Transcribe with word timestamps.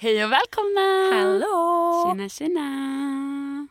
Hej 0.00 0.24
och 0.24 0.32
välkomna! 0.32 0.80
Hallå! 1.12 2.04
Tjena, 2.06 2.28
tjena! 2.28 3.68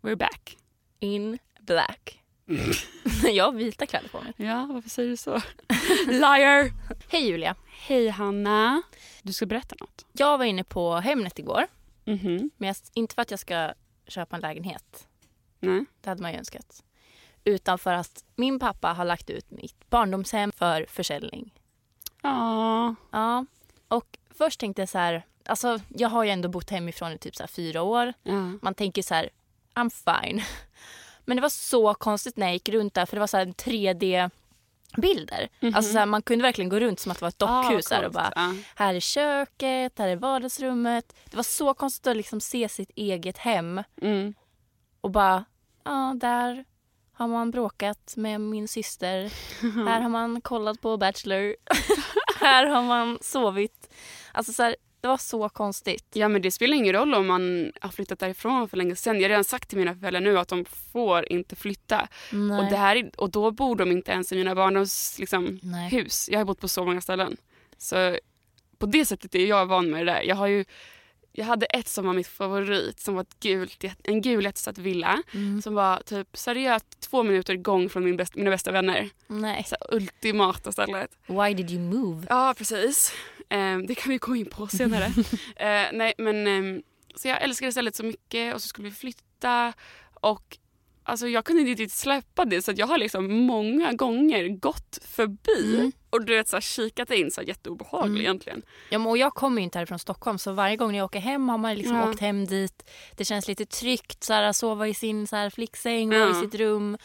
We're 0.00 0.16
back. 0.16 0.56
In 0.98 1.38
black. 1.60 2.22
jag 3.24 3.44
har 3.44 3.52
vita 3.52 3.86
kläder 3.86 4.08
på 4.08 4.20
mig. 4.20 4.32
Ja, 4.36 4.68
varför 4.70 4.90
säger 4.90 5.08
du 5.08 5.16
så? 5.16 5.34
Liar! 6.06 6.72
Hej 7.08 7.26
Julia. 7.28 7.56
Hej 7.66 8.08
Hanna. 8.08 8.82
Du 9.22 9.32
ska 9.32 9.46
berätta 9.46 9.76
något. 9.80 10.06
Jag 10.12 10.38
var 10.38 10.44
inne 10.44 10.64
på 10.64 10.94
Hemnet 10.94 11.38
igår. 11.38 11.66
Mhm. 12.04 12.50
Men 12.56 12.66
jag, 12.66 12.76
inte 12.94 13.14
för 13.14 13.22
att 13.22 13.30
jag 13.30 13.40
ska 13.40 13.72
köpa 14.06 14.36
en 14.36 14.42
lägenhet. 14.42 15.08
Nej. 15.60 15.84
Det 16.00 16.08
hade 16.10 16.22
man 16.22 16.32
ju 16.32 16.38
önskat. 16.38 16.84
Utan 17.44 17.78
för 17.78 17.92
att 17.92 18.24
min 18.36 18.58
pappa 18.58 18.92
har 18.92 19.04
lagt 19.04 19.30
ut 19.30 19.50
mitt 19.50 19.90
barndomshem 19.90 20.52
för 20.52 20.86
försäljning. 20.88 21.54
Ja. 22.22 22.94
Ja. 23.10 23.46
Och 23.88 24.18
först 24.30 24.60
tänkte 24.60 24.82
jag 24.82 24.88
så 24.88 24.98
här. 24.98 25.26
Alltså 25.50 25.80
jag 25.88 26.08
har 26.08 26.24
ju 26.24 26.30
ändå 26.30 26.48
bott 26.48 26.70
hemifrån 26.70 27.12
i 27.12 27.18
typ 27.18 27.36
så 27.36 27.46
fyra 27.46 27.82
år. 27.82 28.12
ja. 28.22 28.52
Man 28.62 28.74
tänker 28.74 29.02
så 29.02 29.14
här, 29.14 29.30
I'm 29.74 29.90
fine. 30.22 30.42
Men 31.24 31.36
det 31.36 31.40
var 31.40 31.48
så 31.48 31.94
konstigt 31.94 32.36
när 32.36 32.46
jag 32.46 32.52
gick 32.54 32.68
runt 32.68 32.94
där 32.94 33.06
för 33.06 33.16
det 33.16 33.20
var 33.20 33.26
så 33.26 33.36
här 33.36 33.46
3D-bilder. 33.46 35.48
Mhm. 35.60 35.74
Alltså 35.74 35.92
så 35.92 35.98
här, 35.98 36.06
man 36.06 36.22
kunde 36.22 36.42
verkligen 36.42 36.68
gå 36.68 36.80
runt 36.80 37.00
som 37.00 37.12
att 37.12 37.18
det 37.18 37.22
var 37.22 37.28
ett 37.28 37.38
dockhus 37.38 37.86
där 37.86 38.04
och 38.06 38.12
bara 38.12 38.32
Ja. 38.36 38.54
här 38.74 38.94
är 38.94 39.00
köket, 39.00 39.98
här 39.98 40.08
är 40.08 40.16
vardagsrummet. 40.16 41.14
Det 41.24 41.36
var 41.36 41.42
så 41.42 41.74
konstigt 41.74 42.06
att 42.06 42.16
liksom 42.16 42.40
se 42.40 42.68
sitt 42.68 42.90
eget 42.96 43.38
hem 43.38 43.82
Mm. 44.02 44.34
och 45.00 45.10
bara, 45.10 45.44
ja 45.84 46.14
där 46.20 46.64
har 47.12 47.28
man 47.28 47.50
bråkat 47.50 48.14
med 48.16 48.40
min 48.40 48.68
syster. 48.68 49.32
Här 49.86 50.00
har 50.00 50.08
man 50.08 50.40
kollat 50.40 50.80
på 50.80 50.96
Bachelor. 50.96 51.56
här 52.40 52.66
har 52.66 52.82
man 52.82 53.18
sovit. 53.22 53.90
Alltså 54.32 54.52
så 54.52 54.62
här, 54.62 54.76
det 55.00 55.08
var 55.08 55.16
så 55.16 55.48
konstigt. 55.48 56.04
Ja 56.12 56.28
men 56.28 56.42
det 56.42 56.50
spelar 56.50 56.76
ingen 56.76 56.92
roll 56.94 57.14
om 57.14 57.26
man 57.26 57.72
har 57.80 57.90
flyttat 57.90 58.18
därifrån 58.18 58.68
för 58.68 58.76
länge 58.76 58.96
sedan. 58.96 59.16
Jag 59.16 59.22
har 59.24 59.28
redan 59.28 59.44
sagt 59.44 59.68
till 59.68 59.78
mina 59.78 59.94
föräldrar 59.94 60.20
nu 60.20 60.38
att 60.38 60.48
de 60.48 60.64
får 60.64 61.32
inte 61.32 61.56
flytta. 61.56 62.08
Nej. 62.32 62.58
Och, 62.60 62.70
det 62.70 62.76
här, 62.76 62.96
är- 62.96 63.10
och 63.20 63.30
då 63.30 63.50
bor 63.50 63.76
de 63.76 63.92
inte 63.92 64.12
ens 64.12 64.32
i 64.32 64.36
mina 64.36 64.54
barndoms 64.54 65.18
liksom, 65.18 65.58
Nej. 65.62 65.90
hus. 65.90 66.28
Jag 66.32 66.38
har 66.40 66.44
bott 66.44 66.60
på 66.60 66.68
så 66.68 66.84
många 66.84 67.00
ställen. 67.00 67.36
Så 67.78 68.18
på 68.78 68.86
det 68.86 69.04
sättet 69.06 69.34
är 69.34 69.46
jag 69.46 69.66
van 69.66 69.90
med 69.90 70.06
det 70.06 70.12
där. 70.12 70.22
Jag, 70.22 70.36
har 70.36 70.46
ju, 70.46 70.64
jag 71.32 71.44
hade 71.44 71.66
ett 71.66 71.88
som 71.88 72.06
var 72.06 72.12
mitt 72.12 72.26
favorit 72.26 73.00
som 73.00 73.14
var 73.14 73.22
ett 73.22 73.40
gult, 73.40 73.84
en 74.04 74.22
gul 74.22 74.44
jättesatt 74.44 74.78
villa 74.78 75.22
Mm. 75.34 75.62
som 75.62 75.74
var 75.74 76.02
typ 76.06 76.36
seriöst 76.36 77.00
två 77.00 77.22
minuter 77.22 77.54
gång 77.56 77.88
från 77.88 78.04
min 78.04 78.16
bäst, 78.16 78.36
mina 78.36 78.50
bästa 78.50 78.72
vänner. 78.72 79.08
Nej. 79.26 79.64
Så 79.68 79.76
ultimata 79.88 80.72
stället. 80.72 81.10
Why 81.26 81.54
did 81.54 81.70
you 81.70 81.80
move? 81.80 82.26
Ja 82.30 82.54
precis. 82.58 83.12
Eh, 83.50 83.78
det 83.78 83.94
kan 83.94 84.10
vi 84.10 84.18
gå 84.18 84.36
in 84.36 84.46
på 84.50 84.66
senare. 84.66 85.04
eh, 85.56 85.88
nej 85.92 86.12
men 86.18 86.46
ehm, 86.46 86.82
så 87.14 87.28
jag 87.28 87.42
älskade 87.42 87.72
stället 87.72 87.96
så 87.96 88.04
mycket 88.04 88.54
och 88.54 88.62
så 88.62 88.68
skulle 88.68 88.88
vi 88.88 88.94
flytta 88.94 89.72
och 90.20 90.58
alltså 91.02 91.28
jag 91.28 91.44
kunde 91.44 91.60
inte 91.60 91.70
riktigt 91.82 91.92
släppa 91.98 92.44
det 92.44 92.62
så 92.62 92.72
jag 92.76 92.86
har 92.86 92.98
liksom 92.98 93.32
många 93.46 93.92
gånger 93.92 94.48
gått 94.48 94.98
förbi 95.04 95.74
Mm. 95.76 95.92
och 96.10 96.24
du 96.24 96.36
vet 96.36 96.48
så 96.48 96.56
här, 96.56 96.60
kikat 96.60 97.10
in 97.10 97.30
så 97.30 97.40
här, 97.40 98.04
Mm. 98.04 98.16
egentligen. 98.20 98.62
Ja, 98.90 98.98
men 98.98 99.06
och 99.08 99.18
jag 99.18 99.34
kommer 99.34 99.58
ju 99.60 99.64
inte 99.64 99.78
härifrån 99.78 99.98
Stockholm 99.98 100.38
så 100.38 100.52
varje 100.52 100.76
gång 100.76 100.94
jag 100.96 101.04
åker 101.04 101.20
hem 101.20 101.48
har 101.48 101.58
man 101.58 101.74
liksom 101.74 101.96
Ja. 101.96 102.10
åkt 102.10 102.20
hem 102.20 102.46
dit. 102.46 102.90
Det 103.16 103.24
känns 103.24 103.48
lite 103.48 103.66
tryggt 103.66 104.24
så 104.24 104.32
här, 104.32 104.52
sova 104.52 104.88
i 104.88 104.94
sin 104.94 105.26
så 105.26 105.36
här, 105.36 105.50
flicksäng, 105.50 106.12
Ja. 106.12 106.30
i 106.30 106.34
sitt 106.34 106.54
rum. 106.54 106.98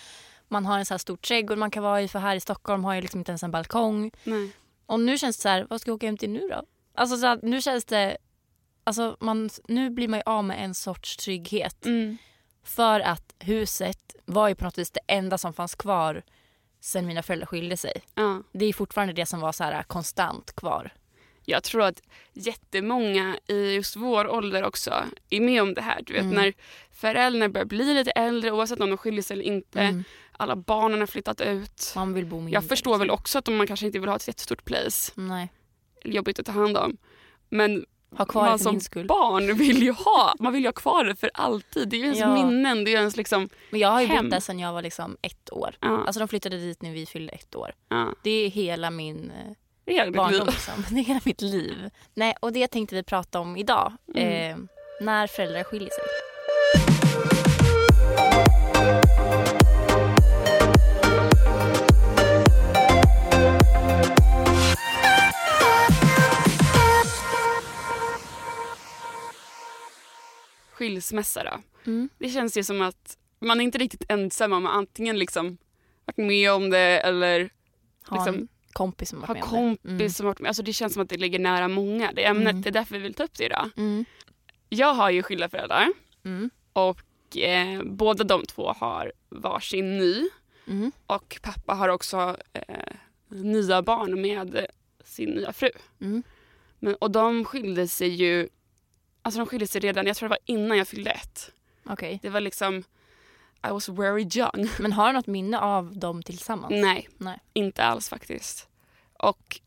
Man 0.47 0.65
har 0.65 0.79
en 0.79 0.85
så 0.85 0.93
här 0.93 0.99
stor 0.99 1.17
trädgård 1.17 1.57
man 1.57 1.71
kan 1.71 1.83
vara 1.83 2.01
i 2.01 2.07
för 2.07 2.19
här 2.19 2.35
i 2.35 2.39
Stockholm 2.39 2.83
har 2.83 2.93
jag 2.93 3.01
liksom 3.01 3.19
inte 3.19 3.31
ens 3.31 3.43
en 3.43 3.51
balkong. 3.51 4.11
Nej. 4.23 4.49
Och 4.85 4.99
nu 4.99 5.17
känns 5.17 5.37
det 5.37 5.41
så 5.41 5.49
här, 5.49 5.67
vad 5.69 5.81
ska 5.81 5.89
jag 5.89 5.95
åka 5.95 6.05
hem 6.05 6.17
till 6.17 6.29
nu 6.29 6.47
då? 6.47 6.63
Alltså 6.95 7.17
så 7.17 7.25
här, 7.25 7.39
nu 7.43 7.61
känns 7.61 7.85
det, 7.85 8.17
alltså 8.83 9.17
man, 9.19 9.49
nu 9.67 9.89
blir 9.89 10.07
man 10.07 10.19
ju 10.19 10.23
av 10.25 10.43
med 10.43 10.63
en 10.63 10.75
sorts 10.75 11.17
trygghet. 11.17 11.85
Mm. 11.85 12.17
För 12.63 12.99
att 12.99 13.35
huset 13.39 14.15
var 14.25 14.49
ju 14.49 14.55
på 14.55 14.63
något 14.63 14.77
vis 14.77 14.91
det 14.91 14.99
enda 15.07 15.37
som 15.37 15.53
fanns 15.53 15.75
kvar 15.75 16.23
sen 16.79 17.05
mina 17.07 17.23
föräldrar 17.23 17.45
skilde 17.47 17.77
sig. 17.77 18.01
Ja. 18.15 18.43
Det 18.51 18.65
är 18.65 18.73
fortfarande 18.73 19.13
det 19.13 19.25
som 19.25 19.39
var 19.39 19.51
så 19.51 19.63
här 19.63 19.83
konstant 19.83 20.55
kvar. 20.55 20.93
Jag 21.47 21.63
tror 21.63 21.81
att 21.81 22.01
jättemånga 22.33 23.37
i 23.47 23.73
just 23.73 23.95
vår 23.95 24.27
ålder 24.27 24.63
också 24.63 24.93
är 25.29 25.41
med 25.41 25.61
om 25.61 25.73
det 25.73 25.81
här. 25.81 26.01
Du 26.05 26.13
vet 26.13 26.21
Mm. 26.21 26.35
när 26.35 26.53
föräldrar 26.91 27.47
börjar 27.47 27.65
bli 27.65 27.93
lite 27.93 28.11
äldre 28.11 28.51
oavsett 28.51 28.79
om 28.79 28.89
de 28.89 28.97
skiljer 28.97 29.21
sig 29.21 29.33
eller 29.33 29.43
inte. 29.43 29.79
Mm. 29.81 30.03
Alla 30.37 30.55
barnen 30.55 30.99
har 30.99 31.07
flyttat 31.07 31.41
ut. 31.41 31.91
Man 31.95 32.13
vill 32.13 32.25
bo 32.25 32.35
mindre. 32.35 32.53
Jag 32.53 32.65
förstår 32.65 32.97
väl 32.97 33.09
också 33.11 33.39
att 33.39 33.47
man 33.47 33.67
kanske 33.67 33.85
inte 33.85 33.99
vill 33.99 34.09
ha 34.09 34.15
ett 34.15 34.27
jättestort 34.27 34.65
place. 34.65 35.11
Nej. 35.15 35.51
Jobbigt 36.03 36.39
att 36.39 36.45
ta 36.45 36.51
hand 36.51 36.77
om. 36.77 36.97
Men 37.49 37.85
Ha 38.17 38.25
kvar 38.25 38.45
man 38.45 38.59
som 38.59 38.79
barn 39.07 39.57
vill 39.57 39.83
ju 39.83 39.91
ha, 39.91 40.33
man 40.39 40.53
vill 40.53 40.61
ju 40.61 40.67
ha 40.67 40.73
kvar 40.73 41.03
det 41.03 41.15
för 41.15 41.31
alltid. 41.33 41.89
Det 41.89 41.95
är 41.95 41.97
ju 41.97 42.03
ens 42.05 42.19
Ja. 42.19 42.33
minnen, 42.33 42.83
det 42.83 42.91
är 42.93 42.97
ens 42.97 43.15
liksom... 43.17 43.49
Men 43.69 43.79
jag 43.79 43.89
har 43.89 44.01
ju 44.01 44.07
hem. 44.07 44.25
bott 44.25 44.31
där 44.31 44.39
sedan 44.39 44.59
jag 44.59 44.73
var 44.73 44.81
liksom 44.81 45.17
ett 45.21 45.53
år. 45.53 45.75
Ja, 45.79 46.03
Alltså 46.05 46.19
de 46.19 46.27
flyttade 46.27 46.57
dit 46.57 46.81
när 46.81 46.91
vi 46.91 47.05
fyllde 47.05 47.31
ett 47.33 47.55
år. 47.55 47.71
ja. 47.89 48.13
Det 48.23 48.29
är 48.29 48.49
hela 48.49 48.89
min 48.91 49.31
eh, 49.31 49.51
Det 49.85 49.91
är 49.91 49.95
hela 49.95 50.05
mitt 50.11 50.15
barndom. 50.17 50.39
liv. 50.39 50.45
Liksom. 50.47 50.73
Det 50.95 50.99
är 50.99 51.03
hela 51.03 51.21
mitt 51.25 51.41
liv. 51.41 51.89
Nej, 52.13 52.35
och 52.39 52.51
det 52.53 52.67
tänkte 52.67 52.95
vi 52.95 53.03
prata 53.03 53.39
om 53.39 53.57
idag. 53.57 53.93
Mm. 54.15 54.51
Eh, 54.51 54.57
när 55.01 55.27
föräldrar 55.27 55.63
skiljer 55.63 55.89
sig. 55.89 56.03
Skilsmässa 70.89 71.43
då. 71.43 71.61
Mm. 71.91 72.09
Det 72.17 72.29
känns 72.29 72.57
ju 72.57 72.63
som 72.63 72.81
att 72.81 73.17
man 73.39 73.59
är 73.59 73.63
inte 73.63 73.77
riktigt 73.77 74.03
ensam 74.11 74.53
om 74.53 74.65
antingen 74.65 75.19
liksom 75.19 75.57
varit 76.05 76.17
med 76.17 76.51
om 76.51 76.69
det 76.69 76.79
eller 76.99 77.49
Ha 78.07 78.17
Liksom, 78.17 78.35
en 78.35 78.47
kompis 78.73 79.09
som 79.09 79.19
varit 79.19 79.29
med 79.33 79.41
kompis 79.43 79.91
om 79.91 79.97
det. 79.97 80.09
som 80.09 80.25
varit 80.25 80.39
med. 80.39 80.49
Alltså 80.49 80.63
det 80.63 80.73
känns 80.73 80.93
som 80.93 81.01
att 81.03 81.09
det 81.09 81.17
ligger 81.17 81.39
nära 81.39 81.67
många, 81.67 82.11
det 82.11 82.25
ämnet. 82.25 82.49
Mm. 82.51 82.61
Det 82.61 82.69
är 82.69 82.71
därför 82.71 82.95
vi 82.95 83.01
vill 83.01 83.13
ta 83.13 83.23
upp 83.23 83.37
det 83.37 83.45
idag. 83.45 83.69
Mm. 83.77 84.05
Jag 84.69 84.93
har 84.93 85.09
ju 85.09 85.23
skilda 85.23 85.49
föräldrar 85.49 85.87
Mm. 86.25 86.49
och 86.73 87.37
eh, 87.37 87.83
båda 87.83 88.23
de 88.23 88.45
två 88.45 88.73
har 88.73 89.11
varsin 89.29 89.97
ny. 89.97 90.29
Mm. 90.67 90.91
Och 91.07 91.39
pappa 91.41 91.73
har 91.73 91.89
också 91.89 92.37
eh, 92.53 92.95
nya 93.29 93.81
barn 93.81 94.21
med 94.21 94.65
sin 95.03 95.29
nya 95.29 95.53
fru. 95.53 95.69
Mm. 96.01 96.23
Men, 96.79 96.95
och 96.95 97.11
de 97.11 97.45
skilde 97.45 97.87
sig 97.87 98.07
ju, 98.09 98.49
alltså 99.25 99.39
de 99.39 99.47
skilde 99.47 99.67
sig 99.67 99.81
redan, 99.81 100.07
jag 100.07 100.17
tror 100.17 100.29
det 100.29 100.35
var 100.35 100.55
innan 100.55 100.77
jag 100.77 100.87
fyllde 100.87 101.11
ett. 101.11 101.51
Okej. 101.85 102.19
Det 102.21 102.29
var 102.29 102.39
liksom, 102.41 102.77
I 103.67 103.71
was 103.71 103.89
very 103.89 104.29
young. 104.35 104.69
Men 104.79 104.91
har 104.93 105.07
du 105.07 105.13
något 105.13 105.27
minne 105.27 105.59
av 105.59 105.97
dem 105.97 106.23
tillsammans? 106.23 106.71
Nej, 106.71 107.09
Nej. 107.17 107.39
inte 107.53 107.83
alls 107.83 108.09
faktiskt. 108.09 108.67
Och 109.19 109.59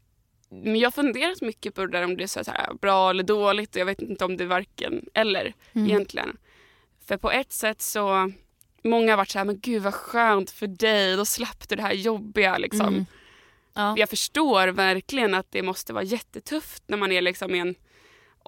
men 0.50 0.76
jag 0.76 0.86
har 0.86 0.91
funderat 0.92 1.41
mycket 1.41 1.74
på 1.74 1.80
det 1.86 1.92
där 1.92 2.04
om 2.04 2.16
det 2.16 2.22
är 2.22 2.44
så 2.44 2.50
här 2.50 2.74
bra 2.74 3.10
eller 3.10 3.22
dåligt 3.22 3.74
och 3.74 3.80
jag 3.80 3.86
vet 3.86 4.02
inte 4.02 4.24
om 4.24 4.36
det 4.36 4.44
är 4.44 4.48
varken 4.48 5.04
eller 5.14 5.54
Mm. 5.72 5.86
egentligen. 5.88 6.36
För 7.06 7.16
på 7.16 7.30
ett 7.30 7.52
sätt 7.52 7.82
så, 7.82 8.32
många 8.82 9.12
har 9.12 9.16
varit 9.16 9.30
så 9.30 9.38
här, 9.38 9.44
men 9.44 9.60
gud 9.60 9.82
vad 9.82 9.94
skönt 9.94 10.50
för 10.50 10.66
dig, 10.66 11.16
då 11.16 11.25
slapp 11.25 11.69
du 11.69 11.76
det 11.76 11.82
här 11.82 11.92
jobbiga 11.92 12.58
liksom. 12.58 12.88
Mm. 12.88 13.06
Ja. 13.75 13.94
Jag 13.98 14.08
förstår 14.08 14.69
verkligen 14.69 15.34
att 15.34 15.46
det 15.50 15.62
måste 15.62 15.92
vara 15.92 16.04
jättetufft 16.04 16.82
när 16.86 16.96
man 16.96 17.12
är 17.12 17.20
liksom 17.22 17.54
i 17.54 17.58
en 17.58 17.75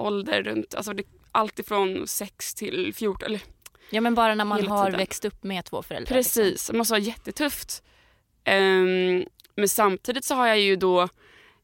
ålder 0.00 0.42
runt, 0.42 0.74
alltså 0.74 0.92
det, 0.92 1.02
allt 1.32 1.58
ifrån 1.58 2.06
6 2.06 2.54
till 2.54 2.94
14, 2.94 3.26
eller 3.26 3.40
ja, 3.90 4.00
men 4.00 4.14
bara 4.14 4.34
när 4.34 4.44
man 4.44 4.66
har 4.68 4.84
tiden. 4.84 4.98
växt 4.98 5.24
upp 5.24 5.44
med 5.44 5.64
två 5.64 5.82
föräldrar. 5.82 6.16
liksom. 6.16 6.42
precis, 6.42 6.66
det 6.66 6.76
måste 6.76 6.92
vara 6.92 7.00
jättetufft. 7.02 7.82
Ehm, 8.44 9.24
men 9.54 9.68
samtidigt 9.68 10.24
så 10.24 10.34
har 10.34 10.46
jag 10.46 10.58
ju 10.60 10.76
då 10.76 11.08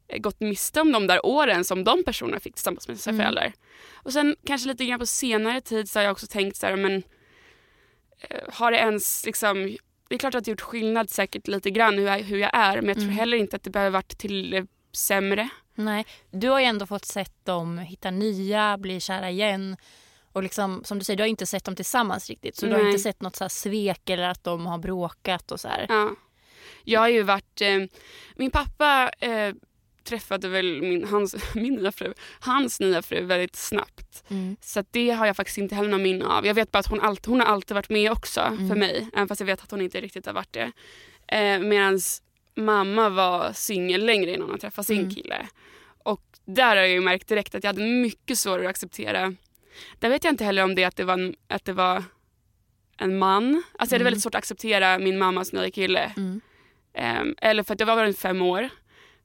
eh, 0.09 0.19
gått 0.19 0.41
miste 0.41 0.81
om 0.81 0.93
de 0.93 1.07
där 1.07 1.27
åren 1.27 1.65
som 1.65 1.85
de 1.85 2.05
personerna 2.05 2.41
fick 2.41 2.55
tillsammans 2.55 2.89
med 2.89 3.01
sina 3.01 3.15
Mm. 3.15 3.25
föräldrar. 3.25 3.53
Och 3.95 4.13
sen 4.13 4.37
kanske 4.47 4.69
lite 4.69 4.85
grann 4.85 4.99
på 4.99 5.07
senare 5.07 5.61
tid 5.61 5.91
så 5.91 5.99
har 5.99 6.05
jag 6.05 6.13
också 6.13 6.27
tänkt 6.27 6.57
så 6.57 6.67
här, 6.67 6.77
men 6.77 7.03
eh, 8.21 8.41
har 8.53 8.71
det 8.73 8.79
ens 8.79 9.27
liksom, 9.27 9.77
det 10.09 10.15
är 10.15 10.19
klart 10.19 10.35
att 10.35 10.45
det 10.45 10.51
gjort 10.51 10.61
skillnad 10.61 11.11
säkert 11.11 11.47
lite 11.49 11.71
grann 11.71 11.99
hur 11.99 12.07
jag, 12.07 12.19
hur 12.19 12.39
jag 12.39 12.51
är 12.55 12.77
men 12.77 12.87
jag 12.87 12.95
tror 12.97 13.05
Mm. 13.05 13.17
heller 13.17 13.37
inte 13.37 13.57
att 13.57 13.63
det 13.63 13.71
behöver 13.71 13.91
varit 13.91 14.19
till 14.19 14.67
sämre. 14.97 15.49
Nej, 15.75 16.07
du 16.31 16.49
har 16.49 16.61
ju 16.61 16.67
ändå 16.67 16.87
fått 16.87 17.05
sett 17.05 17.45
dem 17.45 17.79
hitta 17.79 18.11
nya, 18.11 18.79
bli 18.79 19.01
kära 19.01 19.31
igen. 19.31 19.77
Och 20.33 20.43
liksom, 20.43 20.85
som 20.85 20.99
du 20.99 21.05
säger, 21.05 21.17
du 21.17 21.23
har 21.23 21.29
inte 21.29 21.47
sett 21.47 21.65
dem 21.65 21.77
tillsammans 21.77 22.29
riktigt. 22.29 22.57
Så 22.57 22.67
du 22.67 22.73
har 22.73 22.79
Nej. 22.79 22.87
inte 22.91 23.03
sett 23.03 23.21
något 23.23 23.37
så 23.37 23.45
här 23.45 23.49
svek 23.49 24.11
eller 24.11 24.29
att 24.29 24.45
de 24.45 24.67
har 24.67 24.79
bråkat 24.79 25.53
och 25.53 25.61
så 25.61 25.69
här. 25.69 25.87
Ja. 25.89 26.11
Jag 26.85 27.01
har 27.01 27.09
ju 27.09 27.23
varit, 27.23 27.61
eh, 27.61 27.79
min 28.37 28.51
pappa 28.51 29.11
eh, 29.21 29.55
träffade 30.05 30.49
väl 30.49 30.83
min, 30.83 31.05
hans, 31.09 31.35
min 31.55 31.75
nya 31.75 31.93
fru, 31.93 32.15
hans 32.41 32.81
nya 32.81 33.03
fru 33.03 33.25
väldigt 33.25 33.57
snabbt. 33.57 34.25
Mm. 34.29 34.57
Så 34.61 34.85
det 34.91 35.11
har 35.11 35.27
jag 35.27 35.37
faktiskt 35.37 35.59
inte 35.59 35.75
heller 35.75 35.89
någon 35.91 36.03
minne 36.03 36.25
av. 36.27 36.47
Jag 36.47 36.55
vet 36.55 36.73
bara 36.73 36.79
att 36.79 36.87
hon, 36.87 37.01
alltid, 37.01 37.27
hon 37.27 37.41
har 37.41 37.47
alltid 37.47 37.75
varit 37.75 37.91
med 37.91 38.13
också 38.13 38.41
Mm. 38.41 38.69
för 38.69 38.77
mig. 38.77 39.09
Även 39.13 39.29
fast 39.29 39.41
jag 39.41 39.47
vet 39.47 39.63
att 39.63 39.71
hon 39.71 39.81
inte 39.81 40.01
riktigt 40.01 40.27
har 40.27 40.33
varit 40.33 40.53
det. 40.53 40.73
Eh, 41.29 41.59
Medan 41.59 42.01
mamma 42.57 43.09
var 43.09 43.53
singel 43.53 44.07
längre 44.07 44.35
innan 44.35 44.51
hon 44.51 44.59
träffade 44.59 44.87
sin 44.87 44.99
Mm. 44.99 45.11
kille. 45.15 45.47
Och 46.05 46.23
där 46.45 46.69
har 46.69 46.77
jag 46.77 46.89
ju 46.89 47.01
märkt 47.01 47.29
direkt 47.29 47.55
att 47.55 47.65
jag 47.65 47.69
hade 47.69 47.83
mycket 47.87 48.39
svårare 48.39 48.63
att 48.65 48.71
acceptera. 48.71 49.35
Där 49.99 50.09
vet 50.09 50.25
jag 50.25 50.33
inte 50.33 50.45
heller 50.45 50.63
om 50.65 50.75
det 50.75 50.85
att 50.85 50.97
det 50.97 51.05
var 51.05 51.15
en, 51.15 51.35
att 51.49 51.65
det 51.65 51.73
var 51.73 52.05
en 52.99 53.19
man. 53.19 53.45
Alltså 53.47 53.63
jag 53.79 53.81
hade 53.81 53.95
Mm. 53.97 54.05
väldigt 54.05 54.23
svårt 54.23 54.35
att 54.35 54.39
acceptera 54.39 54.99
min 54.99 55.19
mammas 55.19 55.53
nya 55.53 55.71
kille. 55.71 56.13
Mm. 56.17 56.41
Ehm, 56.95 57.35
eller 57.39 57.63
för 57.63 57.75
att 57.75 57.81
jag 57.81 57.87
var 57.87 58.05
runt 58.05 58.19
fem 58.19 58.43
år. 58.43 58.69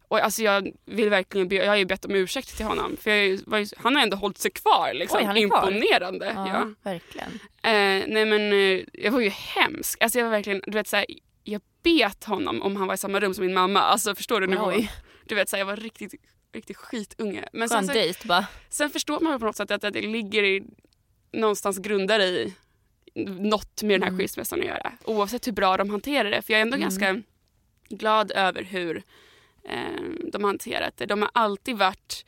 Och 0.08 0.20
alltså 0.20 0.44
jag 0.44 0.72
vill 0.86 1.10
verkligen 1.10 1.48
be, 1.48 1.56
jag 1.56 1.68
har 1.68 1.76
ju 1.76 1.86
bett 1.86 2.06
om 2.06 2.16
ursäkt 2.16 2.58
till 2.58 2.66
honom. 2.66 2.98
För 2.98 3.12
ju- 3.12 3.40
han 3.78 3.96
har 3.96 4.04
ändå 4.04 4.18
hållit 4.18 4.38
sig 4.38 4.52
kvar. 4.52 4.92
Liksom. 4.94 5.18
Oj, 5.20 5.26
han 5.26 5.38
är 5.38 5.48
kvar? 5.48 5.72
Imponerande. 5.72 6.26
Ja, 6.36 6.48
Ja. 6.48 6.74
verkligen. 6.84 7.28
Eh, 7.64 8.04
nej 8.08 8.26
men 8.26 8.54
eh, 8.54 8.84
jag 8.94 9.12
var 9.12 9.20
ju 9.22 9.30
hemsk. 9.30 10.02
Alltså 10.04 10.20
jag 10.20 10.26
var 10.26 10.32
verkligen, 10.32 10.62
du 10.66 10.72
vet 10.72 10.88
såhär, 10.88 11.06
jag 11.44 11.62
bet 11.84 12.24
honom 12.24 12.62
om 12.62 12.76
han 12.76 12.88
var 12.88 12.94
i 12.94 12.98
samma 12.98 13.20
rum 13.20 13.34
som 13.34 13.46
min 13.46 13.54
mamma. 13.54 13.80
Alltså 13.80 14.16
förstår 14.16 14.42
du 14.42 14.48
nivån? 14.48 14.74
Oj, 14.74 14.92
Du 15.26 15.36
vet 15.36 15.50
såhär, 15.50 15.60
jag 15.62 15.66
var 15.66 15.76
riktigt, 15.76 16.14
riktigt 16.54 16.78
skitunge. 16.78 17.50
Men 17.54 17.70
sen, 17.70 17.78
skön 17.78 17.88
så, 17.88 17.94
dejt 17.94 18.28
bara. 18.28 18.46
sen 18.70 18.90
förstår 18.90 19.20
man 19.20 19.40
på 19.40 19.46
något 19.46 19.56
sätt 19.56 19.72
att, 19.72 19.84
att 19.84 19.94
det 19.94 20.02
ligger 20.02 20.44
i, 20.44 20.64
någonstans 21.34 21.78
grundar 21.80 22.20
i 22.20 22.54
något 23.26 23.84
med 23.84 23.94
den 23.96 24.02
här 24.02 24.10
Mm. 24.10 24.20
skilsmässan 24.20 24.60
att 24.60 24.66
göra. 24.66 24.92
Oavsett 25.06 25.48
hur 25.48 25.52
bra 25.52 25.78
de 25.78 25.90
hanterar 25.90 26.32
det. 26.32 26.42
För 26.42 26.54
jag 26.54 26.58
är 26.58 26.62
ändå 26.62 26.76
Mm. 26.76 26.82
ganska 26.90 27.22
glad 27.90 28.32
över 28.32 28.64
hur 28.64 29.04
eh, 29.64 30.02
de 30.34 30.44
har 30.44 30.50
hanterat 30.50 30.98
det. 30.98 31.06
De 31.06 31.22
har 31.22 31.32
alltid 31.34 31.78
varit 31.78 32.26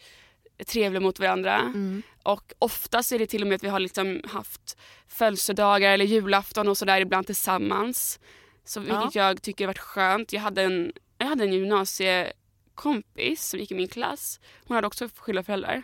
trevliga 0.68 1.00
mot 1.01 1.19
varandra. 1.19 1.60
Mm. 1.60 2.01
Och 2.24 2.54
oftast 2.60 3.12
är 3.12 3.19
det 3.19 3.25
till 3.27 3.42
och 3.42 3.48
med 3.48 3.56
att 3.56 3.63
vi 3.63 3.68
har 3.68 3.80
liksom 3.80 4.21
haft 4.27 4.77
födelsedagar 5.07 5.92
eller 5.94 6.06
julafton 6.06 6.68
och 6.68 6.77
sådär 6.77 7.01
ibland 7.01 7.25
tillsammans. 7.25 8.19
Så 8.65 8.80
vilket 8.80 9.15
jag 9.15 9.42
tycker 9.42 9.65
har 9.65 9.68
varit 9.69 9.80
skönt. 9.80 10.33
Jag 10.33 10.42
hade 10.42 10.62
en, 10.62 10.92
jag 11.18 11.25
hade 11.27 11.44
en 11.44 11.54
gymnasiekompis 11.54 13.48
som 13.50 13.60
gick 13.60 13.71
i 13.71 13.75
min 13.75 13.88
klass. 13.88 14.39
Hon 14.68 14.75
hade 14.75 14.88
också 14.88 15.10
skilda 15.18 15.44
föräldrar. 15.44 15.83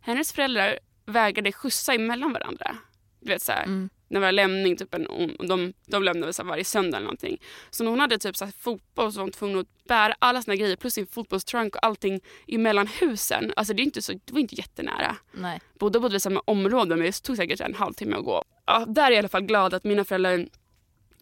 Hennes 0.00 0.32
föräldrar 0.32 0.78
vägrade 1.06 1.52
skjutsa 1.52 1.94
emellan 1.94 2.32
varandra. 2.32 2.76
Du 3.20 3.32
vet 3.32 3.42
såhär, 3.42 3.64
Mm. 3.64 3.90
när 4.08 4.20
det 4.20 4.26
var 4.26 4.32
lämning, 4.32 4.76
typ 4.76 4.94
en, 4.94 5.06
de, 5.48 5.72
de 5.86 6.02
lämnade 6.02 6.32
så 6.32 6.42
här 6.42 6.48
varje 6.48 6.64
söndag 6.64 6.96
eller 6.96 7.04
någonting. 7.04 7.42
Så 7.70 7.84
när 7.84 7.90
hon 7.90 8.00
hade 8.00 8.18
typ 8.18 8.36
så 8.36 8.44
här 8.44 8.52
fotboll 8.52 9.12
så 9.12 9.18
var 9.18 9.24
hon 9.24 9.32
tvungen 9.32 9.58
att 9.58 9.84
bära 9.88 10.14
alla 10.18 10.42
sina 10.42 10.56
grejer 10.56 10.76
plus 10.76 10.94
sin 10.94 11.06
fotbollstrunk 11.06 11.76
och 11.76 11.86
allting 11.86 12.20
emellan 12.48 12.86
husen. 12.86 13.52
Alltså 13.56 13.74
det, 13.74 13.82
är 13.82 13.84
inte 13.84 14.02
så, 14.02 14.12
det 14.12 14.32
var 14.32 14.40
inte 14.40 14.54
jättenära. 14.54 15.16
Nej. 15.32 15.60
Båda 15.78 16.00
bodde 16.00 16.16
i 16.16 16.20
samma 16.20 16.40
område 16.44 16.96
men 16.96 17.06
det 17.06 17.22
tog 17.22 17.36
säkert 17.36 17.60
en 17.60 17.74
halvtimme 17.74 18.16
att 18.16 18.24
gå. 18.24 18.44
Ja, 18.66 18.84
där 18.88 19.02
är 19.02 19.06
jag 19.10 19.14
i 19.14 19.18
alla 19.18 19.28
fall 19.28 19.42
glad 19.42 19.74
att 19.74 19.84
mina 19.84 20.04
föräldrar 20.04 20.46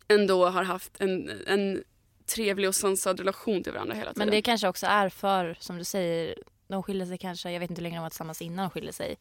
ändå 0.08 0.46
har 0.48 0.62
haft 0.62 1.00
en, 1.00 1.42
en 1.46 1.84
trevlig 2.26 2.68
och 2.68 2.74
sansad 2.74 3.18
relation 3.20 3.62
till 3.62 3.72
varandra 3.72 3.94
hela 3.94 4.12
tiden. 4.12 4.26
Men 4.28 4.30
det 4.36 4.42
kanske 4.42 4.68
också 4.68 4.86
är 4.86 5.08
för, 5.08 5.56
som 5.60 5.78
du 5.78 5.84
säger, 5.84 6.34
de 6.68 6.82
skiljer 6.82 7.06
sig 7.06 7.18
kanske, 7.18 7.50
jag 7.52 7.60
vet 7.60 7.70
inte 7.70 7.80
hur 7.80 7.82
länge 7.82 7.96
de 7.96 8.02
var 8.02 8.10
tillsammans 8.10 8.42
innan 8.42 8.64
de 8.64 8.70
skilde 8.70 8.92
sig. 8.92 9.16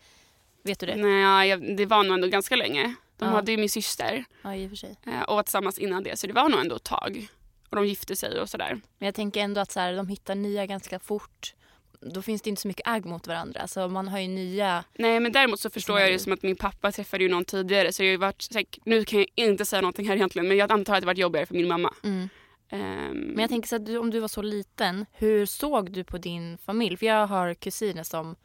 Vet 0.64 0.80
du 0.80 0.86
det? 0.86 0.96
Nej, 0.96 1.58
det 1.76 1.86
var 1.86 2.04
nog 2.04 2.14
ändå 2.14 2.28
ganska 2.28 2.56
länge. 2.56 2.94
De 3.18 3.26
Ja. 3.26 3.32
hade 3.32 3.52
ju 3.52 3.58
min 3.58 3.70
syster 3.70 4.26
Ja, 4.42 4.56
i 4.56 4.66
och 4.66 4.70
för 4.70 4.78
sig. 4.78 4.96
eh, 5.06 5.22
och 5.22 5.36
var 5.36 5.44
tillsammans 5.44 5.78
innan 5.80 6.04
det 6.04 6.20
så 6.20 6.28
det 6.28 6.34
var 6.34 6.50
nog 6.50 6.60
ändå 6.60 6.76
ett 6.76 6.84
tag. 6.84 7.28
Och 7.70 7.76
de 7.76 7.88
gifte 7.88 8.16
sig 8.16 8.40
och 8.42 8.50
sådär. 8.50 8.82
Men 8.98 9.06
jag 9.06 9.16
tänker 9.16 9.42
ändå 9.42 9.62
att 9.62 9.72
så 9.72 9.80
här, 9.80 9.94
de 9.96 10.08
hittar 10.08 10.36
nya 10.36 10.66
ganska 10.66 11.00
fort. 11.00 11.54
Då 12.00 12.22
finns 12.22 12.42
det 12.42 12.50
inte 12.50 12.62
så 12.62 12.68
mycket 12.68 12.88
agg 12.88 13.06
mot 13.06 13.28
varandra. 13.28 13.62
Alltså 13.62 13.88
man 13.88 14.08
har 14.08 14.20
ju 14.20 14.28
nya... 14.28 14.84
Nej 14.94 15.20
men 15.20 15.32
däremot 15.32 15.60
så 15.60 15.70
förstår 15.70 16.00
jag 16.00 16.10
det 16.10 16.14
det. 16.14 16.20
som 16.20 16.34
att 16.34 16.44
min 16.44 16.56
pappa 16.56 16.92
träffade 16.92 17.24
ju 17.24 17.30
någon 17.30 17.46
tidigare 17.46 17.94
så 17.94 18.04
jag 18.04 18.14
har 18.14 18.18
varit, 18.18 18.42
så 18.42 18.64
nu 18.86 19.06
kan 19.06 19.20
jag 19.20 19.28
inte 19.36 19.66
säga 19.66 19.82
någonting 19.82 20.08
här 20.08 20.16
egentligen 20.16 20.48
men 20.48 20.58
jag 20.58 20.72
antar 20.72 20.94
att 20.96 21.02
det 21.02 21.06
varit 21.06 21.18
jobbigare 21.18 21.46
för 21.46 21.56
min 21.56 21.68
mamma. 21.68 21.94
Mm. 22.04 22.30
Ehm, 22.70 23.18
Men 23.18 23.40
jag 23.40 23.50
tänker 23.50 23.68
så 23.68 23.76
att 23.76 23.90
om 23.90 24.10
du 24.10 24.20
var 24.20 24.28
så 24.28 24.42
liten, 24.42 25.06
hur 25.12 25.46
såg 25.46 25.92
du 25.92 26.04
på 26.04 26.18
din 26.18 26.58
familj? 26.58 26.98
För 26.98 27.06
jag 27.06 27.28
har 27.28 27.54
kusiner 27.54 28.04
som 28.04 28.36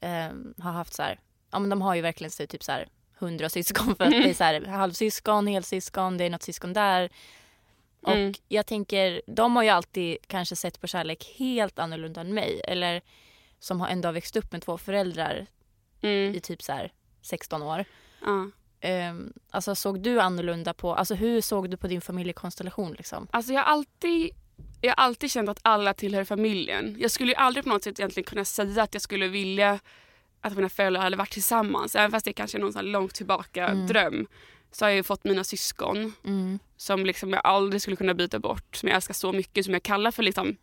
ehm, 0.00 0.54
har 0.58 0.72
haft 0.72 0.94
så 0.94 1.02
här, 1.02 1.20
ja 1.52 1.58
men 1.58 1.70
de 1.70 1.82
har 1.82 1.94
ju 1.94 2.00
verkligen 2.00 2.30
så, 2.30 2.46
typ 2.46 2.62
så 2.62 2.72
här 2.72 2.88
hundra 3.18 3.48
syskon 3.48 3.96
för 3.96 4.04
att 4.04 4.10
det 4.10 4.30
är 4.30 4.34
så 4.34 4.44
här 4.44 4.66
halvsyskon, 4.66 5.46
helsyskon, 5.46 6.18
det 6.18 6.24
är 6.24 6.30
något 6.30 6.42
syskon 6.42 6.72
där. 6.72 7.10
Och 8.02 8.12
Mm. 8.12 8.32
jag 8.48 8.66
tänker, 8.66 9.22
de 9.26 9.56
har 9.56 9.62
ju 9.62 9.68
alltid 9.68 10.16
kanske 10.26 10.56
sett 10.56 10.80
på 10.80 10.86
kärlek 10.86 11.34
helt 11.38 11.78
annorlunda 11.78 12.20
än 12.20 12.34
mig. 12.34 12.60
Eller 12.68 13.00
som 13.58 13.80
har 13.80 13.88
ändå 13.88 14.08
har 14.08 14.12
växt 14.12 14.36
upp 14.36 14.52
med 14.52 14.62
två 14.62 14.78
föräldrar 14.78 15.46
mm, 16.02 16.34
i 16.34 16.40
typ 16.40 16.62
så 16.62 16.72
här 16.72 16.92
16 17.22 17.62
år. 17.62 17.84
ja. 18.24 18.50
Um, 19.10 19.32
alltså 19.50 19.74
såg 19.74 20.00
du 20.02 20.20
annorlunda 20.20 20.74
på, 20.74 20.94
alltså 20.94 21.14
hur 21.14 21.40
såg 21.40 21.70
du 21.70 21.76
på 21.76 21.88
din 21.88 22.00
familjekonstellation 22.00 22.92
liksom? 22.92 23.26
Alltså 23.30 23.52
jag 23.52 23.60
har 23.60 23.72
alltid 23.72 24.30
jag 24.80 24.90
har 24.90 25.04
alltid 25.04 25.30
känt 25.30 25.48
att 25.48 25.58
alla 25.62 25.94
tillhör 25.94 26.24
familjen. 26.24 26.96
Jag 27.00 27.10
skulle 27.10 27.30
ju 27.32 27.36
aldrig 27.36 27.64
på 27.64 27.70
något 27.70 27.82
sätt 27.84 28.00
egentligen 28.00 28.24
kunna 28.24 28.44
säga 28.44 28.82
att 28.82 28.94
jag 28.94 29.02
skulle 29.02 29.28
vilja 29.28 29.78
att 30.40 30.56
mina 30.56 30.68
föräldrar 30.68 31.02
hade 31.02 31.16
varit 31.16 31.30
tillsammans. 31.32 31.96
Även 31.96 32.10
fast 32.10 32.24
det 32.24 32.32
kanske 32.32 32.58
är 32.58 32.60
någon 32.60 32.72
sån 32.72 32.84
långt 32.92 33.14
tillbaka 33.14 33.68
Mm. 33.68 33.86
dröm. 33.86 34.26
Så 34.72 34.84
har 34.84 34.90
jag 34.90 34.96
ju 34.96 35.02
fått 35.02 35.24
mina 35.24 35.44
syskon 35.44 36.12
Mm. 36.24 36.58
som 36.76 37.06
liksom 37.06 37.30
jag 37.32 37.40
aldrig 37.44 37.82
skulle 37.82 37.96
kunna 37.96 38.14
byta 38.14 38.38
bort. 38.38 38.76
Som 38.76 38.88
jag 38.88 38.96
älskar 38.96 39.14
så 39.14 39.32
mycket. 39.32 39.64
Som 39.64 39.74
jag 39.74 39.82
kallar 39.82 40.10
för 40.10 40.22
liksom, 40.22 40.56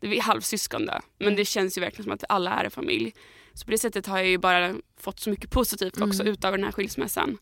det 0.00 0.06
är 0.16 0.20
halvsyskon 0.22 0.86
då. 0.86 1.00
Men 1.18 1.26
Mm. 1.28 1.36
det 1.36 1.44
känns 1.44 1.76
ju 1.78 1.80
verkligen 1.80 2.04
som 2.04 2.12
att 2.12 2.24
alla 2.28 2.50
är 2.50 2.64
en 2.64 2.70
familj. 2.70 3.14
Så 3.54 3.64
på 3.64 3.70
det 3.70 3.78
sättet 3.78 4.06
har 4.06 4.18
jag 4.18 4.26
ju 4.26 4.38
bara 4.38 4.74
fått 5.00 5.20
så 5.20 5.30
mycket 5.30 5.50
positivt 5.50 6.00
också 6.00 6.22
Mm. 6.22 6.32
utav 6.32 6.52
den 6.52 6.64
här 6.64 6.72
skilsmässan. 6.72 7.38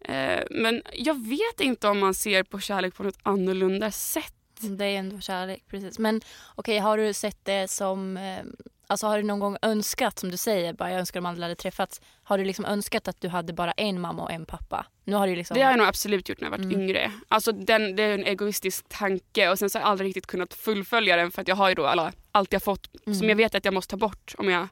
Eh, 0.00 0.42
men 0.50 0.82
jag 0.94 1.26
vet 1.28 1.60
inte 1.60 1.88
om 1.88 1.98
man 1.98 2.14
ser 2.14 2.42
på 2.42 2.60
kärlek 2.60 2.94
på 2.94 3.02
något 3.02 3.18
annorlunda 3.22 3.90
sätt. 3.90 4.32
Det 4.60 4.84
är 4.84 4.98
ändå 4.98 5.20
kärlek, 5.20 5.64
precis. 5.70 5.98
Men 5.98 6.20
okej, 6.54 6.78
har 6.78 6.98
du 6.98 7.12
sett 7.12 7.44
det 7.44 7.68
som... 7.70 8.16
Eh, 8.16 8.38
alltså 8.86 9.06
har 9.06 9.16
du 9.16 9.22
någon 9.22 9.40
gång 9.40 9.56
önskat, 9.62 10.18
som 10.18 10.30
du 10.30 10.36
säger, 10.36 10.72
bara 10.72 10.90
jag 10.90 10.98
önskar 11.00 11.20
de 11.20 11.26
aldrig 11.26 11.42
hade 11.44 11.54
träffats. 11.54 12.00
Har 12.22 12.38
du 12.38 12.44
liksom 12.44 12.64
önskat 12.64 13.08
att 13.08 13.20
du 13.20 13.28
hade 13.28 13.52
bara 13.52 13.72
en 13.72 14.00
mamma 14.00 14.22
och 14.22 14.30
en 14.32 14.46
pappa? 14.46 14.86
Nu 15.06 15.16
har 15.16 15.26
du 15.28 15.36
liksom... 15.36 15.54
Det 15.54 15.62
har 15.62 15.70
jag 15.70 15.78
nog 15.78 15.86
absolut 15.86 16.28
gjort 16.28 16.40
när 16.40 16.46
jag 16.46 16.50
varit 16.58 16.64
Mm. 16.64 16.80
yngre. 16.80 17.12
Alltså 17.28 17.52
den, 17.52 17.96
det 17.96 18.02
är 18.02 18.14
en 18.14 18.24
egoistisk 18.24 18.88
tanke 18.88 19.50
och 19.50 19.58
sen 19.58 19.70
så 19.70 19.78
har 19.78 19.82
jag 19.82 19.90
aldrig 19.90 20.08
riktigt 20.08 20.26
kunnat 20.26 20.54
fullfölja 20.54 21.16
den 21.16 21.30
för 21.30 21.42
att 21.42 21.48
jag 21.48 21.56
har 21.56 21.68
ju 21.68 21.74
då 21.74 21.86
alla, 21.86 22.12
allt 22.32 22.52
jag 22.52 22.62
fått 22.62 22.90
Mm. 23.06 23.18
som 23.18 23.28
jag 23.28 23.36
vet 23.36 23.54
att 23.54 23.64
jag 23.64 23.74
måste 23.74 23.90
ta 23.90 23.96
bort 23.96 24.34
om 24.38 24.48
jag 24.50 24.68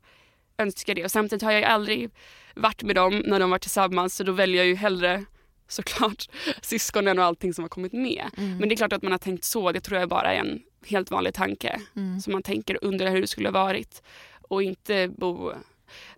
önskar 0.58 0.94
det. 0.94 1.04
Och 1.04 1.10
samtidigt 1.10 1.42
har 1.42 1.52
jag 1.52 1.60
ju 1.60 1.66
aldrig 1.66 2.10
varit 2.54 2.82
med 2.82 2.96
dem 2.96 3.22
när 3.26 3.40
de 3.40 3.50
var 3.50 3.58
tillsammans 3.58 4.16
så 4.16 4.25
då 4.25 4.32
väljer 4.32 4.56
jag 4.56 4.66
ju 4.66 4.75
hellre 4.75 5.25
såklart 5.69 6.28
syskonen 6.62 7.19
och 7.19 7.25
allting 7.25 7.54
som 7.54 7.64
har 7.64 7.69
kommit 7.69 7.92
med. 7.92 8.25
Mm. 8.37 8.56
Men 8.58 8.69
det 8.69 8.75
är 8.75 8.76
klart 8.76 8.92
att 8.92 9.02
man 9.02 9.12
har 9.12 9.19
tänkt 9.19 9.44
så, 9.44 9.72
det 9.72 9.80
tror 9.80 10.00
jag 10.00 10.08
bara 10.08 10.32
är 10.34 10.38
en 10.40 10.62
helt 10.87 11.10
vanlig 11.10 11.34
tanke. 11.34 11.80
Mm. 11.96 12.20
som 12.20 12.32
man 12.32 12.42
tänker 12.42 12.84
undrar 12.84 13.10
hur 13.10 13.20
det 13.20 13.26
skulle 13.26 13.48
ha 13.48 13.64
varit 13.64 14.02
och 14.42 14.62
inte 14.62 15.08
bo 15.08 15.52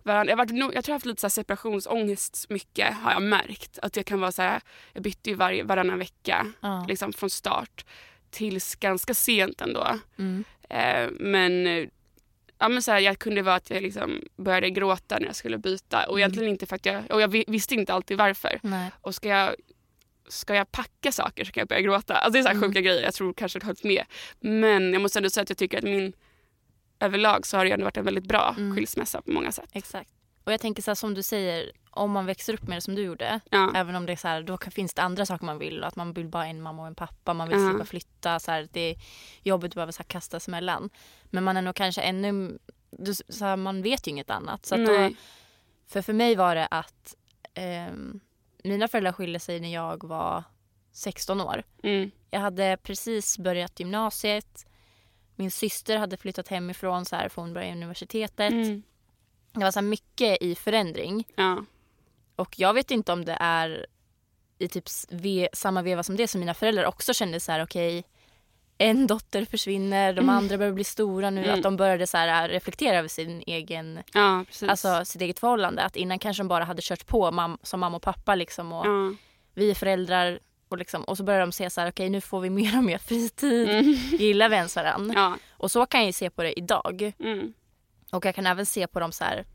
varandra. 0.03 0.31
Jag, 0.31 0.37
varit, 0.37 0.51
jag 0.51 0.59
tror 0.59 0.75
jag 0.75 0.83
har 0.87 0.93
haft 0.93 1.05
lite 1.05 1.21
så 1.21 1.29
separationsångest 1.29 2.45
mycket 2.49 2.93
har 2.93 3.11
jag 3.11 3.21
märkt. 3.21 3.79
Att 3.81 3.95
jag 3.95 4.05
kan 4.05 4.19
vara 4.19 4.31
så 4.31 4.41
här, 4.41 4.61
jag 4.93 5.03
bytte 5.03 5.29
ju 5.29 5.35
varje, 5.35 5.63
varannan 5.63 5.99
vecka 5.99 6.53
Ja. 6.61 6.85
liksom 6.87 7.13
från 7.13 7.29
start 7.29 7.85
tills 8.29 8.75
ganska 8.75 9.13
sent 9.13 9.61
ändå. 9.61 9.87
Mm. 10.17 10.43
Eh, 10.69 11.09
men 11.19 11.67
eh, 11.67 11.87
ja, 12.59 12.69
men 12.69 12.81
så 12.81 12.91
här, 12.91 12.99
jag 12.99 13.19
kunde 13.19 13.41
vara 13.41 13.55
att 13.55 13.69
jag 13.69 13.83
liksom 13.83 14.21
började 14.35 14.69
gråta 14.69 15.19
när 15.19 15.25
jag 15.25 15.35
skulle 15.35 15.57
byta 15.57 15.97
och 16.07 16.09
Mm. 16.13 16.17
egentligen 16.19 16.49
inte 16.51 16.65
för 16.65 16.75
att 16.75 16.85
jag, 16.85 17.03
och 17.11 17.21
jag 17.21 17.27
vi- 17.27 17.45
visste 17.47 17.73
inte 17.75 17.93
alltid 17.93 18.17
varför. 18.17 18.59
Nej. 18.63 18.91
Och 19.01 19.15
ska 19.15 19.29
jag, 19.29 19.55
ska 20.27 20.55
jag 20.55 20.71
packa 20.71 21.11
saker 21.11 21.45
så 21.45 21.51
kan 21.51 21.61
jag 21.61 21.67
börja 21.67 21.81
gråta. 21.81 22.15
Alltså 22.15 22.31
det 22.33 22.39
är 22.39 22.43
så 22.43 22.47
här 22.49 22.55
Mm. 22.55 22.69
sjuka 22.69 22.81
grejer, 22.81 23.03
jag 23.03 23.13
tror 23.13 23.33
kanske 23.33 23.59
det 23.59 23.65
har 23.65 23.75
med. 23.83 24.03
Men 24.39 24.93
jag 24.93 25.01
måste 25.01 25.19
ändå 25.19 25.29
säga 25.29 25.41
att 25.41 25.49
jag 25.49 25.57
tycker 25.57 25.77
att 25.77 25.83
min 25.83 26.13
överlag 26.99 27.45
så 27.45 27.57
har 27.57 27.65
det 27.65 27.71
ändå 27.71 27.83
varit 27.83 27.97
en 27.97 28.05
väldigt 28.05 28.27
bra 28.27 28.55
Mm. 28.57 28.75
skilsmässa 28.75 29.21
på 29.21 29.31
många 29.31 29.51
sätt. 29.51 29.69
Exakt. 29.73 30.09
Och 30.43 30.53
jag 30.53 30.59
tänker 30.61 30.81
så 30.83 30.91
här, 30.91 30.95
som 30.95 31.13
du 31.13 31.23
säger, 31.23 31.71
om 31.91 32.11
man 32.11 32.25
växer 32.25 32.53
upp 32.53 32.67
med 32.67 32.77
det 32.77 32.81
som 32.81 32.95
du 32.95 33.01
gjorde, 33.03 33.39
Ja. 33.51 33.71
även 33.75 33.95
om 33.95 34.05
det 34.05 34.11
är 34.11 34.15
så 34.15 34.27
här, 34.27 34.43
då 34.43 34.57
finns 34.57 34.93
det 34.93 35.01
andra 35.01 35.25
saker 35.25 35.45
man 35.45 35.57
vill. 35.59 35.83
Att 35.83 35.95
man 35.95 36.13
vill 36.13 36.27
bara 36.27 36.45
en 36.47 36.61
mamma 36.61 36.81
och 36.81 36.87
en 36.87 36.95
pappa, 36.95 37.33
man 37.33 37.49
vill 37.49 37.59
Ja. 37.61 37.69
slippa 37.69 37.85
flytta. 37.85 38.39
Så 38.39 38.51
här, 38.51 38.67
det 38.71 38.79
är 38.81 38.95
jobbigt 39.43 39.71
att 39.71 39.75
behöva 39.75 39.91
så 39.91 39.99
här, 40.03 40.07
kastas 40.07 40.47
emellan. 40.47 40.89
Men 41.25 41.43
man 41.43 41.57
är 41.57 41.61
nog 41.61 41.75
kanske 41.75 42.01
ännu, 42.01 42.57
så 43.29 43.45
här, 43.45 43.55
man 43.57 43.81
vet 43.81 44.07
ju 44.07 44.11
inget 44.11 44.29
annat. 44.29 44.65
Så 44.65 44.75
då, 44.75 45.09
för 45.87 46.01
för 46.01 46.13
mig 46.13 46.35
var 46.35 46.55
det 46.55 46.65
att 46.71 47.15
ehm, 47.53 48.19
mina 48.63 48.87
föräldrar 48.87 49.11
skilde 49.11 49.39
sig 49.39 49.59
när 49.59 49.73
jag 49.73 50.03
var 50.03 50.43
16 50.93 51.41
år. 51.41 51.63
Mm. 51.83 52.11
Jag 52.29 52.39
hade 52.39 52.77
precis 52.83 53.37
börjat 53.37 53.79
gymnasiet. 53.79 54.65
Min 55.39 55.51
syster 55.51 55.97
hade 55.97 56.17
flyttat 56.17 56.47
hemifrån 56.47 57.05
så 57.05 57.15
här, 57.15 57.29
för 57.29 57.41
hon 57.41 57.53
började 57.53 57.71
universitetet. 57.73 58.51
Mm. 58.51 58.83
Det 59.53 59.63
var 59.63 59.71
så 59.71 59.81
mycket 59.81 60.41
i 60.41 60.55
förändring. 60.55 61.27
Ja. 61.35 61.63
Och 62.35 62.59
jag 62.59 62.73
vet 62.73 62.91
inte 62.91 63.11
om 63.11 63.25
det 63.25 63.37
är 63.39 63.85
i 64.59 64.67
typ 64.67 64.83
ve- 65.09 65.49
samma 65.53 65.81
veva 65.81 66.03
som 66.03 66.15
det 66.17 66.27
som 66.27 66.39
mina 66.39 66.53
föräldrar 66.53 66.85
också 66.85 67.13
kände 67.13 67.39
så 67.39 67.51
här 67.51 67.63
okej 67.63 68.03
en 68.79 69.07
dotter 69.07 69.45
försvinner, 69.45 70.13
de 70.13 70.19
Mm. 70.19 70.35
andra 70.35 70.57
börjar 70.57 70.71
bli 70.73 70.83
stora 70.83 71.29
nu. 71.29 71.43
Mm. 71.43 71.55
Att 71.55 71.63
de 71.63 71.77
började 71.77 72.07
så 72.07 72.17
här 72.17 72.49
reflektera 72.49 72.97
över 72.97 73.07
sin 73.09 73.43
egen, 73.47 73.99
ja, 74.13 74.45
alltså 74.67 75.05
sitt 75.05 75.21
eget 75.21 75.39
förhållande. 75.39 75.83
Att 75.83 75.95
innan 75.95 76.19
kanske 76.19 76.43
de 76.43 76.47
bara 76.47 76.63
hade 76.63 76.81
kört 76.81 77.07
på 77.07 77.31
mam- 77.31 77.57
som 77.63 77.79
mamma 77.79 77.95
och 77.97 78.03
pappa 78.03 78.35
liksom 78.35 78.73
och 78.73 78.87
ja. 78.87 79.13
vi 79.53 79.69
är 79.71 79.75
föräldrar 79.75 80.39
och, 80.69 80.77
liksom, 80.77 81.03
och 81.03 81.17
så 81.17 81.23
börjar 81.23 81.39
de 81.39 81.51
se 81.51 81.69
så 81.69 81.81
här 81.81 81.89
okej 81.89 82.09
nu 82.09 82.21
får 82.21 82.41
vi 82.41 82.49
mer 82.49 82.77
och 82.77 82.83
mer 82.83 82.97
fritid, 82.97 83.69
Mm. 83.69 83.83
gillar 84.19 84.49
vi 84.49 84.55
ens 84.55 84.75
varandra? 84.75 85.13
ja. 85.15 85.37
Och 85.51 85.71
så 85.71 85.85
kan 85.85 85.99
jag 85.99 86.05
ju 86.07 86.13
se 86.13 86.29
på 86.29 86.43
det 86.43 86.59
idag. 86.59 87.13
Mm. 87.19 87.53
Och 88.11 88.25
jag 88.25 88.35
kan 88.35 88.45
även 88.45 88.65
se 88.65 88.87
på 88.87 88.99
dem 88.99 89.11
så 89.11 89.23
här, 89.23 89.45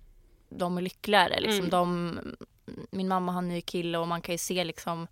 de 0.48 0.78
är 0.78 0.82
lyckligare. 0.82 1.40
Liksom. 1.40 1.58
Mm. 1.58 1.70
De, 1.70 2.18
min 2.90 3.08
mamma 3.08 3.32
har 3.32 3.38
en 3.42 3.48
ny 3.48 3.60
kille 3.60 3.98
och 3.98 4.08
man 4.08 4.20
kan 4.22 4.34
ju 4.34 4.38
se 4.38 4.64
liksom 4.64 5.06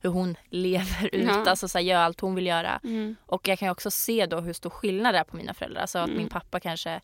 hur 0.00 0.10
hon 0.10 0.36
lever 0.48 1.08
ut, 1.14 1.24
Ja. 1.28 1.50
alltså 1.50 1.68
så 1.68 1.78
här, 1.78 1.84
gör 1.84 1.98
allt 2.00 2.20
hon 2.20 2.34
vill 2.34 2.46
göra. 2.46 2.80
Mm. 2.84 3.16
Och 3.26 3.48
jag 3.48 3.58
kan 3.58 3.68
också 3.68 3.90
se 3.90 4.26
då 4.26 4.40
hur 4.40 4.52
stor 4.52 4.70
skillnad 4.70 5.14
det 5.14 5.18
är 5.18 5.24
på 5.24 5.36
mina 5.36 5.54
föräldrar. 5.54 5.80
Alltså 5.80 5.98
att 5.98 6.06
Mm. 6.06 6.18
min 6.18 6.28
pappa 6.28 6.60
kanske 6.60 7.00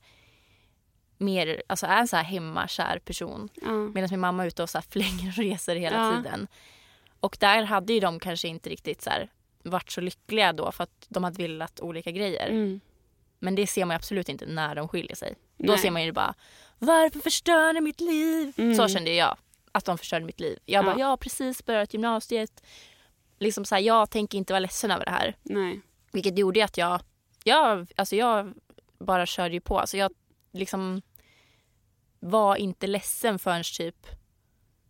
mer, 1.19 1.63
alltså 1.67 1.87
är 1.87 1.97
en 1.97 2.09
så 2.09 2.17
här 2.17 2.25
hemmakär 2.25 2.99
person. 2.99 3.49
Ja. 3.63 3.71
Medan 3.73 4.09
min 4.11 4.21
mamma 4.21 4.43
är 4.43 4.47
ute 4.47 4.63
och 4.63 4.71
så 4.71 4.79
här 4.79 4.85
flänger 4.91 5.29
och 5.29 5.37
reser 5.37 5.77
hela 5.77 5.97
Ja. 5.97 6.17
tiden. 6.17 6.49
Och 7.23 7.37
där 7.41 7.63
hade 7.63 7.93
ju 7.93 8.01
de 8.01 8.21
kanske 8.21 8.49
inte 8.49 8.71
riktigt 8.71 9.03
så 9.03 9.11
här 9.11 9.31
varit 9.63 9.91
så 9.91 10.01
lyckliga 10.01 10.53
då 10.53 10.73
för 10.73 10.85
att 10.85 11.07
de 11.09 11.25
hade 11.25 11.43
velat 11.43 11.81
olika 11.81 12.11
grejer. 12.11 12.49
Mm. 12.49 12.81
Men 13.39 13.55
det 13.55 13.67
ser 13.67 13.85
man 13.85 13.97
absolut 13.97 14.29
inte 14.29 14.47
när 14.47 14.75
de 14.75 14.89
skiljer 14.89 15.17
sig. 15.17 15.35
Då 15.57 15.73
Nej. 15.73 15.79
ser 15.79 15.91
man 15.91 16.05
ju 16.05 16.13
bara 16.13 16.35
varför 16.79 17.21
förstör 17.21 17.73
ni 17.73 17.81
mitt 17.81 18.01
liv? 18.01 18.53
Mm. 18.57 18.75
Så 18.75 18.89
kände 18.89 19.11
jag 19.13 19.37
att 19.73 19.85
de 19.85 19.99
förstörde 19.99 20.25
mitt 20.25 20.41
liv. 20.41 20.59
Jag 20.65 20.85
bara 20.85 20.95
Ja. 20.95 21.01
jag 21.01 21.07
har 21.07 21.17
precis 21.17 21.65
börjat 21.65 21.95
gymnasiet. 21.95 22.63
Liksom 23.39 23.65
så 23.65 23.75
här, 23.75 23.83
jag 23.83 24.11
tänker 24.11 24.39
inte 24.39 24.53
vara 24.53 24.61
ledsen 24.61 24.91
över 24.91 25.05
det 25.05 25.11
här. 25.11 25.37
Nej. 25.43 25.81
Vilket 26.13 26.39
gjorde 26.39 26.65
att 26.65 26.77
jag, 26.77 27.01
jag, 27.45 27.93
alltså 27.97 28.17
jag 28.17 28.55
bara 28.99 29.27
körde 29.27 29.55
ju 29.55 29.61
på. 29.61 29.79
Alltså 29.79 29.97
jag 29.97 30.13
liksom 30.53 31.03
var 32.21 32.57
inte 32.57 32.87
ledsen 32.87 33.39
förrän 33.39 33.63
typ, 33.63 34.07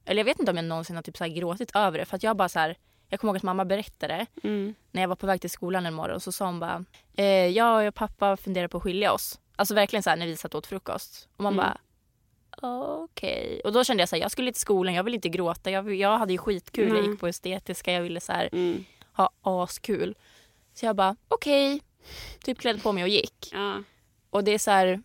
eller 0.04 0.18
jag 0.21 0.25
vet 0.25 0.38
inte 0.40 0.50
om 0.50 0.56
jag 0.56 0.64
någonsin 0.66 0.97
har 0.97 1.02
typ 1.02 1.16
så 1.16 1.25
gråtit 1.28 1.71
över 1.76 1.99
det. 1.99 2.04
För 2.04 2.16
att 2.16 2.23
jag 2.23 2.37
bara 2.37 2.49
så 2.49 2.59
här, 2.59 2.76
jag 3.09 3.21
kommer 3.21 3.30
ihåg 3.30 3.37
att 3.37 3.42
mamma 3.42 3.64
berättade 3.64 4.26
Mm. 4.42 4.75
när 4.90 5.02
jag 5.02 5.09
var 5.09 5.16
på 5.16 5.26
väg 5.26 5.40
till 5.40 5.50
skolan 5.50 5.87
en 5.87 5.94
morgon 5.94 6.21
så 6.21 6.32
sa 6.32 6.47
hon 6.47 6.61
bara, 6.61 6.85
eh, 7.16 7.26
jag 7.47 7.88
och 7.88 7.94
pappa 7.94 8.37
funderar 8.37 8.68
på 8.68 8.76
att 8.76 8.82
skilja 8.82 9.12
oss. 9.12 9.40
Alltså 9.56 9.75
verkligen 9.75 10.02
så 10.02 10.11
här 10.11 10.16
när 10.16 10.26
vi 10.26 10.37
satt 10.37 10.54
åt 10.54 10.66
frukost. 10.66 11.28
Och 11.37 11.42
man 11.44 11.52
Mm. 11.52 11.64
bara, 11.64 11.78
okej. 13.02 13.61
Och 13.64 13.73
då 13.73 13.85
kände 13.85 14.00
jag 14.02 14.09
så 14.09 14.16
här, 14.16 14.23
jag 14.23 14.30
skulle 14.30 14.52
till 14.52 14.61
skolan, 14.61 14.94
jag 14.94 15.04
vill 15.04 15.14
inte 15.14 15.28
gråta. 15.28 15.71
Jag, 15.71 15.94
jag 15.94 16.18
hade 16.18 16.32
ju 16.32 16.38
skitkul, 16.38 16.88
jag 16.88 17.02
Nej. 17.02 17.11
gick 17.11 17.21
på 17.21 17.26
estetiska, 17.28 17.92
jag 17.92 18.02
ville 18.02 18.21
så 18.21 18.32
här 18.32 18.49
Mm. 18.52 18.85
ha 19.12 19.30
askul. 19.42 20.14
Så 20.75 20.87
jag 20.87 20.97
bara, 20.97 21.16
okej. 21.28 21.80
Typ 22.44 22.59
klädde 22.59 22.80
på 22.80 22.92
mig 22.92 23.02
och 23.02 23.09
gick. 23.09 23.49
Ja. 23.52 23.75
Och 24.30 24.44
det 24.44 24.50
är 24.54 24.59
så 24.59 24.71
här, 24.71 25.02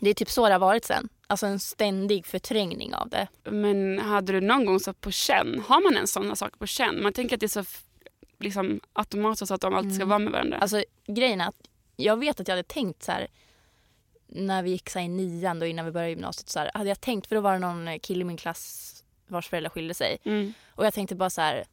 det 0.00 0.10
är 0.10 0.14
typ 0.14 0.30
så 0.30 0.46
det 0.46 0.54
har 0.54 0.58
varit 0.58 0.84
sen. 0.84 1.08
Alltså 1.26 1.46
en 1.46 1.60
ständig 1.60 2.26
förträngning 2.26 2.94
av 2.94 3.08
det. 3.08 3.28
Men 3.44 3.98
hade 3.98 4.32
du 4.32 4.40
någon 4.40 4.64
gång 4.64 4.80
satt 4.80 5.00
på 5.00 5.10
känn? 5.10 5.62
Har 5.68 5.80
man 5.82 5.96
en 6.00 6.06
sådana 6.06 6.36
saker 6.36 6.56
på 6.58 6.66
känn? 6.66 7.02
Man 7.02 7.12
tänker 7.12 7.36
att 7.36 7.40
det 7.40 7.46
är 7.46 7.62
så 7.62 7.64
liksom, 8.38 8.80
automatiskt 8.92 9.50
att 9.52 9.60
de 9.60 9.74
alltid 9.74 9.94
ska 9.94 10.02
Mm. 10.02 10.08
vara 10.08 10.18
med 10.18 10.32
varandra. 10.32 10.58
Alltså 10.58 10.84
grejen 11.06 11.40
är 11.40 11.48
att 11.48 11.56
jag 11.96 12.16
vet 12.20 12.40
att 12.40 12.48
jag 12.48 12.52
hade 12.56 12.68
tänkt 12.68 13.02
så 13.02 13.12
här 13.12 13.26
när 14.28 14.62
vi 14.62 14.70
gick 14.70 14.90
så 14.90 14.98
i 14.98 15.08
nian 15.08 15.58
då 15.58 15.66
innan 15.66 15.84
vi 15.84 15.90
började 15.92 16.10
gymnasiet 16.10 16.48
så 16.48 16.58
här, 16.58 16.70
hade 16.74 16.88
jag 16.88 17.00
tänkt 17.00 17.26
för 17.26 17.34
då 17.34 17.40
var 17.40 17.52
det 17.52 17.58
någon 17.58 17.98
kille 17.98 18.20
i 18.20 18.24
min 18.24 18.36
klass 18.36 18.92
vars 19.28 19.48
föräldrar 19.48 19.70
skilde 19.70 19.94
sig 19.94 20.18
mm. 20.24 20.52
och 20.70 20.86
jag 20.86 20.94
tänkte 20.94 21.14
bara 21.14 21.30
så 21.30 21.40
här 21.40 21.64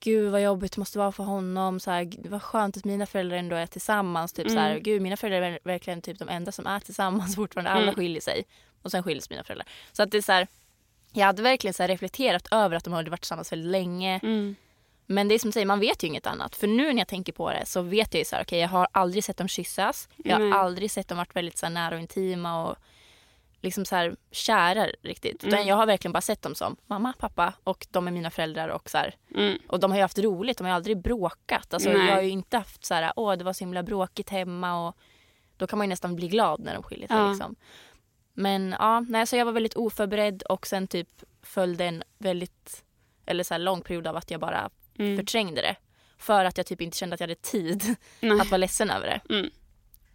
gud 0.00 0.32
vad 0.32 0.42
jobbigt 0.42 0.72
det 0.72 0.78
måste 0.80 0.98
vara 0.98 1.12
för 1.12 1.24
honom 1.24 1.80
så 1.80 1.90
här, 1.90 2.10
vad 2.28 2.42
skönt 2.42 2.76
att 2.76 2.84
mina 2.84 3.06
föräldrar 3.06 3.36
ändå 3.36 3.56
är 3.56 3.66
tillsammans 3.66 4.32
typ 4.32 4.48
så 4.50 4.58
här, 4.58 4.70
Mm. 4.70 4.82
gud 4.82 5.02
mina 5.02 5.16
föräldrar 5.16 5.42
är 5.42 5.52
ver- 5.52 5.58
verkligen 5.64 6.02
typ 6.02 6.18
de 6.18 6.28
enda 6.28 6.52
som 6.52 6.66
är 6.66 6.80
tillsammans 6.80 7.36
fortfarande 7.36 7.70
alla 7.70 7.82
Mm. 7.82 7.94
skiljer 7.94 8.20
sig 8.20 8.44
och 8.82 8.90
sen 8.90 9.02
skiljs 9.02 9.30
mina 9.30 9.44
föräldrar 9.44 9.68
så 9.92 10.02
att 10.02 10.10
det 10.10 10.18
är 10.18 10.22
så 10.22 10.32
här 10.32 10.46
jag 11.12 11.26
hade 11.26 11.42
verkligen 11.42 11.74
så 11.74 11.82
reflekterat 11.86 12.48
över 12.50 12.76
att 12.76 12.84
de 12.84 12.92
hade 12.92 13.10
varit 13.10 13.20
tillsammans 13.20 13.52
väldigt 13.52 13.70
länge 13.70 14.20
Mm. 14.22 14.56
men 15.06 15.28
det 15.28 15.34
är 15.34 15.38
som 15.38 15.48
du 15.48 15.52
säger, 15.52 15.66
man 15.66 15.80
vet 15.80 16.02
ju 16.04 16.06
inget 16.08 16.26
annat. 16.26 16.56
För 16.56 16.66
nu 16.66 16.92
när 16.92 16.98
jag 17.00 17.08
tänker 17.08 17.32
på 17.32 17.50
det 17.52 17.66
så 17.66 17.82
vet 17.82 18.14
jag 18.14 18.18
ju 18.18 18.24
så 18.24 18.36
här, 18.36 18.42
okej 18.42 18.58
jag 18.60 18.68
har 18.68 18.88
aldrig 18.92 19.24
sett 19.24 19.36
dem 19.36 19.48
kyssas. 19.48 20.08
Jag 20.16 20.36
har 20.36 20.44
Nej. 20.44 20.58
aldrig 20.58 20.90
sett 20.90 21.08
dem 21.08 21.18
varit 21.18 21.36
väldigt 21.36 21.58
så 21.58 21.68
nära 21.68 21.94
och 21.94 22.00
intima 22.00 22.68
och 22.68 22.76
liksom 23.60 23.84
så 23.84 23.96
här 23.96 24.16
kära 24.30 24.86
riktigt. 25.02 25.44
Utan 25.44 25.52
Mm. 25.58 25.68
jag 25.68 25.76
har 25.76 25.86
verkligen 25.86 26.12
bara 26.12 26.20
sett 26.20 26.42
dem 26.42 26.54
som 26.54 26.76
mamma, 26.86 27.12
pappa 27.18 27.52
och 27.64 27.86
de 27.90 28.06
är 28.06 28.12
mina 28.12 28.30
föräldrar 28.30 28.68
och 28.68 28.90
så. 28.90 28.98
Mm. 29.34 29.58
Och 29.68 29.80
de 29.80 29.90
har 29.90 29.98
ju 29.98 30.02
haft 30.02 30.18
roligt, 30.18 30.58
de 30.58 30.64
har 30.64 30.70
ju 30.70 30.76
aldrig 30.76 30.98
bråkat. 30.98 31.74
Alltså 31.74 31.88
Nej. 31.90 32.06
jag 32.06 32.14
har 32.14 32.22
ju 32.22 32.28
inte 32.30 32.56
haft 32.56 32.84
så 32.84 32.94
här, 32.94 33.12
åh 33.16 33.32
det 33.36 33.44
var 33.44 33.52
så 33.52 33.64
himla 33.64 33.82
bråkigt 33.82 34.30
hemma 34.30 34.88
och 34.88 34.96
då 35.56 35.66
kan 35.66 35.78
man 35.78 35.86
ju 35.86 35.88
nästan 35.88 36.16
bli 36.16 36.28
glad 36.28 36.60
när 36.60 36.74
de 36.74 36.82
skiljer 36.82 37.08
sig 37.08 37.16
Ja. 37.16 37.28
liksom. 37.28 37.56
Men 38.38 38.74
ja, 38.78 39.00
nej, 39.00 39.26
så 39.26 39.36
jag 39.36 39.44
var 39.44 39.52
väldigt 39.52 39.74
oförberedd 39.76 40.42
och 40.42 40.66
sen 40.66 40.86
typ 40.88 41.08
följde 41.42 41.84
en 41.84 42.02
väldigt, 42.18 42.84
eller 43.26 43.44
så 43.44 43.58
lång 43.58 43.82
period 43.82 44.06
av 44.06 44.16
att 44.16 44.30
jag 44.30 44.40
bara 44.40 44.70
Mm. 44.98 45.16
förträngde 45.16 45.60
det. 45.62 45.76
För 46.18 46.44
att 46.44 46.56
jag 46.56 46.66
typ 46.66 46.80
inte 46.80 46.96
kände 46.96 47.14
att 47.14 47.20
jag 47.20 47.28
hade 47.28 47.34
tid 47.40 47.94
Nej. 48.20 48.40
att 48.40 48.50
vara 48.50 48.56
ledsen 48.58 48.90
över 48.90 49.06
det. 49.06 49.34
Mm. 49.34 49.50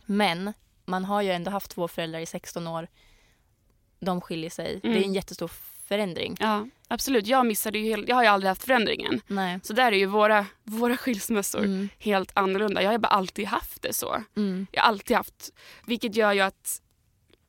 Men 0.06 0.54
man 0.86 1.06
har 1.06 1.22
ju 1.22 1.32
ändå 1.32 1.52
haft 1.52 1.72
två 1.72 1.88
föräldrar 1.88 2.20
i 2.20 2.26
16 2.26 2.68
år. 2.68 2.88
De 4.00 4.22
skiljer 4.22 4.50
sig. 4.50 4.80
Det 4.82 4.88
är 4.88 4.92
Mm. 4.92 5.04
en 5.04 5.14
jättestor 5.14 5.48
förändring. 5.88 6.38
Ja, 6.40 6.68
absolut. 6.88 7.28
Jag 7.28 7.46
missade 7.46 7.80
ju 7.80 7.86
helt, 7.86 8.08
jag 8.10 8.16
har 8.16 8.24
ju 8.24 8.30
aldrig 8.30 8.50
haft 8.50 8.64
förändringen. 8.64 9.22
Nej. 9.28 9.60
Så 9.64 9.74
där 9.74 9.92
är 9.92 9.96
ju 9.98 10.06
våra, 10.06 10.46
våra 10.64 10.98
skilsmässor 10.98 11.64
Mm. 11.66 11.90
helt 12.00 12.32
annorlunda. 12.36 12.82
Jag 12.84 12.92
har 12.92 12.98
bara 12.98 13.08
alltid 13.08 13.46
haft 13.46 13.82
det 13.82 13.94
så. 13.94 14.24
Mm. 14.36 14.68
Jag 14.72 14.82
har 14.82 14.88
alltid 14.88 15.18
haft, 15.18 15.50
vilket 15.86 16.16
gör 16.16 16.34
ju 16.34 16.42
att 16.42 16.82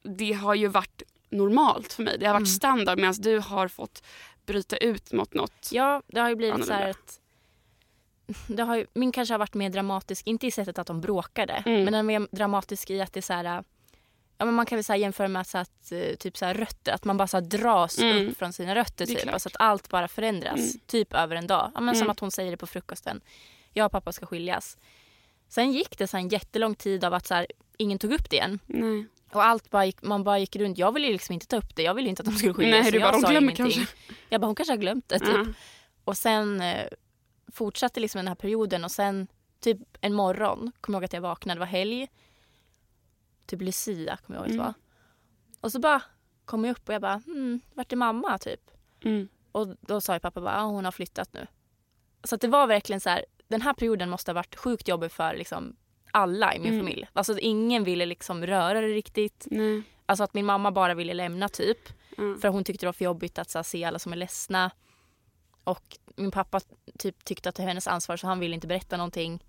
det 0.05 0.33
har 0.33 0.55
ju 0.55 0.69
varit 0.69 1.03
normalt 1.31 1.93
för 1.93 2.03
mig. 2.03 2.19
Det 2.19 2.27
har 2.27 2.33
varit 2.33 2.41
Mm. 2.41 2.47
standard 2.47 2.99
medan 2.99 3.15
du 3.19 3.39
har 3.39 3.69
fått 3.69 4.03
bryta 4.47 4.77
ut 4.77 5.13
mot 5.13 5.35
något. 5.35 5.69
Ja, 5.73 6.03
det 6.07 6.21
har 6.21 6.29
ju 6.29 6.35
blivit 6.37 6.67
så 6.67 6.73
här 6.73 6.81
Annorlunda. 6.81 6.99
att 7.01 7.21
det 8.49 8.63
har 8.63 8.77
ju, 8.77 8.87
min 8.95 9.13
kanske 9.13 9.35
har 9.35 9.39
varit 9.39 9.55
mer 9.55 9.71
dramatisk, 9.71 10.27
inte 10.27 10.47
i 10.47 10.51
sättet 10.51 10.79
att 10.79 10.87
de 10.87 11.01
bråkade, 11.01 11.53
Mm. 11.67 11.85
men 11.85 11.93
den 11.93 11.95
är 11.95 12.03
mer 12.03 12.29
dramatisk 12.31 12.91
i 12.91 13.01
att 13.01 13.13
det 13.13 13.21
är 13.21 13.23
så 13.23 13.33
här, 13.33 13.45
ja 14.39 14.45
men 14.45 14.55
man 14.55 14.67
kan 14.67 14.77
väl 14.77 14.85
så 14.85 14.95
jämföra 14.95 15.29
med 15.29 15.47
så 15.47 15.59
att, 15.59 15.93
eh, 15.93 16.15
typ 16.17 16.37
så 16.37 16.47
rötter, 16.47 16.93
att 16.93 17.05
man 17.05 17.17
bara 17.17 17.29
så 17.29 17.41
dras 17.41 17.99
Mm. 17.99 18.29
upp 18.29 18.39
från 18.39 18.53
sina 18.53 18.75
rötter 18.75 19.07
typ. 19.07 19.33
Alltså 19.33 19.49
att 19.49 19.57
allt 19.59 19.89
bara 19.89 20.09
förändras, 20.09 20.59
Mm. 20.59 20.81
typ 20.87 21.15
över 21.15 21.37
en 21.37 21.47
dag. 21.47 21.71
Ja, 21.75 21.81
men 21.81 21.95
Som 21.95 22.03
Mm. 22.03 22.11
att 22.11 22.21
hon 22.21 22.31
säger 22.31 22.51
det 22.51 22.57
på 22.57 22.67
frukosten, 22.67 23.21
jag 23.73 23.87
och 23.87 23.93
pappa 23.93 24.13
ska 24.13 24.27
skiljas. 24.27 24.77
Sen 25.49 25.73
gick 25.73 25.99
det 25.99 26.07
så 26.07 26.17
en 26.17 26.29
jättelång 26.29 26.75
tid 26.75 27.05
av 27.05 27.15
att 27.15 27.27
så 27.27 27.35
här, 27.35 27.47
ingen 27.77 27.99
tog 27.99 28.13
upp 28.13 28.31
det 28.31 28.37
igen. 28.37 28.59
Nej. 28.67 29.07
Och 29.35 29.45
allt 29.45 29.71
bara 29.71 29.87
gick, 29.87 30.03
man 30.03 30.25
bara 30.25 30.39
gick 30.39 30.57
runt. 30.57 30.79
Jag 30.79 30.93
ville 30.93 31.09
liksom 31.09 31.33
inte 31.33 31.47
ta 31.47 31.57
upp 31.57 31.77
det. 31.77 31.83
Jag 31.83 31.95
ville 31.95 32.09
inte 32.09 32.23
att 32.23 32.27
de 32.27 32.35
skulle 32.35 32.55
skiljas. 32.55 32.73
Nej, 32.73 32.85
så 32.85 32.91
du 32.91 32.99
jag 32.99 33.07
bara, 33.09 33.13
de 33.13 33.23
sa 33.23 33.31
glömmer 33.31 33.53
ingenting. 33.53 33.77
kanske. 33.87 33.95
Jag 34.29 34.41
bara, 34.41 34.47
hon 34.47 34.55
kanske 34.55 34.73
har 34.73 34.79
glömt 34.79 35.09
det. 35.09 35.19
Typ. 35.19 35.29
Ja. 35.29 35.45
Och 36.05 36.17
sen 36.17 36.61
eh, 36.61 36.87
fortsatte 37.53 38.01
liksom 38.01 38.19
den 38.19 38.29
här 38.29 38.35
perioden 38.35 38.85
och 38.85 38.91
sen 38.91 39.27
typ 39.61 39.79
en 40.01 40.15
morgon 40.15 40.73
kommer 40.81 40.97
jag 40.97 41.01
ihåg 41.01 41.05
att 41.05 41.13
jag 41.13 41.21
vaknade, 41.21 41.57
det 41.57 41.61
var 41.61 41.67
helg. 41.67 42.09
Typ 43.47 43.61
Lucia 43.61 44.17
kommer 44.17 44.39
jag 44.39 44.47
ihåg 44.49 44.51
att 44.51 44.57
det 44.57 44.63
Mm. 44.63 44.65
var. 44.67 44.75
Och 45.61 45.73
så 45.73 45.79
bara 45.79 46.03
kom 46.45 46.65
jag 46.65 46.73
upp 46.77 46.89
och 46.89 46.95
jag 46.95 47.03
bara, 47.03 47.23
hmm, 47.27 47.61
vart 47.75 47.93
är 47.93 47.97
mamma 47.97 48.39
typ? 48.39 48.71
Mm. 49.05 49.29
Och 49.53 49.69
då 49.81 50.01
sa 50.01 50.15
ju 50.15 50.21
pappa 50.21 50.41
bara, 50.41 50.57
ah, 50.63 50.65
hon 50.65 50.85
har 50.85 50.93
flyttat 50.93 51.33
nu. 51.33 51.47
Så 52.25 52.37
det 52.37 52.49
var 52.49 52.67
verkligen 52.67 53.01
så 53.01 53.11
här, 53.11 53.25
den 53.49 53.63
här 53.63 53.75
perioden 53.75 54.11
måste 54.11 54.31
ha 54.31 54.35
varit 54.35 54.57
sjukt 54.57 54.89
jobbig 54.89 55.13
för 55.13 55.35
liksom 55.37 55.77
alla 56.15 56.55
i 56.55 56.59
min 56.59 56.73
Mm. 56.73 56.81
familj. 56.87 57.07
Alltså 57.13 57.39
ingen 57.39 57.85
ville 57.85 58.07
liksom 58.07 58.47
röra 58.47 58.81
det 58.81 58.87
riktigt. 58.89 59.47
Nej. 59.51 59.83
Alltså 60.07 60.25
att 60.25 60.35
min 60.35 60.47
mamma 60.47 60.71
bara 60.73 60.95
ville 60.95 61.15
lämna 61.15 61.49
typ. 61.49 61.79
Ja. 62.17 62.37
För 62.41 62.49
hon 62.49 62.65
tyckte 62.65 62.83
det 62.87 62.89
var 62.89 62.93
för 62.93 63.05
jobbigt 63.05 63.39
att 63.39 63.55
här, 63.55 63.63
se 63.63 63.85
alla 63.85 63.99
som 63.99 64.13
är 64.13 64.17
ledsna. 64.17 64.71
Och 65.65 65.99
min 66.17 66.31
pappa 66.31 66.61
typ 66.99 67.25
tyckte 67.25 67.49
att 67.49 67.55
det 67.55 67.63
var 67.63 67.69
hennes 67.69 67.89
ansvar 67.89 68.17
så 68.17 68.27
han 68.27 68.39
ville 68.41 68.55
inte 68.55 68.67
berätta 68.67 68.97
någonting. 68.97 69.45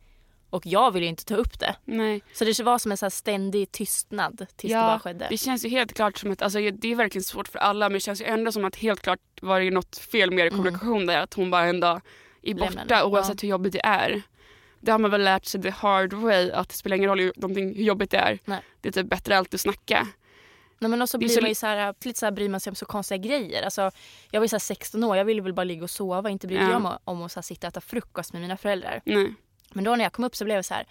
Och 0.50 0.66
jag 0.66 0.92
ville 0.92 1.06
inte 1.06 1.26
ta 1.26 1.36
upp 1.36 1.60
det. 1.60 1.76
Nej. 1.86 2.22
Så 2.34 2.46
det 2.46 2.60
var 2.60 2.80
som 2.80 2.92
en 2.92 2.98
så 2.98 3.10
ständig 3.10 3.72
tystnad 3.72 4.46
tills 4.56 4.74
det 4.74 4.80
bara 4.80 5.00
skedde. 5.00 5.28
Det 5.30 5.38
känns 5.38 5.66
ju 5.66 5.70
helt 5.70 5.94
klart 5.94 6.18
som 6.18 6.32
att, 6.32 6.42
alltså, 6.42 6.60
det 6.60 6.88
är 6.92 6.96
verkligen 6.96 7.24
svårt 7.24 7.48
för 7.48 7.60
alla 7.60 7.90
men 7.90 7.94
det 7.94 8.00
känns 8.00 8.22
ju 8.22 8.26
ändå 8.26 8.52
som 8.52 8.66
att 8.66 8.76
helt 8.76 9.02
klart 9.02 9.20
var 9.42 9.60
det 9.60 9.72
något 9.72 9.98
fel 9.98 10.32
med 10.32 10.40
er 10.40 10.48
Mm. 10.52 10.58
kommunikation 10.58 11.06
där. 11.06 11.18
Att 11.22 11.34
hon 11.34 11.52
bara 11.52 11.66
en 11.66 11.80
dag 11.80 12.02
är 12.42 12.54
borta 12.54 12.66
Lämnade. 12.70 13.04
oavsett 13.04 13.44
hur 13.44 13.48
jobbigt 13.48 13.74
det 13.74 13.86
är. 13.86 14.22
Det 14.80 14.92
har 14.92 15.00
man 15.00 15.12
väl 15.12 15.24
lärt 15.24 15.46
sig 15.46 15.62
the 15.62 15.70
hard 15.70 16.14
way 16.14 16.52
att 16.52 16.70
det 16.70 16.76
spelar 16.76 16.98
ingen 16.98 17.10
roll 17.10 17.20
hur, 17.20 17.72
jobbigt 17.74 18.12
det 18.12 18.18
är. 18.18 18.40
Nej. 18.46 18.62
Det 18.82 18.88
är 18.90 18.94
typ 18.94 19.10
bättre 19.10 19.38
alltid 19.38 19.54
att 19.58 19.62
snacka. 19.62 20.08
Nej, 20.80 20.90
men 20.90 21.02
också 21.02 21.18
blir 21.18 21.30
så- 21.30 21.42
man 21.42 21.50
ju 21.50 21.56
så 21.56 21.66
här, 21.68 21.94
lite 22.06 22.20
så 22.20 22.26
här 22.26 22.32
bryr 22.32 22.50
man 22.50 22.60
sig 22.60 22.72
om 22.72 22.76
så 22.76 22.86
konstiga 22.86 23.18
grejer. 23.18 23.64
Alltså, 23.64 23.92
jag 24.32 24.40
var 24.40 24.46
ju 24.46 24.50
så 24.50 24.56
här 24.56 24.60
16 24.60 25.04
år, 25.04 25.18
jag 25.18 25.26
ville 25.26 25.42
väl 25.42 25.54
bara 25.54 25.64
ligga 25.64 25.84
och 25.84 25.90
sova. 25.90 26.30
Inte 26.30 26.48
brydde 26.48 26.64
Ja. 26.64 26.72
jag 26.72 26.82
mig 26.82 26.92
om, 27.06 27.18
om 27.18 27.24
att 27.24 27.32
så 27.32 27.38
här 27.40 27.42
sitta 27.44 27.68
och 27.68 27.72
äta 27.72 27.82
frukost 27.82 28.34
med 28.34 28.42
mina 28.42 28.58
föräldrar. 28.58 29.02
Nej. 29.06 29.34
Men 29.74 29.84
då 29.84 29.96
när 29.96 30.06
jag 30.06 30.14
kom 30.14 30.26
upp 30.26 30.36
så 30.36 30.46
blev 30.46 30.56
jag 30.56 30.66
så 30.66 30.74
här, 30.74 30.86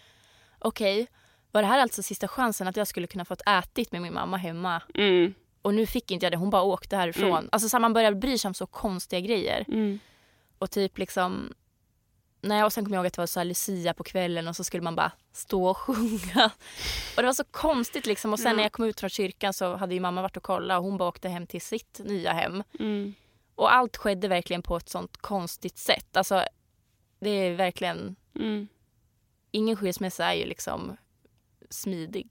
okej, 0.58 1.06
var 1.52 1.62
det 1.62 1.68
här 1.68 1.78
alltså 1.78 2.02
sista 2.02 2.28
chansen 2.28 2.68
att 2.68 2.76
jag 2.76 2.86
skulle 2.86 3.06
kunna 3.06 3.24
fått 3.24 3.42
ätit 3.46 3.92
med 3.92 4.02
min 4.02 4.14
mamma 4.14 4.36
hemma? 4.36 4.82
Mm. 4.94 5.34
Och 5.62 5.74
nu 5.74 5.86
fick 5.86 6.10
inte 6.10 6.26
jag 6.26 6.32
det, 6.32 6.36
hon 6.36 6.50
bara 6.50 6.62
åkte 6.62 6.96
härifrån. 6.96 7.30
Mm. 7.38 7.48
Alltså 7.52 7.68
så 7.68 7.76
här, 7.76 7.80
man 7.80 7.92
börjar 7.92 8.14
bry 8.14 8.38
sig 8.38 8.48
om 8.48 8.54
så 8.54 8.66
konstiga 8.66 9.20
grejer. 9.20 9.64
Mm. 9.68 9.98
Och 10.58 10.70
typ 10.70 10.98
liksom 10.98 11.52
Nej, 12.46 12.64
och 12.64 12.72
sen 12.72 12.84
kommer 12.84 12.96
jag 12.96 13.00
ihåg 13.00 13.06
att 13.06 13.12
det 13.12 13.20
var 13.22 13.26
så 13.26 13.40
här 13.40 13.44
Lucia 13.44 13.94
på 13.94 14.04
kvällen 14.04 14.48
och 14.48 14.56
så 14.56 14.64
skulle 14.64 14.82
man 14.82 14.96
bara 14.96 15.12
stå 15.32 15.66
och 15.66 15.76
sjunga. 15.76 16.50
Och 17.16 17.22
det 17.22 17.26
var 17.26 17.32
så 17.32 17.44
konstigt 17.44 18.06
liksom. 18.06 18.32
Och 18.32 18.38
sen 18.38 18.50
Ja. 18.50 18.56
när 18.56 18.62
jag 18.62 18.72
kom 18.72 18.84
ut 18.84 19.00
från 19.00 19.10
kyrkan 19.10 19.52
så 19.52 19.76
hade 19.76 19.94
ju 19.94 20.00
mamma 20.00 20.22
varit 20.22 20.36
och 20.36 20.42
kollat 20.42 20.78
och 20.78 20.84
hon 20.84 20.96
bara 20.96 21.08
åkte 21.08 21.28
hem 21.28 21.46
till 21.46 21.60
sitt 21.62 22.00
nya 22.04 22.32
hem. 22.32 22.62
Mm. 22.80 23.14
Och 23.54 23.74
allt 23.74 23.96
skedde 23.96 24.28
verkligen 24.28 24.62
på 24.62 24.76
ett 24.76 24.88
sånt 24.88 25.16
konstigt 25.16 25.78
sätt. 25.78 26.16
Alltså 26.16 26.42
det 27.20 27.30
är 27.30 27.54
verkligen, 27.54 28.16
Mm. 28.38 28.68
ingen 29.50 29.76
skilsmässa 29.76 30.24
är 30.32 30.34
ju 30.34 30.44
liksom 30.44 30.96
smidig. 31.70 32.30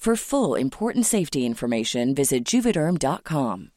For 0.00 0.16
full 0.16 0.54
important 0.54 1.04
safety 1.04 1.44
information, 1.44 2.14
visit 2.14 2.42
juvederm.com. 2.46 3.70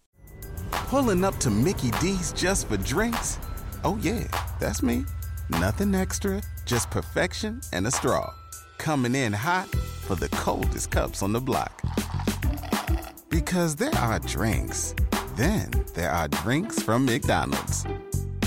Pulling 0.71 1.25
up 1.25 1.35
to 1.39 1.49
Mickey 1.49 1.91
D's 1.99 2.31
just 2.31 2.69
for 2.69 2.77
drinks? 2.77 3.39
Oh, 3.83 3.99
yeah, 4.01 4.25
that's 4.57 4.81
me. 4.81 5.03
Nothing 5.49 5.93
extra, 5.93 6.41
just 6.65 6.89
perfection 6.89 7.59
and 7.73 7.85
a 7.87 7.91
straw. 7.91 8.33
Coming 8.77 9.15
in 9.15 9.33
hot 9.33 9.67
for 10.07 10.15
the 10.15 10.29
coldest 10.29 10.91
cups 10.91 11.21
on 11.21 11.33
the 11.33 11.41
block. 11.41 11.81
Because 13.27 13.75
there 13.75 13.95
are 13.95 14.19
drinks, 14.19 14.95
then 15.35 15.71
there 15.93 16.09
are 16.09 16.29
drinks 16.29 16.81
from 16.81 17.05
McDonald's. 17.05 17.85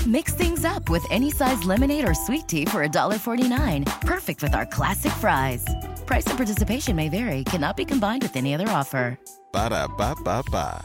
Mix 0.07 0.33
things 0.33 0.63
up 0.63 0.89
with 0.89 1.05
any 1.11 1.31
size 1.31 1.65
lemonade 1.65 2.07
or 2.07 2.13
sweet 2.13 2.47
tea 2.47 2.63
for 2.63 2.87
$1.49. 2.87 3.85
Perfect 4.01 4.41
with 4.41 4.55
our 4.55 4.65
classic 4.65 5.11
fries. 5.19 5.65
Price 6.05 6.25
and 6.27 6.37
participation 6.37 6.95
may 6.95 7.09
vary, 7.09 7.43
cannot 7.43 7.75
be 7.75 7.83
combined 7.83 8.23
with 8.23 8.37
any 8.37 8.55
other 8.55 8.69
offer. 8.69 9.19
Ba 9.51 9.69
da 9.69 9.87
ba 9.87 10.15
ba 10.23 10.43
ba. 10.51 10.81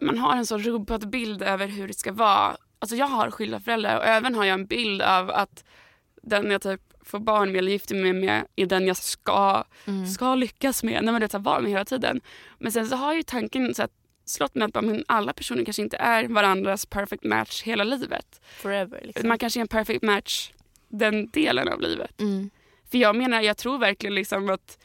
man 0.00 0.18
har 0.18 0.36
en 0.36 0.46
så 0.46 0.58
rubbad 0.58 1.10
bild 1.10 1.42
över 1.42 1.66
hur 1.66 1.88
det 1.88 1.94
ska 1.94 2.12
vara. 2.12 2.56
Alltså 2.78 2.96
jag 2.96 3.06
har 3.06 3.30
skilda 3.30 3.60
föräldrar 3.60 3.96
och 3.96 4.04
även 4.04 4.34
har 4.34 4.44
jag 4.44 4.54
en 4.54 4.66
bild 4.66 5.02
av 5.02 5.30
att 5.30 5.64
den 6.22 6.50
jag 6.50 6.62
typ 6.62 6.80
får 7.10 7.18
barn 7.18 7.52
med 7.52 7.58
eller 7.58 7.70
gifter 7.72 7.94
mig 7.94 8.12
med 8.12 8.46
är 8.56 8.66
den 8.66 8.86
jag 8.86 8.96
ska, 8.96 9.64
ska 10.14 10.34
lyckas 10.34 10.82
med. 10.82 11.04
Nej, 11.04 11.12
men 11.12 11.20
det 11.20 11.34
är 11.34 11.38
vara 11.38 11.60
med 11.60 11.70
hela 11.70 11.84
tiden. 11.84 12.20
Men 12.58 12.72
sen 12.72 12.86
så 12.86 12.96
har 12.96 13.14
ju 13.14 13.22
tanken 13.22 13.74
så 13.74 13.82
att 13.82 13.92
slått 14.24 14.54
mig 14.54 14.68
att 14.74 14.84
men 14.84 15.04
alla 15.08 15.32
personer 15.32 15.64
kanske 15.64 15.82
inte 15.82 15.96
är 15.96 16.28
varandras 16.28 16.86
perfect 16.86 17.24
match 17.24 17.62
hela 17.62 17.84
livet. 17.84 18.40
Forever 18.42 19.00
liksom. 19.04 19.28
Man 19.28 19.38
kanske 19.38 19.60
är 19.60 19.62
en 19.62 19.68
perfect 19.68 20.02
match 20.02 20.52
den 20.88 21.30
delen 21.30 21.68
av 21.68 21.80
livet. 21.80 22.20
Mm. 22.20 22.50
För 22.90 22.98
jag 22.98 23.16
menar, 23.16 23.40
jag 23.40 23.56
tror 23.56 23.78
verkligen 23.78 24.14
liksom 24.14 24.50
att 24.50 24.78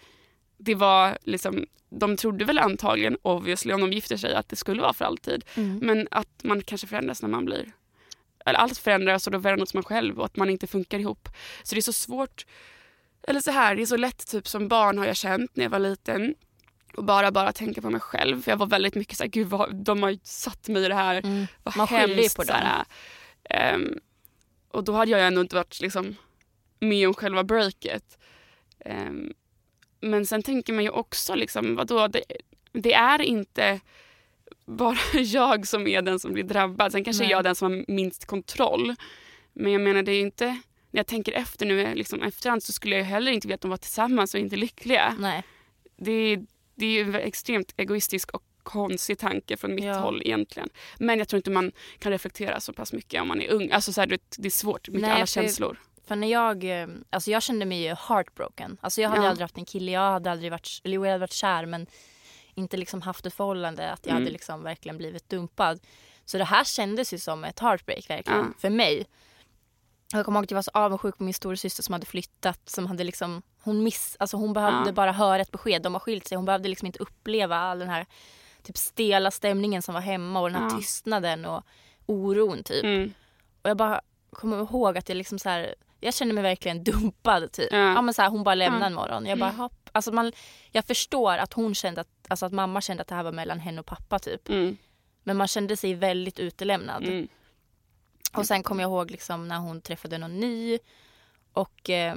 det 0.58 0.76
var 0.76 1.18
liksom, 1.24 1.66
de 1.90 2.18
trodde 2.18 2.46
väl 2.46 2.60
antagligen 2.60 3.18
obviously 3.22 3.74
om 3.74 3.82
de 3.82 3.94
gifter 3.94 4.18
sig 4.18 4.36
att 4.36 4.50
det 4.50 4.56
skulle 4.56 4.82
vara 4.82 4.94
för 4.94 5.06
alltid. 5.06 5.46
Mm. 5.56 5.80
Men 5.82 6.08
att 6.12 6.44
man 6.44 6.62
kanske 6.62 6.88
förändras 6.88 7.22
när 7.22 7.30
man 7.30 7.46
blir, 7.46 7.72
eller 8.46 8.60
allt 8.60 8.78
förändras 8.78 9.28
och 9.28 9.34
då 9.34 9.42
förändras 9.42 9.74
man 9.74 9.84
själv 9.84 10.20
och 10.20 10.26
att 10.26 10.36
man 10.36 10.50
inte 10.50 10.68
funkar 10.68 11.00
ihop. 11.00 11.30
Så 11.64 11.76
det 11.76 11.80
är 11.80 11.82
så 11.82 11.94
svårt, 11.94 12.46
eller 13.28 13.40
så 13.40 13.52
här, 13.52 13.76
det 13.76 13.82
är 13.82 13.86
så 13.86 13.98
lätt 13.98 14.28
typ 14.28 14.48
som 14.48 14.68
barn 14.68 14.98
har 14.98 15.06
jag 15.06 15.16
känt 15.16 15.56
när 15.56 15.64
jag 15.64 15.70
var 15.70 15.80
liten 15.80 16.36
och 16.98 17.04
bara 17.04 17.32
bara 17.32 17.52
tänka 17.52 17.82
på 17.82 17.90
mig 17.90 18.02
själv. 18.02 18.42
För 18.42 18.52
jag 18.52 18.58
var 18.58 18.68
väldigt 18.68 18.96
mycket 18.96 19.18
såhär, 19.18 19.30
gud 19.30 19.48
vad, 19.48 19.76
de 19.76 20.04
har 20.04 20.10
ju 20.10 20.20
satt 20.24 20.68
mig 20.68 20.86
i 20.86 20.88
det 20.88 20.96
här. 20.96 21.16
Mm. 21.16 21.48
Vad 21.64 21.78
Man 21.78 21.88
hemskt, 21.88 22.36
på 22.36 22.44
dem. 22.44 22.48
såhär. 22.48 22.86
Ehm, 23.50 24.00
och 24.72 24.84
då 24.84 24.94
hade 24.94 25.12
jag 25.12 25.28
ändå 25.28 25.42
inte 25.42 25.56
varit 25.56 25.82
liksom, 25.82 26.16
med 26.80 27.08
om 27.08 27.14
själva 27.14 27.44
breaket. 27.44 28.18
Ehm, 28.80 29.34
men 30.02 30.26
sen 30.26 30.44
tänker 30.44 30.74
man 30.74 30.84
ju 30.84 30.90
också, 30.90 31.36
liksom, 31.36 31.76
vadå, 31.76 32.08
det, 32.08 32.24
det 32.72 32.94
är 32.94 33.22
inte 33.22 33.80
bara 34.66 34.98
jag 35.14 35.68
som 35.68 35.88
är 35.88 36.02
den 36.02 36.20
som 36.20 36.34
blir 36.34 36.44
drabbad. 36.44 36.92
Sen 36.92 37.04
kanske 37.04 37.24
Nej. 37.24 37.32
jag 37.32 37.40
är 37.40 37.44
den 37.44 37.56
som 37.56 37.72
har 37.72 37.86
minst 37.88 38.26
kontroll. 38.26 38.96
Men 39.54 39.72
jag 39.72 39.82
menar 39.82 40.04
det 40.04 40.12
är 40.12 40.22
inte, 40.22 40.46
när 40.92 41.00
jag 41.00 41.08
tänker 41.08 41.32
efter 41.32 41.66
nu 41.66 41.96
liksom, 41.96 42.22
efterhand 42.22 42.64
så 42.64 42.74
skulle 42.74 42.98
jag 42.98 43.04
heller 43.04 43.32
inte 43.32 43.48
vilja 43.48 43.56
att 43.56 43.62
de 43.62 43.72
var 43.72 43.78
tillsammans 43.78 44.34
och 44.34 44.40
inte 44.40 44.56
lyckliga. 44.56 45.16
Nej. 45.20 45.44
Det, 45.98 46.12
är- 46.12 46.46
det 46.76 46.86
är 46.86 47.04
en 47.06 47.16
extremt 47.16 47.74
egoistisk 47.78 48.32
och 48.32 48.44
konstig 48.64 49.18
tanke 49.20 49.58
från 49.58 49.76
mitt 49.76 49.86
Ja. 49.86 49.94
håll 49.98 50.22
egentligen. 50.26 50.70
Men 51.00 51.20
jag 51.20 51.28
tror 51.28 51.38
inte 51.38 51.52
man 51.52 51.72
kan 52.00 52.12
reflektera 52.12 52.60
så 52.60 52.74
pass 52.74 52.94
mycket 52.94 53.22
om 53.22 53.28
man 53.28 53.42
är 53.42 53.50
ung. 53.52 53.72
Alltså 53.72 53.94
så 53.94 54.02
här, 54.02 54.08
det 54.38 54.46
är 54.48 54.50
svårt, 54.50 54.88
mycket 54.90 55.02
Nej, 55.02 55.12
alla 55.12 55.20
för- 55.20 55.26
känslor. 55.28 55.80
För 56.08 56.16
när 56.16 56.28
jag, 56.28 56.82
eh, 56.82 56.88
alltså 57.10 57.32
jag 57.32 57.44
kände 57.44 57.66
mig 57.66 57.84
ju 57.84 57.96
heartbroken. 58.10 58.78
Alltså 58.82 59.02
jag 59.02 59.10
hade 59.10 59.22
Ja. 59.24 59.30
aldrig 59.30 59.44
haft 59.44 59.58
en 59.58 59.66
kille, 59.66 59.92
jag 59.92 60.12
hade 60.12 60.32
aldrig 60.32 60.52
varit, 60.52 60.82
eller 60.84 60.94
jag 60.98 61.06
hade 61.06 61.18
varit 61.18 61.32
kär 61.34 61.66
men 61.66 61.88
inte 62.56 62.78
liksom 62.78 63.02
haft 63.02 63.26
ett 63.26 63.34
förhållande, 63.34 63.92
att 63.92 64.06
jag 64.06 64.12
Mm. 64.12 64.24
hade 64.24 64.32
liksom 64.32 64.64
verkligen 64.64 64.98
blivit 64.98 65.30
dumpad. 65.30 65.80
Så 66.26 66.38
det 66.38 66.44
här 66.44 66.64
kändes 66.64 67.14
ju 67.14 67.20
som 67.20 67.44
ett 67.44 67.60
heartbreak 67.60 68.10
verkligen, 68.10 68.40
Ja. 68.40 68.60
för 68.60 68.70
mig. 68.70 69.06
Jag 70.12 70.26
kommer 70.26 70.40
ihåg 70.40 70.44
att 70.44 70.52
jag 70.52 70.56
var 70.58 70.62
så 70.62 70.72
avundsjuk 70.74 71.18
på 71.18 71.24
min 71.24 71.34
storasyster 71.34 71.84
som 71.84 71.94
hade 71.94 72.06
flyttat, 72.06 72.60
som 72.70 72.86
hade 72.88 73.04
liksom, 73.04 73.42
hon 73.64 73.84
miss, 73.84 74.16
alltså 74.20 74.38
hon 74.38 74.54
behövde 74.54 74.90
Ja. 74.90 74.92
bara 74.94 75.12
höra 75.12 75.42
ett 75.42 75.52
besked, 75.52 75.82
de 75.82 75.94
har 75.94 76.00
skilt 76.00 76.28
sig, 76.28 76.36
hon 76.36 76.46
behövde 76.46 76.70
liksom 76.70 76.86
inte 76.86 77.00
uppleva 77.00 77.58
all 77.58 77.80
den 77.80 77.90
här 77.90 78.06
typ 78.64 78.78
stela 78.78 79.32
stämningen 79.32 79.82
som 79.82 79.94
var 79.94 80.02
hemma 80.02 80.40
och 80.42 80.52
den 80.52 80.62
här 80.62 80.70
Ja. 80.72 80.78
tystnaden 80.78 81.46
och 81.46 81.64
oron 82.06 82.64
typ. 82.64 82.84
Mm. 82.84 83.14
Och 83.62 83.70
jag 83.70 83.78
bara 83.78 84.02
kommer 84.32 84.58
ihåg 84.62 84.98
att 84.98 85.10
jag 85.10 85.16
liksom 85.16 85.40
så 85.40 85.50
här, 85.50 85.76
jag 86.00 86.14
kände 86.14 86.34
mig 86.34 86.44
verkligen 86.44 86.84
dumpad 86.84 87.52
typ. 87.52 87.72
Ja. 87.72 87.78
Ja. 87.78 88.02
men 88.02 88.14
så 88.14 88.22
här, 88.22 88.30
hon 88.30 88.44
bara 88.44 88.56
lämnade 88.56 88.86
en 88.86 88.94
morgon. 88.94 89.26
Jag 89.26 89.40
bara, 89.40 89.50
hopp. 89.52 89.85
Alltså 89.96 90.12
man, 90.12 90.32
jag 90.72 90.86
förstår 90.86 91.38
att 91.38 91.54
hon 91.54 91.76
kände 91.76 92.02
att, 92.02 92.08
alltså 92.28 92.46
att 92.46 92.54
mamma 92.54 92.82
kände 92.82 93.02
att 93.02 93.08
det 93.08 93.16
här 93.16 93.24
var 93.24 93.32
mellan 93.32 93.60
henne 93.60 93.80
och 93.80 93.86
pappa 93.86 94.20
typ. 94.20 94.50
Mm. 94.50 94.78
Men 95.24 95.38
man 95.38 95.48
kände 95.48 95.78
sig 95.78 95.94
väldigt 95.94 96.40
utelämnad. 96.40 97.04
Mm. 97.04 97.28
Och 98.34 98.46
sen 98.46 98.64
kommer 98.64 98.84
jag 98.84 98.90
ihåg 98.90 99.12
liksom 99.12 99.48
när 99.48 99.58
hon 99.60 99.82
träffade 99.82 100.18
någon 100.18 100.40
ny. 100.40 100.80
Och 101.54 101.90
eh, 101.90 102.16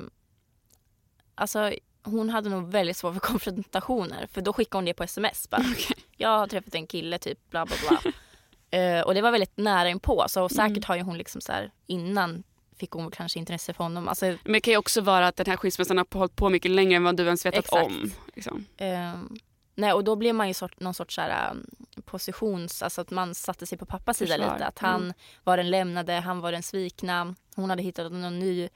alltså 1.35 1.73
hon 2.03 2.31
hade 2.31 2.49
nog 2.51 2.69
väldigt 2.71 2.97
svårt 2.97 3.13
för 3.15 3.21
konfrontationer. 3.33 4.27
För 4.33 4.41
då 4.41 4.53
skickade 4.53 4.77
hon 4.79 4.85
det 4.85 4.95
på 4.95 5.03
sms. 5.05 5.51
Bara, 5.51 5.65
Jag 6.17 6.39
har 6.39 6.47
träffat 6.47 6.75
en 6.75 6.87
kille 6.87 7.19
typ 7.19 7.51
bla 7.51 7.67
bla 7.67 7.77
bla. 7.89 8.13
Eh, 8.71 9.01
och 9.01 9.15
det 9.15 9.23
var 9.23 9.31
väldigt 9.31 9.57
nära 9.57 9.89
inpå. 9.89 10.25
Så 10.29 10.49
säkert 10.49 10.71
Mm. 10.71 10.83
har 10.87 10.97
ju 10.97 11.03
hon 11.03 11.19
liksom 11.19 11.41
så 11.41 11.53
här 11.53 11.71
innan 11.87 12.43
fick 12.79 12.91
hon 12.91 13.11
kanske 13.11 13.39
intresse 13.39 13.73
för 13.73 13.85
honom. 13.85 14.09
Alltså, 14.09 14.25
Men 14.27 14.53
det 14.53 14.61
kan 14.61 14.73
ju 14.73 14.79
också 14.79 15.01
vara 15.01 15.27
att 15.29 15.37
den 15.37 15.47
här 15.47 15.57
skilsmässan 15.57 15.99
har 15.99 16.07
hållit 16.13 16.37
på 16.37 16.49
mycket 16.49 16.71
längre 16.71 16.97
än 16.97 17.05
vad 17.05 17.17
du 17.17 17.25
ens 17.25 17.47
vetat 17.47 17.65
Exakt. 17.65 17.87
om. 17.87 18.11
Liksom. 18.35 18.65
Ehm, 18.77 19.37
nej, 19.75 19.93
och 19.93 20.05
då 20.05 20.17
blev 20.17 20.35
man 20.35 20.49
ju 20.49 20.55
sort, 20.55 20.81
någon 20.81 20.95
sorts 20.95 21.15
så 21.15 21.21
här, 21.21 21.51
um, 21.51 21.67
positions... 22.05 22.83
Alltså 22.83 23.01
att 23.01 23.11
man 23.11 23.35
satte 23.35 23.67
sig 23.67 23.79
på 23.79 23.87
pappas 23.87 24.17
sida 24.19 24.37
lite. 24.37 24.67
Att 24.67 24.79
han 24.79 25.03
Mm. 25.03 25.15
var 25.45 25.57
den 25.57 25.71
lämnade, 25.71 26.13
han 26.13 26.41
var 26.41 26.53
den 26.53 26.63
svikna. 26.63 27.35
Hon 27.55 27.71
hade 27.71 27.83
hittat 27.83 28.13
någon 28.13 28.39
ny. 28.39 28.69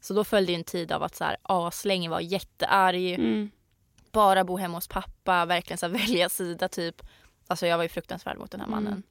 Så 0.00 0.14
då 0.14 0.24
följde 0.24 0.52
ju 0.52 0.56
en 0.58 0.64
tid 0.64 0.92
av 0.92 1.02
att 1.02 1.14
så 1.14 1.24
här, 1.24 1.36
aslänge 1.42 2.08
var 2.08 2.20
jättearg. 2.20 3.14
Mm. 3.14 3.50
Bara 4.12 4.44
bo 4.44 4.56
hemma 4.56 4.76
hos 4.76 4.88
pappa, 4.88 5.44
verkligen 5.46 5.78
så 5.78 5.86
här, 5.86 5.92
välja 6.06 6.28
sida 6.28 6.68
typ. 6.68 7.02
Alltså 7.46 7.66
jag 7.66 7.76
var 7.76 7.82
ju 7.82 7.88
fruktansvärd 7.88 8.38
mot 8.38 8.50
den 8.50 8.60
här 8.60 8.68
mannen. 8.68 8.92
Mm. 8.92 9.02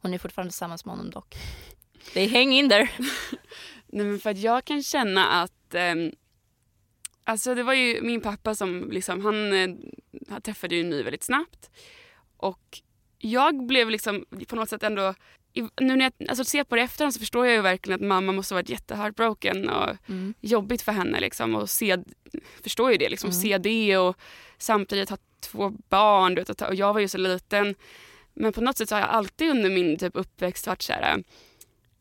Hon 0.00 0.14
är 0.14 0.18
fortfarande 0.18 0.50
tillsammans 0.50 0.84
med 0.84 0.92
honom 0.96 1.10
dock. 1.10 1.36
They 2.12 2.28
hang 2.28 2.52
in 2.52 2.68
there. 2.68 2.88
Nej, 3.86 4.06
men 4.06 4.18
för 4.18 4.30
att 4.30 4.38
jag 4.38 4.64
kan 4.64 4.82
känna 4.82 5.26
att... 5.42 5.74
ehm, 5.74 6.12
alltså 7.24 7.54
det 7.54 7.62
var 7.62 7.74
ju 7.74 8.02
min 8.02 8.20
pappa 8.20 8.54
som 8.54 8.90
liksom, 8.90 9.24
han, 9.24 9.52
eh, 9.52 9.68
han 10.28 10.42
träffade 10.42 10.74
ju 10.74 10.80
en 10.80 10.90
ny 10.90 11.02
väldigt 11.02 11.22
snabbt. 11.22 11.70
Och 12.36 12.80
jag 13.18 13.66
blev 13.66 13.90
liksom 13.90 14.24
på 14.48 14.56
något 14.56 14.68
sätt 14.68 14.82
ändå... 14.82 15.14
Nu 15.80 15.96
när 15.96 16.04
jag 16.04 16.28
alltså, 16.28 16.44
ser 16.44 16.64
på 16.64 16.76
det 16.76 16.82
efterhand 16.82 17.14
så 17.14 17.20
förstår 17.20 17.46
jag 17.46 17.54
ju 17.54 17.60
verkligen 17.60 18.00
att 18.00 18.06
mamma 18.06 18.32
måste 18.32 18.54
ha 18.54 18.58
varit 18.58 18.68
jätteheartbroken 18.68 19.68
och 19.68 19.96
Mm. 20.08 20.34
jobbigt 20.40 20.82
för 20.82 20.92
henne 20.92 21.20
liksom 21.20 21.54
och 21.54 21.70
se, 21.70 21.98
förstår 22.62 22.92
ju 22.92 22.96
det 22.98 23.08
liksom, 23.08 23.30
Mm. 23.30 23.40
se 23.40 23.58
det 23.58 23.96
och 23.96 24.16
samtidigt 24.58 25.10
ha 25.10 25.18
två 25.40 25.70
barn 25.88 26.34
du 26.34 26.42
vet, 26.42 26.62
och 26.62 26.74
jag 26.74 26.92
var 26.92 27.00
ju 27.00 27.08
så 27.08 27.18
liten 27.18 27.74
Men 28.34 28.52
på 28.52 28.60
något 28.60 28.76
sätt 28.76 28.88
så 28.88 28.94
har 28.94 29.00
jag 29.00 29.10
alltid 29.10 29.50
under 29.50 29.70
min 29.70 29.98
typ 29.98 30.16
uppväxt 30.16 30.66
varit 30.66 30.82
så 30.82 30.92
här. 30.92 31.22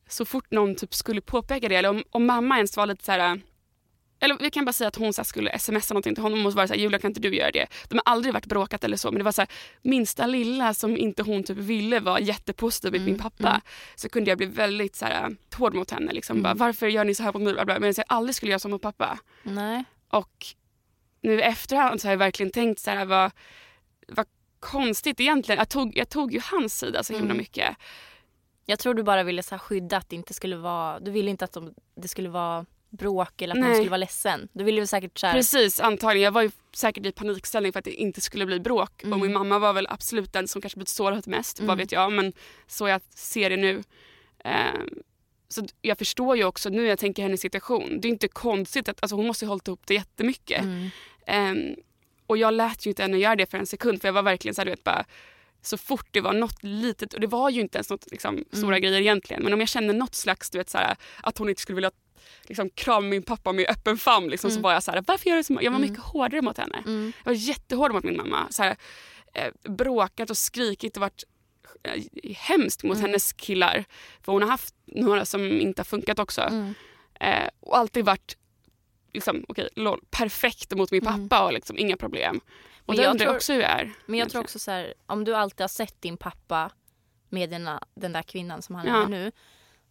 Så 0.07 0.25
fort 0.25 0.51
någon 0.51 0.75
typ 0.75 0.93
skulle 0.93 1.21
påpeka 1.21 1.69
det 1.69 1.75
eller 1.75 1.89
om, 1.89 2.03
om 2.09 2.25
mamma 2.25 2.55
ens 2.55 2.77
var 2.77 2.87
lite 2.87 3.03
så 3.05 3.11
här. 3.11 3.41
Eller 4.19 4.37
vi 4.39 4.49
kan 4.49 4.65
bara 4.65 4.73
säga 4.73 4.87
att 4.87 4.95
hon 4.95 5.13
så 5.13 5.23
skulle 5.23 5.59
smsa 5.59 5.93
någonting 5.93 6.15
till 6.15 6.23
honom 6.23 6.45
och 6.45 6.51
så 6.51 6.55
var 6.55 6.63
det 6.63 6.67
så 6.67 6.73
här, 6.73 6.81
Julia 6.81 6.99
kan 6.99 7.11
inte 7.11 7.19
du 7.19 7.35
göra 7.35 7.51
det? 7.51 7.67
De 7.89 7.95
har 8.05 8.13
aldrig 8.13 8.33
varit 8.33 8.45
bråkat 8.45 8.83
eller 8.83 8.97
så 8.97 9.11
men 9.11 9.17
det 9.17 9.23
var 9.23 9.31
så 9.31 9.41
här, 9.41 9.49
minsta 9.81 10.25
lilla 10.25 10.73
som 10.73 10.97
inte 10.97 11.23
hon 11.23 11.43
typ 11.43 11.57
ville 11.57 11.99
var 11.99 12.19
jättepositiv 12.19 12.91
med 12.91 13.01
min 13.01 13.17
pappa. 13.17 13.61
Så 13.95 14.09
kunde 14.09 14.31
jag 14.31 14.37
bli 14.37 14.47
väldigt 14.47 14.95
så 14.95 15.05
här, 15.05 15.35
hård 15.55 15.73
mot 15.73 15.91
henne. 15.91 16.13
Liksom. 16.13 16.41
Bara, 16.41 16.53
Varför 16.53 16.87
gör 16.87 17.03
ni 17.05 17.15
så 17.15 17.23
här 17.23 17.33
mot 17.33 17.67
mig? 17.67 17.79
Men 17.79 17.93
jag 17.97 18.05
aldrig 18.07 18.35
skulle 18.35 18.49
göra 18.51 18.59
så 18.59 18.69
mot 18.69 18.81
pappa. 18.81 19.19
Nej. 19.43 19.83
Och 20.09 20.45
nu 21.21 21.39
i 21.39 21.41
efterhand 21.41 22.01
så 22.01 22.07
har 22.07 22.11
jag 22.11 22.17
verkligen 22.19 22.51
tänkt 22.51 22.79
så 22.79 22.91
här, 22.91 23.05
vad, 23.05 23.31
vad 24.07 24.25
konstigt 24.59 25.19
egentligen. 25.19 25.59
Jag 25.59 25.69
tog, 25.69 25.97
jag 25.97 26.09
tog 26.09 26.33
ju 26.33 26.39
hans 26.43 26.79
sida 26.79 27.03
så 27.03 27.13
himla 27.13 27.25
Mm. 27.25 27.37
mycket. 27.37 27.75
Jag 28.65 28.79
tror 28.79 28.93
du 28.93 29.03
bara 29.03 29.23
ville 29.23 29.43
så 29.43 29.57
skydda 29.57 29.97
att 29.97 30.09
det 30.09 30.15
inte 30.15 30.33
skulle 30.33 30.55
vara... 30.55 30.99
Du 30.99 31.11
ville 31.11 31.29
inte 31.29 31.45
att 31.45 31.53
de, 31.53 31.73
det 31.95 32.07
skulle 32.07 32.29
vara 32.29 32.65
bråk 32.89 33.41
eller 33.41 33.55
att 33.55 33.59
Nej. 33.59 33.69
någon 33.69 33.75
skulle 33.75 33.89
vara 33.89 33.97
ledsen. 33.97 34.47
Du 34.53 34.63
ville 34.63 34.81
ju 34.81 34.87
säkert 34.87 35.17
så 35.17 35.27
här... 35.27 35.33
Precis, 35.33 35.79
antagligen. 35.79 36.23
Jag 36.23 36.31
var 36.31 36.41
ju 36.41 36.51
säkert 36.73 37.05
i 37.05 37.11
panikställning 37.11 37.71
för 37.71 37.79
att 37.79 37.85
det 37.85 37.93
inte 37.93 38.21
skulle 38.21 38.45
bli 38.45 38.59
bråk. 38.59 39.03
Mm. 39.03 39.13
Och 39.13 39.19
min 39.19 39.33
mamma 39.33 39.59
var 39.59 39.73
väl 39.73 39.87
absolut 39.89 40.33
den 40.33 40.47
som 40.47 40.61
kanske 40.61 40.77
blivit 40.77 40.89
sårad 40.89 41.27
mest, 41.27 41.59
vad 41.59 41.77
vet 41.77 41.91
jag. 41.91 42.11
Men 42.11 42.33
så 42.67 42.87
jag 42.87 43.01
ser 43.15 43.49
det 43.49 43.57
nu. 43.57 43.83
Ehm, 44.43 44.89
så 45.47 45.65
jag 45.81 45.97
förstår 45.97 46.37
ju 46.37 46.43
också 46.43 46.69
nu 46.69 46.81
när 46.81 46.89
jag 46.89 46.99
tänker 46.99 47.23
hennes 47.23 47.41
situation. 47.41 48.01
Det 48.01 48.07
är 48.07 48.09
inte 48.09 48.27
konstigt 48.27 48.89
att 48.89 49.03
alltså 49.03 49.15
hon 49.15 49.27
måste 49.27 49.45
ha 49.45 49.51
hållit 49.51 49.67
ihop 49.67 49.81
det 49.85 49.93
jättemycket. 49.93 50.63
Mm. 50.63 50.89
Ehm, 51.27 51.75
och 52.27 52.37
jag 52.37 52.53
lät 52.53 52.85
ju 52.85 52.89
inte 52.89 53.01
henne 53.01 53.17
göra 53.17 53.35
det 53.35 53.51
för 53.51 53.57
en 53.57 53.65
sekund 53.65 54.01
för 54.01 54.07
jag 54.07 54.13
var 54.13 54.23
verkligen 54.23 54.55
så 54.55 54.61
här, 54.61 54.65
du 54.65 54.71
vet 54.71 54.83
bara 54.83 55.05
så 55.65 55.77
fort 55.77 56.07
det 56.11 56.21
var 56.21 56.33
något 56.33 56.63
litet, 56.63 57.13
och 57.13 57.19
det 57.19 57.27
var 57.27 57.49
ju 57.49 57.61
inte 57.61 57.77
ens 57.77 57.89
något 57.89 58.11
liksom, 58.11 58.45
stora 58.51 58.79
grejer 58.79 59.01
egentligen, 59.01 59.43
men 59.43 59.53
om 59.53 59.59
jag 59.59 59.69
kände 59.69 59.93
något 59.93 60.15
slags, 60.15 60.49
du 60.49 60.57
vet 60.57 60.69
så 60.69 60.77
här, 60.77 60.95
att 61.21 61.37
hon 61.37 61.49
inte 61.49 61.61
skulle 61.61 61.75
vilja 61.75 61.91
liksom, 62.43 62.69
krama 62.69 63.07
min 63.07 63.23
pappa 63.23 63.51
med 63.51 63.69
öppen 63.69 63.97
famn 63.97 64.29
liksom, 64.29 64.51
så 64.51 64.59
var 64.59 64.73
jag 64.73 64.83
så 64.83 64.91
här, 64.91 65.03
varför 65.07 65.29
gör 65.29 65.37
du 65.37 65.43
så? 65.43 65.59
Jag 65.61 65.71
var 65.71 65.79
mycket 65.79 65.99
hårdare 65.99 66.41
mot 66.41 66.57
henne. 66.57 66.83
Mm. 66.85 67.13
Jag 67.23 67.31
var 67.31 67.37
jättehård 67.37 67.93
mot 67.93 68.03
min 68.03 68.17
mamma. 68.17 68.47
Så 68.49 68.63
här, 68.63 68.75
eh, 69.33 69.71
bråkat 69.71 70.29
och 70.29 70.37
skrikit 70.37 70.97
och 70.97 71.01
varit 71.01 71.23
eh, 71.83 72.03
hemskt 72.35 72.83
mot 72.83 72.97
hennes 72.97 73.33
killar. 73.33 73.85
För 74.21 74.31
hon 74.31 74.41
har 74.41 74.49
haft 74.49 74.75
några 74.85 75.25
som 75.25 75.61
inte 75.61 75.79
har 75.79 75.85
funkat 75.85 76.19
också. 76.19 76.41
Mm. 76.41 76.73
Eh, 77.19 77.49
och 77.59 77.77
alltid 77.77 78.05
varit 78.05 78.37
liksom, 79.13 79.45
lol, 79.75 80.01
perfekt 80.09 80.75
mot 80.75 80.91
min 80.91 81.01
pappa 81.01 81.45
och 81.45 81.53
liksom, 81.53 81.77
inga 81.77 81.97
problem. 81.97 82.41
Och 82.85 82.93
Men 82.95 82.97
det 82.97 83.07
undrar 83.07 83.25
jag 83.25 83.29
tror- 83.29 83.35
också 83.35 83.53
hur 83.53 83.61
jag 83.61 83.71
är. 83.71 83.93
Men 84.05 84.19
jag 84.19 84.29
tror 84.29 84.41
också 84.41 84.59
så 84.59 84.71
här, 84.71 84.93
om 85.05 85.23
du 85.23 85.35
alltid 85.35 85.61
har 85.61 85.67
sett 85.67 86.01
din 86.01 86.17
pappa 86.17 86.71
med 87.29 87.49
den, 87.49 87.69
den 87.95 88.13
där 88.13 88.21
kvinnan 88.21 88.61
som 88.61 88.75
han 88.75 88.87
är 88.87 88.99
med 88.99 89.09
nu. 89.09 89.31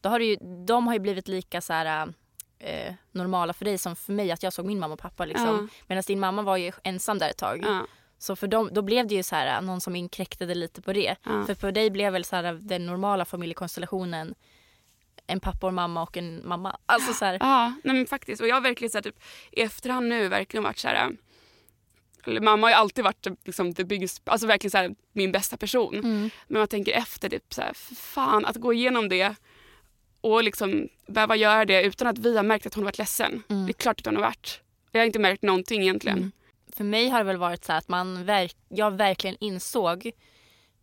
Då 0.00 0.08
har 0.08 0.20
ju, 0.20 0.36
de 0.66 0.86
har 0.86 0.94
ju 0.94 1.00
blivit 1.00 1.28
lika 1.28 1.60
så 1.60 1.72
här, 1.72 2.12
eh, 2.58 2.94
normala 3.12 3.52
för 3.52 3.64
dig 3.64 3.78
som 3.78 3.96
för 3.96 4.12
mig 4.12 4.32
att 4.32 4.42
jag 4.42 4.52
såg 4.52 4.66
min 4.66 4.78
mamma 4.78 4.94
och 4.94 5.00
pappa. 5.00 5.24
Liksom. 5.24 5.68
Medan 5.86 6.02
din 6.06 6.20
mamma 6.20 6.42
var 6.42 6.56
ju 6.56 6.72
ensam 6.84 7.18
där 7.18 7.30
ett 7.30 7.38
tag. 7.38 7.64
Så 8.18 8.36
för 8.36 8.46
dem, 8.46 8.68
då 8.72 8.82
blev 8.82 9.06
det 9.06 9.14
ju 9.14 9.22
så 9.22 9.36
här, 9.36 9.60
någon 9.60 9.80
som 9.80 9.96
inkräktade 9.96 10.54
lite 10.54 10.82
på 10.82 10.92
det. 10.92 11.16
Ja. 11.22 11.44
För 11.46 11.54
för 11.54 11.72
dig 11.72 11.90
blev 11.90 12.12
väl 12.12 12.24
så 12.24 12.36
här, 12.36 12.52
den 12.52 12.86
normala 12.86 13.24
familjekonstellationen 13.24 14.34
en 15.26 15.40
pappa 15.40 15.66
och 15.66 15.68
en 15.68 15.74
mamma 15.74 16.02
och 16.02 16.16
en 16.16 16.48
mamma. 16.48 16.76
Alltså 16.86 17.12
så 17.12 17.24
här, 17.24 17.36
ja 17.40 17.74
nej, 17.84 17.96
men 17.96 18.06
faktiskt. 18.06 18.42
Och 18.42 18.48
jag 18.48 18.54
har 18.56 18.60
verkligen 18.60 18.90
så 18.90 18.98
här, 18.98 19.02
typ, 19.02 19.22
i 19.52 19.60
efterhand 19.62 20.08
nu 20.08 20.28
verkligen 20.28 20.64
varit 20.64 20.78
så 20.78 20.88
här. 20.88 21.10
Mamma 22.26 22.66
har 22.66 22.70
ju 22.70 22.74
alltid 22.76 23.04
varit 23.04 23.26
liksom, 23.44 23.74
the 23.74 23.84
biggest, 23.84 24.22
alltså 24.28 24.46
verkligen 24.46 24.70
så 24.70 24.78
här, 24.78 24.94
min 25.12 25.32
bästa 25.32 25.56
person. 25.56 25.94
mm, 25.94 26.30
Men 26.46 26.58
man 26.58 26.68
tänker 26.68 26.92
efter, 26.92 27.28
typ, 27.28 27.54
så 27.54 27.60
här, 27.60 27.72
fan 27.94 28.44
att 28.44 28.56
gå 28.56 28.72
igenom 28.72 29.08
det 29.08 29.34
och 30.20 30.42
liksom 30.44 30.88
behöva 31.06 31.36
göra 31.36 31.64
det 31.64 31.82
utan 31.82 32.06
att 32.08 32.18
vi 32.18 32.36
har 32.36 32.42
märkt 32.42 32.66
att 32.66 32.74
hon 32.74 32.82
har 32.84 32.86
varit 32.88 32.98
ledsen. 32.98 33.42
Mm. 33.48 33.66
Det 33.66 33.70
är 33.70 33.74
klart 33.74 34.00
att 34.00 34.06
hon 34.06 34.14
har 34.16 34.22
varit. 34.22 34.60
Jag 34.92 35.00
har 35.00 35.06
inte 35.06 35.18
märkt 35.18 35.42
någonting 35.42 35.82
egentligen. 35.82 36.18
Mm. 36.18 36.32
För 36.76 36.84
mig 36.84 37.08
har 37.08 37.18
det 37.18 37.24
väl 37.24 37.36
varit 37.36 37.64
så 37.64 37.72
att 37.72 37.88
man 37.88 38.24
verk, 38.24 38.56
jag 38.68 38.90
verkligen 38.90 39.36
insåg, 39.40 40.10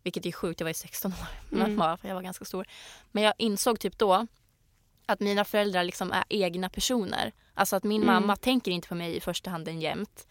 vilket 0.02 0.26
är 0.26 0.32
sjukt, 0.32 0.60
jag 0.60 0.64
var 0.64 0.70
ju 0.70 0.74
16 0.74 1.12
år, 1.12 1.26
Mm. 1.64 1.78
jag 2.02 2.14
var 2.14 2.22
ganska 2.22 2.44
stor. 2.44 2.66
Men 3.12 3.22
jag 3.22 3.34
insåg 3.38 3.80
typ 3.80 3.98
då 3.98 4.26
att 5.06 5.20
mina 5.20 5.44
föräldrar 5.44 5.84
liksom 5.84 6.12
är 6.12 6.24
egna 6.28 6.68
personer. 6.68 7.32
Alltså 7.54 7.76
att 7.76 7.84
min 7.84 8.02
Mm. 8.02 8.14
mamma 8.14 8.36
tänker 8.36 8.70
inte 8.70 8.88
på 8.88 8.94
mig 8.94 9.16
i 9.16 9.20
första 9.20 9.50
hand 9.50 9.68
jämt. 9.68 10.26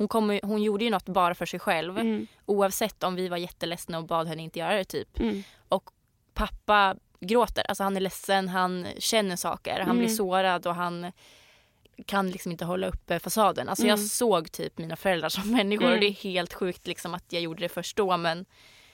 Hon, 0.00 0.08
kommer, 0.08 0.40
hon 0.42 0.62
gjorde 0.62 0.84
ju 0.84 0.90
något 0.90 1.04
bara 1.08 1.34
för 1.34 1.46
sig 1.46 1.60
själv. 1.60 1.98
Mm. 1.98 2.26
Oavsett 2.46 3.02
om 3.02 3.14
vi 3.14 3.28
var 3.28 3.36
jätteledsna 3.36 3.98
och 3.98 4.04
bad 4.06 4.26
henne 4.28 4.42
inte 4.42 4.58
göra 4.58 4.74
det 4.76 4.84
typ. 4.84 5.20
Mm. 5.20 5.42
Och 5.68 5.90
pappa 6.34 6.96
gråter, 7.20 7.64
alltså 7.68 7.82
han 7.84 7.96
är 7.96 8.00
ledsen, 8.00 8.48
han 8.48 8.86
känner 8.98 9.36
saker, 9.36 9.72
han 9.78 9.82
Mm. 9.82 9.98
blir 9.98 10.08
sårad 10.08 10.66
och 10.66 10.74
han 10.74 11.12
kan 12.06 12.30
liksom 12.30 12.52
inte 12.52 12.64
hålla 12.64 12.86
uppe 12.86 13.18
fasaden. 13.18 13.68
Alltså 13.68 13.86
jag 13.86 13.94
Mm. 13.98 14.06
såg 14.08 14.52
typ 14.52 14.78
mina 14.78 14.96
föräldrar 14.96 15.28
som 15.28 15.50
människor 15.56 15.84
och 15.84 15.90
Mm. 15.90 16.00
det 16.00 16.06
är 16.06 16.12
helt 16.12 16.54
sjukt 16.54 16.86
liksom 16.86 17.14
att 17.14 17.24
jag 17.32 17.42
gjorde 17.42 17.60
det 17.60 17.68
först 17.68 17.96
då 17.96 18.16
men 18.16 18.44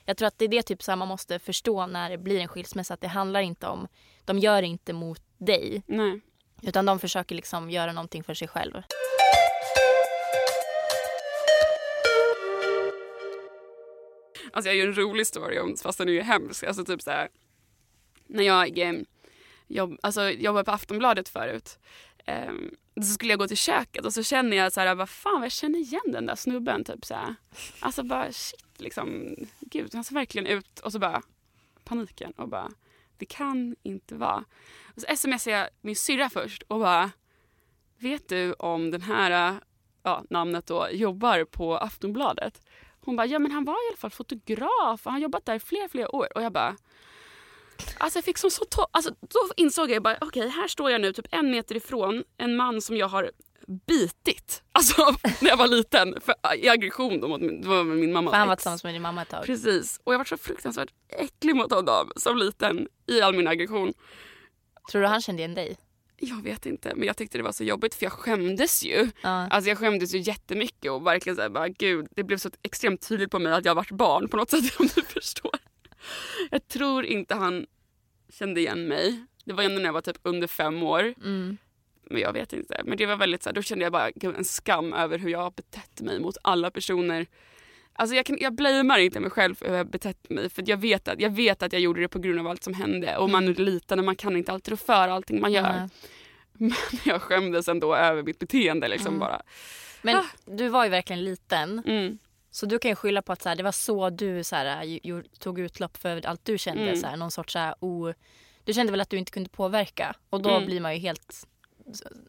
jag 0.05 0.17
tror 0.17 0.29
att 0.29 0.39
det 0.39 0.45
är 0.45 0.49
det 0.49 0.63
typ 0.63 0.83
så 0.83 0.97
man 0.97 1.09
måste 1.09 1.39
förstå 1.39 1.87
när 1.87 2.11
det 2.11 2.19
blir 2.19 2.41
en 2.41 2.49
skilsmässa 2.49 2.95
att 2.95 3.01
det 3.01 3.09
handlar 3.09 3.41
inte 3.41 3.67
om, 3.67 3.89
de 4.25 4.39
gör 4.39 4.63
det 4.63 4.69
inte 4.69 4.93
mot 4.93 5.23
dig 5.39 5.83
Nej. 5.87 6.21
utan 6.63 6.87
de 6.87 6.99
försöker 6.99 7.35
liksom 7.35 7.71
göra 7.71 7.93
någonting 7.93 8.25
för 8.25 8.35
sig 8.35 8.49
själv. 8.49 8.83
Alltså 14.57 14.69
jag 14.69 14.77
gör 14.77 14.87
en 14.87 14.95
rolig 14.95 15.27
story 15.27 15.59
om 15.59 15.77
fast 15.77 15.99
den 15.99 16.09
är 16.09 16.13
ju 16.13 16.21
hemsk. 16.21 16.65
Alltså 16.65 16.85
typ 16.85 17.03
så 17.03 17.11
här, 17.11 17.29
när 18.27 18.43
jag 18.43 18.79
eh, 18.79 18.95
jobb, 19.67 19.99
alltså, 20.03 20.31
jobbade 20.31 20.65
på 20.65 20.71
Aftonbladet 20.71 21.29
förut. 21.29 21.79
Eh, 22.27 22.53
så 22.97 23.03
skulle 23.03 23.33
jag 23.33 23.39
gå 23.39 23.49
till 23.49 23.57
köket 23.57 24.05
och 24.05 24.15
så 24.15 24.23
känner 24.23 24.57
jag 24.57 24.73
så 24.73 24.81
här, 24.81 24.95
vad 24.95 25.09
fan 25.09 25.43
jag 25.43 25.53
känner 25.53 25.79
igen 25.79 26.13
den 26.13 26.27
där 26.27 26.35
snubben. 26.35 26.85
Typ 26.85 27.05
så 27.05 27.15
här. 27.15 27.35
Alltså 27.81 28.03
bara 28.03 28.33
shit 28.33 28.81
liksom. 28.81 29.37
Gud 29.61 29.95
han 29.95 30.05
ser 30.05 30.15
verkligen 30.15 30.47
ut. 30.47 30.79
Och 30.79 30.93
så 30.93 30.99
bara 30.99 31.23
paniken 31.85 32.33
och 32.33 32.49
bara 32.49 32.73
det 33.17 33.27
kan 33.27 33.77
inte 33.83 34.15
vara. 34.15 34.45
Och 34.95 35.03
så 35.03 35.17
smsar 35.17 35.51
jag 35.51 35.69
min 35.81 35.97
syrra 35.97 36.31
först 36.31 36.63
och 36.63 36.81
bara 36.81 37.11
vet 37.99 38.29
du 38.29 38.53
om 38.53 38.91
den 38.91 39.03
här 39.03 39.61
ja, 40.03 40.25
namnet 40.31 40.67
då 40.67 40.89
jobbar 40.93 41.45
på 41.45 41.77
Aftonbladet? 41.77 42.63
Hon 43.07 43.17
bara, 43.17 43.27
ja 43.27 43.39
men 43.39 43.53
han 43.53 43.65
var 43.65 43.73
i 43.75 43.89
alla 43.91 43.97
fall 43.97 44.11
fotograf 44.11 45.01
och 45.01 45.01
han 45.05 45.13
har 45.13 45.21
jobbat 45.21 45.47
där 45.47 45.55
i 45.55 45.61
flera, 45.61 45.89
flera 45.89 46.15
år. 46.15 46.29
Och 46.35 46.43
jag 46.43 46.53
bara, 46.53 46.77
alltså 47.99 48.17
jag 48.17 48.25
fick 48.25 48.39
som 48.39 48.51
så 48.51 48.65
to- 48.65 48.89
alltså 48.91 49.11
då 49.21 49.39
insåg 49.57 49.91
jag 49.91 50.03
bara, 50.03 50.17
okej 50.21 50.49
här 50.49 50.69
står 50.69 50.91
jag 50.91 51.01
nu 51.01 51.13
typ 51.13 51.27
en 51.31 51.51
meter 51.51 51.77
ifrån 51.77 52.25
en 52.37 52.57
man 52.57 52.81
som 52.81 52.97
jag 52.97 53.09
har 53.09 53.31
bitit. 53.87 54.63
Alltså 54.73 55.03
när 55.41 55.49
jag 55.49 55.57
var 55.57 55.67
liten, 55.69 56.21
för, 56.21 56.35
i 56.57 56.69
aggression 56.69 57.21
då 57.21 57.29
mot 57.29 57.41
min, 57.41 57.61
det 57.63 57.69
var 57.69 57.85
min 57.85 58.13
mamma. 58.13 58.31
För 58.31 58.39
han 58.39 58.49
var 58.49 58.57
tillsammans 58.57 58.85
med 58.85 58.95
din 58.95 59.03
mamma 59.03 59.23
ett 59.23 59.29
tag. 59.29 59.45
Precis, 59.47 60.01
och 60.05 60.15
jag 60.15 60.19
var 60.19 60.25
så 60.25 60.37
fruktansvärt 60.37 60.89
äcklig 61.09 61.57
mot 61.57 61.73
honom 61.73 62.11
som 62.17 62.37
liten 62.37 62.89
i 63.07 63.21
all 63.21 63.35
min 63.37 63.47
aggression. 63.49 63.93
Tror 64.91 65.03
du 65.03 65.09
han 65.09 65.21
kände 65.21 65.43
igen 65.43 65.55
dig? 65.55 65.77
Jag 66.19 66.43
vet 66.43 66.67
inte, 66.67 66.93
men 66.95 67.07
jag 67.07 67.17
tyckte 67.17 67.39
det 67.39 67.45
var 67.45 67.53
så 67.53 67.65
jobbigt 67.65 67.95
för 67.95 68.05
jag 68.05 68.13
skämdes 68.13 68.85
ju. 68.85 69.11
Ja. 69.23 69.29
Alltså 69.29 69.69
jag 69.69 69.79
skämdes 69.79 70.15
ju 70.15 70.19
jättemycket 70.19 70.91
och 70.91 71.07
verkligen 71.07 71.37
såhär 71.37 71.49
bara 71.49 71.69
gud, 71.69 72.07
det 72.11 72.25
blev 72.25 72.39
så 72.39 72.51
extremt 72.63 73.09
tydligt 73.09 73.31
på 73.31 73.39
mig 73.39 73.53
att 73.53 73.65
jag 73.65 73.75
varit 73.75 73.91
barn 73.91 74.29
på 74.29 74.37
något 74.37 74.51
sätt 74.51 74.77
om 74.79 74.89
du 74.95 75.03
förstår. 75.03 75.59
Jag 76.51 76.69
tror 76.69 77.05
inte 77.05 77.35
han 77.35 77.67
kände 78.29 78.61
igen 78.61 78.89
mig. 78.89 79.25
Det 79.45 79.53
var 79.53 79.63
ändå 79.63 79.79
när 79.79 79.85
jag 79.85 79.93
var 79.93 80.01
typ 80.01 80.19
under 80.23 80.47
fem 80.47 80.83
år. 80.83 81.15
Mm. 81.25 81.57
Men 82.11 82.21
jag 82.21 82.33
vet 82.33 82.53
inte. 82.53 82.83
Men 82.85 82.99
det 82.99 83.07
var 83.07 83.17
väldigt 83.17 83.43
så 83.43 83.49
här, 83.49 83.55
då 83.55 83.63
kände 83.63 83.85
jag 83.85 83.93
bara 83.93 84.11
gud, 84.11 84.37
en 84.37 84.45
skam 84.45 84.93
över 84.93 85.19
hur 85.19 85.31
jag 85.31 85.39
har 85.39 85.51
betett 85.51 86.01
mig 86.01 86.21
mot 86.21 86.37
alla 86.43 86.71
personer. 86.71 87.27
Alltså 87.99 88.17
jag, 88.17 88.27
kan, 88.27 88.39
jag 88.41 88.55
blamear 88.55 88.99
inte 88.99 89.21
mig 89.21 89.31
själv 89.31 89.55
för 89.55 89.69
hur 89.69 89.75
jag 89.77 89.87
betett 89.91 90.31
mig 90.31 90.51
för 90.51 90.65
jag 90.67 90.77
vet, 90.77 91.09
att, 91.09 91.21
jag 91.21 91.31
vet 91.31 91.63
att 91.63 91.73
jag 91.73 91.83
gjorde 91.83 92.01
det 92.01 92.09
på 92.09 92.19
grund 92.19 92.39
av 92.41 92.47
allt 92.47 92.63
som 92.63 92.75
hände 92.75 93.17
och 93.17 93.31
man 93.31 93.49
är 93.49 93.55
liten 93.55 93.99
och 93.99 94.05
man 94.05 94.17
kan 94.17 94.37
inte 94.37 94.53
alltid 94.53 94.71
rå 94.73 94.77
för 94.77 95.09
allting 95.09 95.41
man 95.41 95.53
gör. 95.53 95.63
Nej. 95.73 95.89
Men 96.53 96.73
jag 97.05 97.23
skämdes 97.23 97.69
ändå 97.69 97.95
över 97.95 98.23
mitt 98.23 98.39
beteende 98.39 98.89
liksom 98.89 99.07
Mm. 99.09 99.19
bara. 99.21 99.43
Men 100.03 100.17
Ah. 100.17 100.25
du 100.45 100.69
var 100.69 100.85
ju 100.85 100.91
verkligen 100.91 101.25
liten. 101.25 101.83
Mm. 101.87 102.19
Så 102.51 102.67
du 102.67 102.79
kan 102.79 102.89
ju 102.91 102.95
skylla 102.95 103.23
på 103.23 103.33
att 103.33 103.43
så 103.43 103.49
här, 103.49 103.57
det 103.57 103.63
var 103.63 103.73
så 103.73 104.11
du 104.11 104.45
så 104.45 104.57
här, 104.57 104.83
ju, 104.85 105.23
tog 105.39 105.59
utlopp 105.59 105.97
för 105.97 106.27
allt 106.27 106.45
du 106.45 106.59
kände. 106.59 106.83
Mm. 106.83 106.97
Så 106.97 107.07
här, 107.07 107.17
någon 107.17 107.31
sorts 107.31 107.53
så 107.53 107.59
här, 107.59 107.75
o, 107.81 108.13
du 108.65 108.73
kände 108.73 108.91
väl 108.91 109.01
att 109.01 109.11
du 109.11 109.19
inte 109.19 109.33
kunde 109.33 109.51
påverka. 109.51 110.15
Och 110.31 110.43
då 110.43 110.51
Mm. 110.51 110.67
blir 110.67 110.81
man 110.81 110.95
ju 110.95 111.01
helt... 111.01 111.47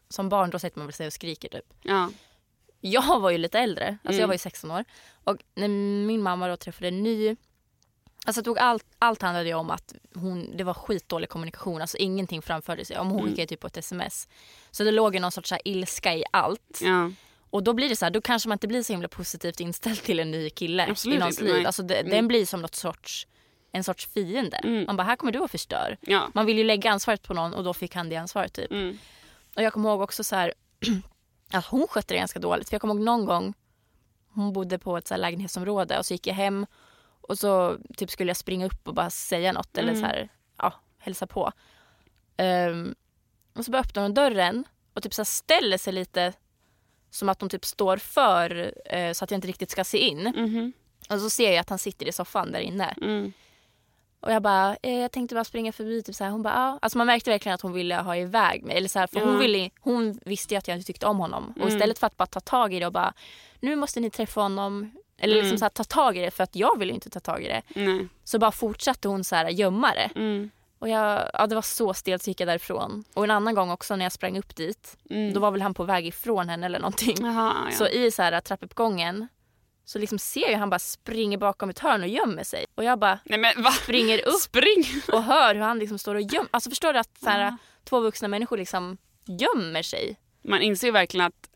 Som 0.08 0.28
barn 0.28 0.50
då 0.50 0.58
sätter 0.58 0.78
man 0.78 0.86
väl 0.86 0.92
sig 0.94 1.06
och 1.06 1.12
skriker 1.12 1.48
typ. 1.48 1.64
Ja. 1.82 2.10
Jag 2.80 3.20
var 3.20 3.30
ju 3.30 3.38
lite 3.38 3.58
äldre, 3.58 3.86
alltså 3.88 4.08
Mm. 4.08 4.20
jag 4.20 4.26
var 4.28 4.34
ju 4.34 4.38
16 4.38 4.70
år. 4.70 4.84
Och 5.24 5.36
när 5.54 5.68
min 6.06 6.22
mamma 6.22 6.48
då 6.48 6.56
träffade 6.56 6.88
en 6.88 7.02
ny... 7.02 7.36
Alltså 8.26 8.42
tog 8.42 8.58
allt, 8.58 8.84
allt 8.98 9.22
handlade 9.22 9.48
ju 9.48 9.54
om 9.54 9.70
att 9.70 9.94
hon, 10.14 10.56
det 10.56 10.64
var 10.64 10.74
skitdålig 10.74 11.28
kommunikation. 11.28 11.80
Alltså 11.80 11.96
ingenting 11.96 12.42
framförde 12.42 12.84
sig. 12.84 12.98
Om 12.98 13.08
hon 13.10 13.18
Mm. 13.20 13.30
skickade 13.30 13.46
typ 13.46 13.60
på 13.60 13.66
ett 13.66 13.76
sms. 13.76 14.28
Så 14.70 14.84
det 14.84 14.90
låg 14.90 15.14
ju 15.14 15.20
någon 15.20 15.32
sorts 15.32 15.48
så 15.48 15.56
ilska 15.64 16.14
i 16.14 16.24
allt. 16.30 16.78
ja. 16.82 17.10
Och 17.50 17.62
då 17.62 17.72
blir 17.72 17.88
det 17.88 17.96
så 17.96 18.04
här, 18.04 18.10
då 18.10 18.20
kanske 18.20 18.48
man 18.48 18.56
inte 18.56 18.68
blir 18.68 18.82
så 18.82 18.92
himla 18.92 19.08
positivt 19.08 19.60
inställd 19.60 20.02
till 20.02 20.20
en 20.20 20.30
ny 20.30 20.50
kille 20.50 20.86
Absolut 20.90 21.16
i 21.16 21.18
någons 21.20 21.40
inte, 21.40 21.52
liv. 21.54 21.66
Alltså 21.66 21.82
det, 21.82 21.94
Mm. 21.94 22.10
Den 22.10 22.28
blir 22.28 22.46
som 22.46 22.62
något 22.62 22.74
sorts 22.74 23.26
en 23.72 23.84
sorts 23.84 24.06
fiende. 24.06 24.56
Mm. 24.56 24.84
Man 24.86 24.96
bara, 24.96 25.02
här 25.02 25.16
kommer 25.16 25.32
du 25.32 25.38
och 25.38 25.50
förstör. 25.50 25.96
Ja. 26.00 26.30
Man 26.34 26.46
vill 26.46 26.58
ju 26.58 26.64
lägga 26.64 26.90
ansvaret 26.90 27.22
på 27.22 27.34
någon 27.34 27.54
och 27.54 27.64
då 27.64 27.74
fick 27.74 27.94
han 27.94 28.08
det 28.08 28.16
ansvaret 28.16 28.52
typ. 28.52 28.70
Mm. 28.72 28.98
Och 29.56 29.62
jag 29.62 29.72
kommer 29.72 29.88
ihåg 29.88 30.00
också 30.00 30.24
så 30.24 30.36
här 30.36 30.54
att 31.52 31.66
hon 31.66 31.86
skötte 31.88 32.14
det 32.14 32.18
ganska 32.18 32.38
dåligt. 32.38 32.68
För 32.68 32.74
jag 32.74 32.80
kommer 32.80 32.94
ihåg 32.94 33.02
någon 33.04 33.24
gång 33.26 33.54
hon 34.28 34.52
bodde 34.52 34.78
på 34.78 34.96
ett 34.96 35.08
så 35.08 35.16
lägenhetsområde 35.16 35.98
och 35.98 36.06
så 36.06 36.14
gick 36.14 36.26
jag 36.26 36.34
hem 36.34 36.66
och 37.20 37.38
så 37.38 37.76
typ 37.96 38.10
skulle 38.10 38.30
jag 38.30 38.36
springa 38.36 38.66
upp 38.66 38.88
och 38.88 38.94
bara 38.94 39.10
säga 39.10 39.52
något 39.52 39.78
eller 39.78 39.88
Mm. 39.92 40.00
så 40.00 40.06
här, 40.06 40.28
ja, 40.56 40.72
hälsa 40.98 41.26
på. 41.26 41.52
Ehm, 42.36 42.94
och 43.54 43.64
så 43.64 43.70
bara 43.70 43.78
öppnar 43.82 44.02
hon 44.02 44.14
dörren 44.14 44.64
och 44.94 45.02
typ 45.02 45.14
så 45.14 45.24
ställer 45.24 45.78
sig 45.78 45.92
lite 45.92 46.32
som 47.10 47.28
att 47.28 47.40
hon 47.40 47.50
typ 47.50 47.64
står 47.64 47.96
för 47.96 48.74
eh, 48.84 49.12
så 49.12 49.24
att 49.24 49.30
jag 49.30 49.38
inte 49.38 49.48
riktigt 49.48 49.70
ska 49.70 49.84
se 49.84 49.98
in. 49.98 50.22
Mhm. 50.36 50.72
Och 51.10 51.20
så 51.20 51.30
ser 51.30 51.50
jag 51.50 51.58
att 51.60 51.68
han 51.70 51.78
sitter 51.78 52.08
i 52.08 52.12
soffan 52.12 52.52
där 52.52 52.60
inne. 52.60 52.94
Mm. 53.02 53.32
Och 54.20 54.32
jag 54.32 54.42
bara, 54.42 54.76
eh, 54.82 54.98
jag 54.98 55.12
tänkte 55.12 55.34
bara 55.34 55.44
springa 55.44 55.72
förbi. 55.72 56.02
Typ 56.02 56.14
så 56.14 56.24
här. 56.24 56.30
Hon 56.30 56.42
bara, 56.42 56.54
ja. 56.54 56.78
Alltså 56.82 56.98
man 56.98 57.06
märkte 57.06 57.30
verkligen 57.30 57.54
att 57.54 57.60
hon 57.60 57.72
ville 57.72 57.94
ha 57.96 58.16
iväg 58.16 58.64
mig. 58.64 58.76
Eller 58.76 58.88
så 58.88 58.98
här, 58.98 59.06
för 59.06 59.20
hon, 59.20 59.32
Ja. 59.32 59.38
ville, 59.38 59.70
hon 59.80 60.20
visste 60.24 60.54
ju 60.54 60.58
att 60.58 60.68
jag 60.68 60.76
inte 60.76 60.86
tyckte 60.86 61.06
om 61.06 61.18
honom. 61.18 61.50
Och 61.56 61.62
Mm. 61.62 61.68
istället 61.76 61.98
för 61.98 62.06
att 62.06 62.16
bara 62.16 62.26
ta 62.26 62.40
tag 62.40 62.74
i 62.74 62.80
det 62.80 62.86
och 62.86 62.92
bara, 62.92 63.12
nu 63.60 63.76
måste 63.76 64.00
ni 64.00 64.10
träffa 64.10 64.40
honom. 64.40 64.90
Eller 65.20 65.34
liksom 65.34 65.48
Mm. 65.48 65.58
så 65.58 65.64
här, 65.64 65.70
ta 65.70 65.84
tag 65.84 66.16
i 66.16 66.20
det 66.20 66.30
för 66.30 66.44
att 66.44 66.56
jag 66.56 66.78
ville 66.78 66.92
inte 66.92 67.10
ta 67.10 67.20
tag 67.20 67.42
i 67.44 67.48
det. 67.48 67.62
Nej. 67.74 68.08
Så 68.24 68.38
bara 68.38 68.50
fortsatte 68.52 69.08
hon 69.08 69.24
så 69.24 69.36
här 69.36 69.48
gömma 69.48 69.94
det. 69.94 70.10
Mm. 70.20 70.50
Och 70.78 70.88
jag, 70.88 71.30
ja, 71.32 71.46
det 71.46 71.54
var 71.54 71.62
så 71.62 71.94
stelt 71.94 72.22
så 72.22 72.30
gick 72.30 72.40
jag 72.40 72.48
därifrån. 72.48 73.04
Och 73.14 73.24
en 73.24 73.30
annan 73.30 73.54
gång 73.54 73.70
också 73.70 73.96
när 73.96 74.04
jag 74.04 74.12
sprang 74.12 74.38
upp 74.38 74.56
dit. 74.56 74.96
Mm. 75.10 75.32
Då 75.32 75.40
var 75.40 75.50
väl 75.50 75.62
han 75.62 75.74
på 75.74 75.84
väg 75.84 76.06
ifrån 76.06 76.48
henne 76.48 76.66
eller 76.66 76.78
någonting. 76.78 77.16
Jaha, 77.20 77.54
ja. 77.70 77.76
Så 77.76 77.88
i 77.88 78.10
så 78.10 78.22
här 78.22 78.40
trappuppgången 78.40 79.28
så 79.88 79.98
liksom 79.98 80.18
ser 80.18 80.50
jag 80.50 80.58
han 80.58 80.70
bara 80.70 80.78
springer 80.78 81.38
bakom 81.38 81.70
ett 81.70 81.78
hörn 81.78 82.02
och 82.02 82.08
gömmer 82.08 82.44
sig. 82.44 82.64
Och 82.74 82.84
jag 82.84 82.98
bara 82.98 83.18
Nej 83.24 83.38
men 83.38 83.62
va? 83.62 83.70
springer 83.70 84.28
upp 84.28 84.34
Spring! 84.40 84.84
och 85.12 85.22
hör 85.22 85.54
hur 85.54 85.62
han 85.62 85.78
liksom 85.78 85.98
står 85.98 86.14
och 86.14 86.20
gömmer 86.20 86.48
Alltså 86.50 86.70
förstår 86.70 86.92
du 86.92 86.98
att 86.98 87.18
så 87.18 87.28
här, 87.30 87.40
Ja. 87.44 87.56
två 87.84 88.00
vuxna 88.00 88.28
människor 88.28 88.56
liksom 88.58 88.98
gömmer 89.24 89.82
sig? 89.82 90.16
Man 90.44 90.62
inser 90.62 90.86
ju 90.86 90.92
verkligen 90.92 91.26
att, 91.26 91.50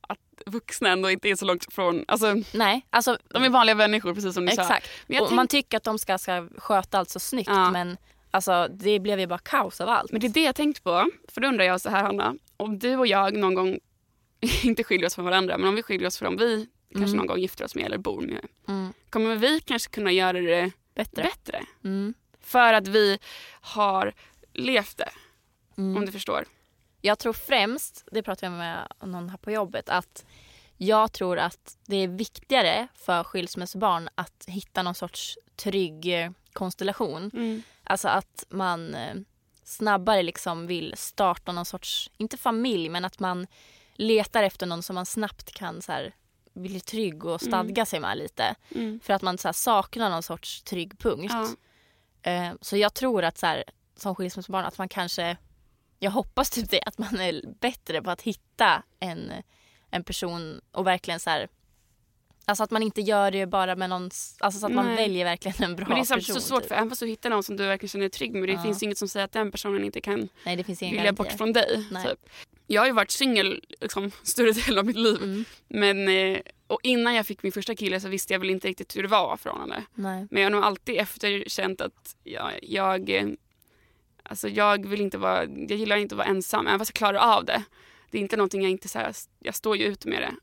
att 0.00 0.18
vuxna 0.46 0.88
ändå 0.88 1.10
inte 1.10 1.28
är 1.28 1.36
så 1.36 1.44
långt 1.44 1.72
från, 1.74 2.04
alltså 2.08 2.34
Nej, 2.52 2.86
alltså 2.90 3.18
de 3.28 3.44
är 3.44 3.48
vanliga 3.48 3.74
människor 3.74 4.14
precis 4.14 4.34
som 4.34 4.46
du 4.46 4.52
sa. 4.52 4.62
exakt. 4.62 4.88
Jag 5.06 5.22
och 5.22 5.28
tänk- 5.28 5.36
man 5.36 5.48
tycker 5.48 5.76
att 5.76 5.84
de 5.84 5.98
ska, 5.98 6.18
ska 6.18 6.48
sköta 6.58 6.98
allt 6.98 7.10
så 7.10 7.20
snyggt 7.20 7.48
Ja. 7.50 7.70
men 7.70 7.96
alltså 8.30 8.68
det 8.70 8.98
blev 9.00 9.20
ju 9.20 9.26
bara 9.26 9.38
kaos 9.38 9.80
av 9.80 9.88
allt. 9.88 10.12
Men 10.12 10.20
det 10.20 10.26
är 10.26 10.32
det 10.32 10.42
jag 10.42 10.54
tänkt 10.54 10.84
på. 10.84 11.06
För 11.28 11.40
då 11.40 11.48
undrar 11.48 11.64
jag 11.64 11.80
så 11.80 11.90
här 11.90 12.02
Hanna, 12.02 12.34
om 12.56 12.78
du 12.78 12.96
och 12.96 13.06
jag 13.06 13.36
någon 13.36 13.54
gång, 13.54 13.78
inte 14.62 14.84
skiljer 14.84 15.06
oss 15.06 15.14
från 15.14 15.24
varandra, 15.24 15.58
men 15.58 15.68
om 15.68 15.74
vi 15.74 15.82
skiljer 15.82 16.06
oss 16.08 16.18
från 16.18 16.36
vi 16.36 16.68
kanske 16.92 17.08
Mm. 17.10 17.16
någon 17.16 17.26
gång 17.26 17.38
gifter 17.38 17.64
oss 17.64 17.74
med 17.74 17.84
eller 17.84 17.98
bor 17.98 18.20
med. 18.20 18.46
Mm. 18.68 18.92
Kommer 19.10 19.36
vi 19.36 19.60
kanske 19.60 19.90
kunna 19.90 20.12
göra 20.12 20.40
det 20.40 20.70
Bättre. 20.94 21.22
bättre? 21.22 21.60
Mm. 21.84 22.14
För 22.40 22.72
att 22.74 22.88
vi 22.88 23.18
har 23.60 24.12
levt 24.52 24.96
det, 24.96 25.10
Mm. 25.78 25.96
om 25.96 26.06
du 26.06 26.12
förstår. 26.12 26.44
Jag 27.00 27.18
tror 27.18 27.32
främst, 27.32 28.04
det 28.12 28.22
pratade 28.22 28.46
jag 28.52 28.58
med 28.58 28.92
någon 29.12 29.28
här 29.28 29.36
på 29.38 29.50
jobbet, 29.50 29.88
att 29.88 30.24
jag 30.76 31.12
tror 31.12 31.38
att 31.38 31.78
det 31.86 31.96
är 31.96 32.08
viktigare 32.08 32.88
för 32.94 33.24
skilsmässobarn 33.24 34.08
att 34.14 34.44
hitta 34.46 34.82
någon 34.82 34.94
sorts 34.94 35.38
trygg 35.56 36.06
eh, 36.24 36.30
konstellation. 36.52 37.30
Mm. 37.34 37.62
Alltså 37.84 38.08
att 38.08 38.44
man 38.48 38.94
eh, 38.94 39.14
snabbare 39.64 40.22
liksom 40.22 40.66
vill 40.66 40.94
starta 40.96 41.52
någon 41.52 41.64
sorts, 41.64 42.10
inte 42.16 42.36
familj, 42.36 42.88
men 42.88 43.04
att 43.04 43.18
man 43.20 43.46
letar 43.94 44.42
efter 44.42 44.66
någon 44.66 44.82
som 44.82 44.94
man 44.94 45.06
snabbt 45.06 45.52
kan 45.52 45.82
så 45.82 45.92
här, 45.92 46.14
bli 46.54 46.80
trygg 46.80 47.24
och 47.24 47.40
stadga 47.40 47.86
sig 47.86 48.00
med 48.00 48.18
lite. 48.18 48.54
Mm. 48.74 49.00
För 49.00 49.12
att 49.12 49.22
man 49.22 49.38
så 49.38 49.48
här, 49.48 49.52
saknar 49.52 50.10
någon 50.10 50.22
sorts 50.22 50.62
trygg 50.62 50.98
punkt. 50.98 51.34
Ja. 52.22 52.30
Eh, 52.30 52.52
så 52.60 52.76
jag 52.76 52.94
tror 52.94 53.24
att 53.24 53.38
så 53.38 53.46
här, 53.46 53.64
som 53.96 54.14
skilsmässobarn 54.14 54.64
att 54.64 54.78
man 54.78 54.88
kanske, 54.88 55.36
jag 55.98 56.10
hoppas 56.10 56.50
typ 56.50 56.70
det, 56.70 56.82
att 56.86 56.98
man 56.98 57.20
är 57.20 57.42
bättre 57.60 58.02
på 58.02 58.10
att 58.10 58.22
hitta 58.22 58.82
en, 59.00 59.32
en 59.90 60.04
person 60.04 60.60
och 60.72 60.86
verkligen 60.86 61.20
så 61.20 61.30
här 61.30 61.48
Alltså 62.44 62.64
att 62.64 62.70
man 62.70 62.82
inte 62.82 63.00
gör 63.00 63.30
det 63.30 63.46
bara 63.46 63.76
med 63.76 63.90
någon, 63.90 64.10
alltså 64.38 64.60
så 64.60 64.66
att 64.66 64.72
man 64.72 64.86
Nej. 64.86 64.96
väljer 64.96 65.24
verkligen 65.24 65.62
en 65.70 65.76
bra 65.76 65.86
Men 65.88 65.96
det 65.98 66.10
är 66.10 66.14
person. 66.14 66.34
så 66.34 66.40
svårt 66.40 66.60
typ. 66.60 66.68
för 66.68 66.74
även 66.74 66.88
fast 66.88 67.00
du 67.00 67.06
hittar 67.06 67.30
någon 67.30 67.42
som 67.42 67.56
du 67.56 67.66
verkligen 67.66 67.88
känner 67.88 68.02
dig 68.02 68.10
trygg 68.10 68.32
med, 68.34 68.48
det 68.48 68.52
Ja. 68.52 68.62
finns 68.62 68.82
inget 68.82 68.98
som 68.98 69.08
säger 69.08 69.24
att 69.24 69.32
den 69.32 69.50
personen 69.52 69.84
inte 69.84 70.00
kan 70.00 70.28
Nej 70.44 70.56
det 70.56 70.64
finns 70.64 70.82
vilja 70.82 71.12
bort 71.12 71.32
från 71.32 71.52
dig. 71.52 71.84
Typ. 72.04 72.18
Jag 72.66 72.80
har 72.82 72.86
ju 72.86 72.92
varit 72.92 73.10
singel 73.10 73.62
liksom, 73.80 74.10
större 74.22 74.52
delen 74.52 74.78
av 74.78 74.86
mitt 74.86 74.96
liv. 74.96 75.16
Mm. 75.22 75.44
Men, 75.68 76.08
eh, 76.08 76.40
och 76.66 76.80
innan 76.82 77.14
jag 77.14 77.26
fick 77.26 77.42
min 77.42 77.52
första 77.52 77.74
kille 77.74 78.00
så 78.00 78.08
visste 78.08 78.34
jag 78.34 78.38
väl 78.40 78.50
inte 78.50 78.68
riktigt 78.68 78.96
hur 78.96 79.02
det 79.02 79.08
var 79.08 79.36
för 79.36 79.50
honom. 79.50 79.82
Nej. 79.94 80.26
Men 80.30 80.42
jag 80.42 80.46
har 80.46 80.50
nog 80.56 80.64
alltid 80.64 80.96
efterkänt 81.00 81.80
att 81.80 82.16
jag, 82.24 82.52
jag, 82.62 83.10
eh, 83.10 83.26
alltså 84.22 84.48
jag 84.48 84.86
vill 84.86 85.00
inte 85.00 85.18
vara, 85.18 85.44
jag 85.44 85.70
gillar 85.78 85.96
inte 85.96 86.14
att 86.14 86.18
vara 86.18 86.28
ensam, 86.28 86.66
även 86.66 86.78
fast 86.78 86.88
jag 86.88 86.94
klarar 86.94 87.36
av 87.36 87.44
det. 87.44 87.62
Det 88.10 88.18
är 88.18 88.22
inte 88.22 88.36
någonting 88.36 88.62
jag 88.62 88.70
inte, 88.70 88.88
så 88.88 88.98
här, 88.98 89.12
jag 89.38 89.54
står 89.54 89.76
ju 89.76 89.84
ut 89.84 90.04
med 90.04 90.22
det. 90.22 90.34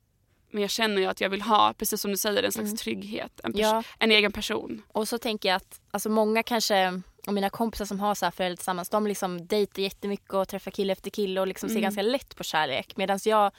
Men 0.51 0.61
jag 0.61 0.71
känner 0.71 1.01
ju 1.01 1.05
att 1.07 1.21
jag 1.21 1.29
vill 1.29 1.41
ha, 1.41 1.73
precis 1.73 2.01
som 2.01 2.11
du 2.11 2.17
säger, 2.17 2.43
en 2.43 2.51
slags 2.51 2.65
Mm. 2.67 2.77
trygghet. 2.77 3.39
En, 3.43 3.51
Ja. 3.55 3.83
en 3.99 4.11
egen 4.11 4.31
person. 4.31 4.81
Och 4.87 5.07
så 5.07 5.17
tänker 5.17 5.49
jag 5.49 5.55
att 5.55 5.79
alltså 5.91 6.09
många 6.09 6.43
kanske, 6.43 7.01
och 7.27 7.33
mina 7.33 7.49
kompisar 7.49 7.85
som 7.85 7.99
har 7.99 8.15
så 8.15 8.25
här 8.25 8.31
föräldrar 8.31 8.55
tillsammans, 8.55 8.89
de 8.89 9.07
liksom 9.07 9.47
dejtar 9.47 9.81
jättemycket 9.81 10.33
och 10.33 10.47
träffar 10.47 10.71
kille 10.71 10.93
efter 10.93 11.09
kille 11.09 11.41
och 11.41 11.47
liksom 11.47 11.69
ser 11.69 11.75
Mm. 11.75 11.83
ganska 11.83 12.01
lätt 12.01 12.35
på 12.35 12.43
kärlek. 12.43 12.93
Medan 12.97 13.19
jag 13.25 13.51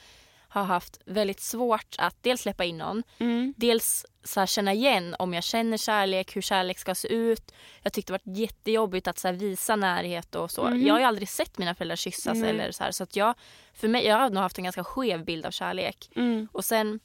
har 0.53 0.63
haft 0.63 0.99
väldigt 1.05 1.39
svårt 1.39 1.95
att 1.97 2.15
dels 2.21 2.41
släppa 2.41 2.63
in 2.63 2.77
någon, 2.77 3.03
Mm. 3.17 3.53
dels 3.57 4.05
så 4.23 4.45
känna 4.45 4.73
igen 4.73 5.15
om 5.19 5.33
jag 5.33 5.43
känner 5.43 5.77
kärlek, 5.77 6.35
hur 6.35 6.41
kärlek 6.41 6.79
ska 6.79 6.95
se 6.95 7.07
ut. 7.13 7.51
Jag 7.81 7.93
tyckte 7.93 8.13
det 8.13 8.19
var 8.25 8.35
jättejobbigt 8.35 9.07
att 9.07 9.17
så 9.17 9.31
visa 9.31 9.75
närhet 9.75 10.35
och 10.35 10.51
så. 10.51 10.69
Mhm. 10.69 10.81
Jag 10.87 10.93
har 10.93 10.99
ju 10.99 11.05
aldrig 11.05 11.29
sett 11.29 11.57
mina 11.57 11.75
föräldrar 11.75 11.95
kyssas 11.95 12.37
Nej. 12.37 12.49
eller 12.49 12.71
så 12.71 12.83
här. 12.83 12.91
Så 12.91 13.03
att 13.03 13.15
jag, 13.15 13.33
för 13.73 13.87
mig, 13.87 14.05
jag 14.05 14.17
har 14.17 14.29
nog 14.29 14.43
haft 14.43 14.57
en 14.57 14.63
ganska 14.63 14.83
skev 14.83 15.25
bild 15.25 15.45
av 15.45 15.51
kärlek. 15.51 16.09
Mm. 16.15 16.47
Och 16.51 16.65
sen 16.65 16.99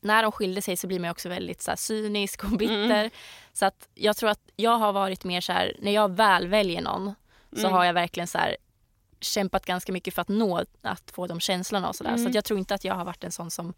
när 0.00 0.22
de 0.22 0.32
skilde 0.32 0.62
sig 0.62 0.76
så 0.76 0.86
blir 0.86 1.00
man 1.00 1.10
också 1.10 1.28
väldigt 1.28 1.62
så 1.62 1.70
här, 1.70 1.76
cynisk 1.76 2.44
och 2.44 2.50
bitter. 2.50 2.74
Mm. 3.00 3.10
Så 3.52 3.66
att 3.66 3.88
jag 3.94 4.16
tror 4.16 4.30
att 4.30 4.40
jag 4.56 4.78
har 4.78 4.92
varit 4.92 5.24
mer 5.24 5.40
så 5.40 5.52
här, 5.52 5.76
när 5.80 5.92
jag 5.92 6.16
väl 6.16 6.48
väljer 6.48 6.82
någon 6.82 7.14
så 7.52 7.58
Mm. 7.60 7.72
har 7.72 7.84
jag 7.84 7.92
verkligen 7.94 8.26
så 8.26 8.38
här 8.38 8.56
kämpat 9.24 9.66
ganska 9.66 9.92
mycket 9.92 10.14
för 10.14 10.22
att 10.22 10.28
nå 10.28 10.64
att 10.82 11.10
få 11.14 11.26
de 11.26 11.40
känslorna 11.40 11.88
och 11.88 11.96
sådär. 11.96 12.10
Så 12.10 12.16
Mm. 12.20 12.26
att 12.28 12.34
jag 12.34 12.44
tror 12.44 12.58
inte 12.58 12.74
att 12.74 12.84
jag 12.84 12.94
har 12.94 13.04
varit 13.04 13.24
en 13.24 13.32
sån 13.32 13.50
som 13.50 13.74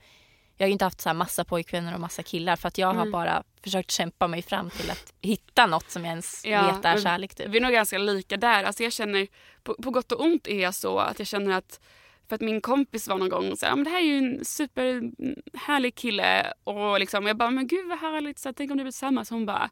jag 0.59 0.65
har 0.65 0.69
ju 0.69 0.73
inte 0.73 0.85
haft 0.85 1.01
så 1.01 1.09
här 1.09 1.15
massa 1.15 1.45
pojkvänner 1.45 1.95
och 1.95 2.01
massa 2.01 2.23
killar 2.23 2.57
för 2.57 2.69
att 2.69 2.79
jag 2.79 2.87
har 2.87 2.95
Mm. 2.95 3.11
bara 3.11 3.43
försökt 3.65 3.91
kämpa 3.91 4.27
mig 4.29 4.43
fram 4.43 4.71
till 4.71 4.91
att 4.91 5.13
hitta 5.21 5.67
något 5.67 5.91
som 5.91 6.05
jag 6.05 6.11
ens 6.11 6.45
Ja, 6.45 6.73
vet 6.73 6.85
är 6.85 7.01
kärlek 7.01 7.35
typ. 7.35 7.47
Vi 7.49 7.57
är 7.57 7.63
nog 7.63 7.73
ganska 7.73 7.99
lika 7.99 8.37
där. 8.37 8.65
Alltså 8.65 8.83
jag 8.83 8.93
känner, 8.93 9.27
på, 9.63 9.75
på 9.75 9.91
gott 9.91 10.13
och 10.13 10.21
ont 10.21 10.47
är 10.47 10.61
jag 10.63 10.75
så 10.75 10.99
att 10.99 11.19
jag 11.19 11.29
känner 11.29 11.57
att 11.57 11.81
för 12.29 12.35
att 12.35 12.41
min 12.41 12.61
kompis 12.61 13.09
var 13.09 13.19
någon 13.19 13.29
gång 13.29 13.53
och 13.53 13.59
sa 13.59 13.75
men 13.77 13.85
det 13.85 13.91
här 13.91 13.99
är 14.01 14.05
ju 14.05 14.19
en 14.19 14.45
superhärlig 14.45 15.95
kille 15.95 16.53
och 16.65 17.01
liksom, 17.01 17.27
jag 17.27 17.37
bara 17.37 17.51
men 17.51 17.67
gud 17.67 17.89
vad 17.89 17.99
härligt, 17.99 18.39
så 18.39 18.49
här, 18.49 18.55
tänk 18.55 18.71
om 18.71 18.77
det 18.77 18.83
blir 18.85 18.93
tillsammans. 18.93 19.31
Hon 19.31 19.47
bara 19.47 19.71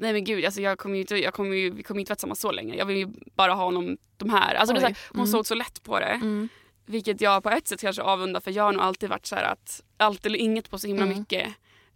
nej 0.00 0.12
men 0.12 0.24
gud 0.24 0.44
alltså 0.44 0.60
jag 0.60 0.78
kommer 0.78 0.94
ju 0.94 1.00
inte, 1.00 1.16
jag 1.16 1.34
kommer 1.34 1.56
ju, 1.56 1.70
vi 1.70 1.82
kommer 1.82 2.00
inte 2.00 2.10
vara 2.10 2.16
tillsammans 2.16 2.40
så 2.40 2.52
länge. 2.52 2.74
Jag 2.76 2.86
vill 2.86 2.96
ju 2.96 3.08
bara 3.34 3.52
ha 3.54 3.64
honom 3.64 3.96
de 4.16 4.30
här. 4.30 4.54
Alltså 4.54 4.74
det 4.74 4.78
är 4.78 4.80
så 4.80 4.86
här, 4.86 4.98
hon 5.08 5.20
Mm. 5.20 5.26
såg 5.32 5.46
så 5.46 5.54
lätt 5.54 5.82
på 5.82 5.98
det. 6.00 6.04
Mm. 6.06 6.48
Vilket 6.86 7.20
jag 7.20 7.42
på 7.42 7.50
ett 7.50 7.68
sätt 7.68 7.80
kanske 7.80 8.02
avundar 8.02 8.40
för 8.40 8.50
jag 8.50 8.62
har 8.64 8.72
nog 8.72 8.82
alltid 8.82 9.08
varit 9.08 9.26
så 9.26 9.34
här 9.36 9.44
att 9.44 9.82
allt 9.96 10.26
eller 10.26 10.38
inget 10.38 10.70
på 10.70 10.78
så 10.78 10.86
himla 10.86 11.04
Mm. 11.04 11.18
mycket. 11.18 11.48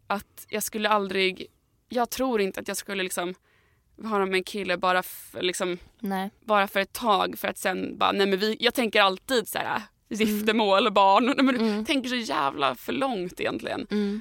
Att 0.07 0.47
jag 0.49 0.63
skulle 0.63 0.89
aldrig, 0.89 1.47
jag 1.89 2.11
tror 2.11 2.41
inte 2.41 2.61
att 2.61 2.69
jag 2.69 2.77
skulle 2.77 3.03
liksom 3.03 3.35
vara 3.97 4.27
med 4.27 4.35
en 4.35 4.45
kille 4.45 4.77
bara 4.77 5.03
för, 5.03 5.43
liksom, 5.43 5.79
Nej. 5.99 6.31
bara 6.41 6.69
för 6.69 6.81
ett 6.81 6.93
tag 6.93 7.39
för 7.39 7.49
att 7.49 7.59
sen 7.59 7.99
bara, 7.99 8.13
nej 8.13 8.27
men 8.27 8.39
vi, 8.39 8.57
jag 8.61 8.75
tänker 8.75 9.03
alltid 9.03 9.49
så 9.49 9.59
här 9.59 9.83
giftermål, 10.09 10.93
barn, 10.93 11.27
nej, 11.27 11.45
men 11.45 11.57
Mm. 11.57 11.85
tänker 11.85 12.09
så 12.09 12.15
jävla 12.17 12.75
för 12.75 12.93
långt 12.93 13.41
egentligen. 13.41 13.87
Mm. 13.91 14.21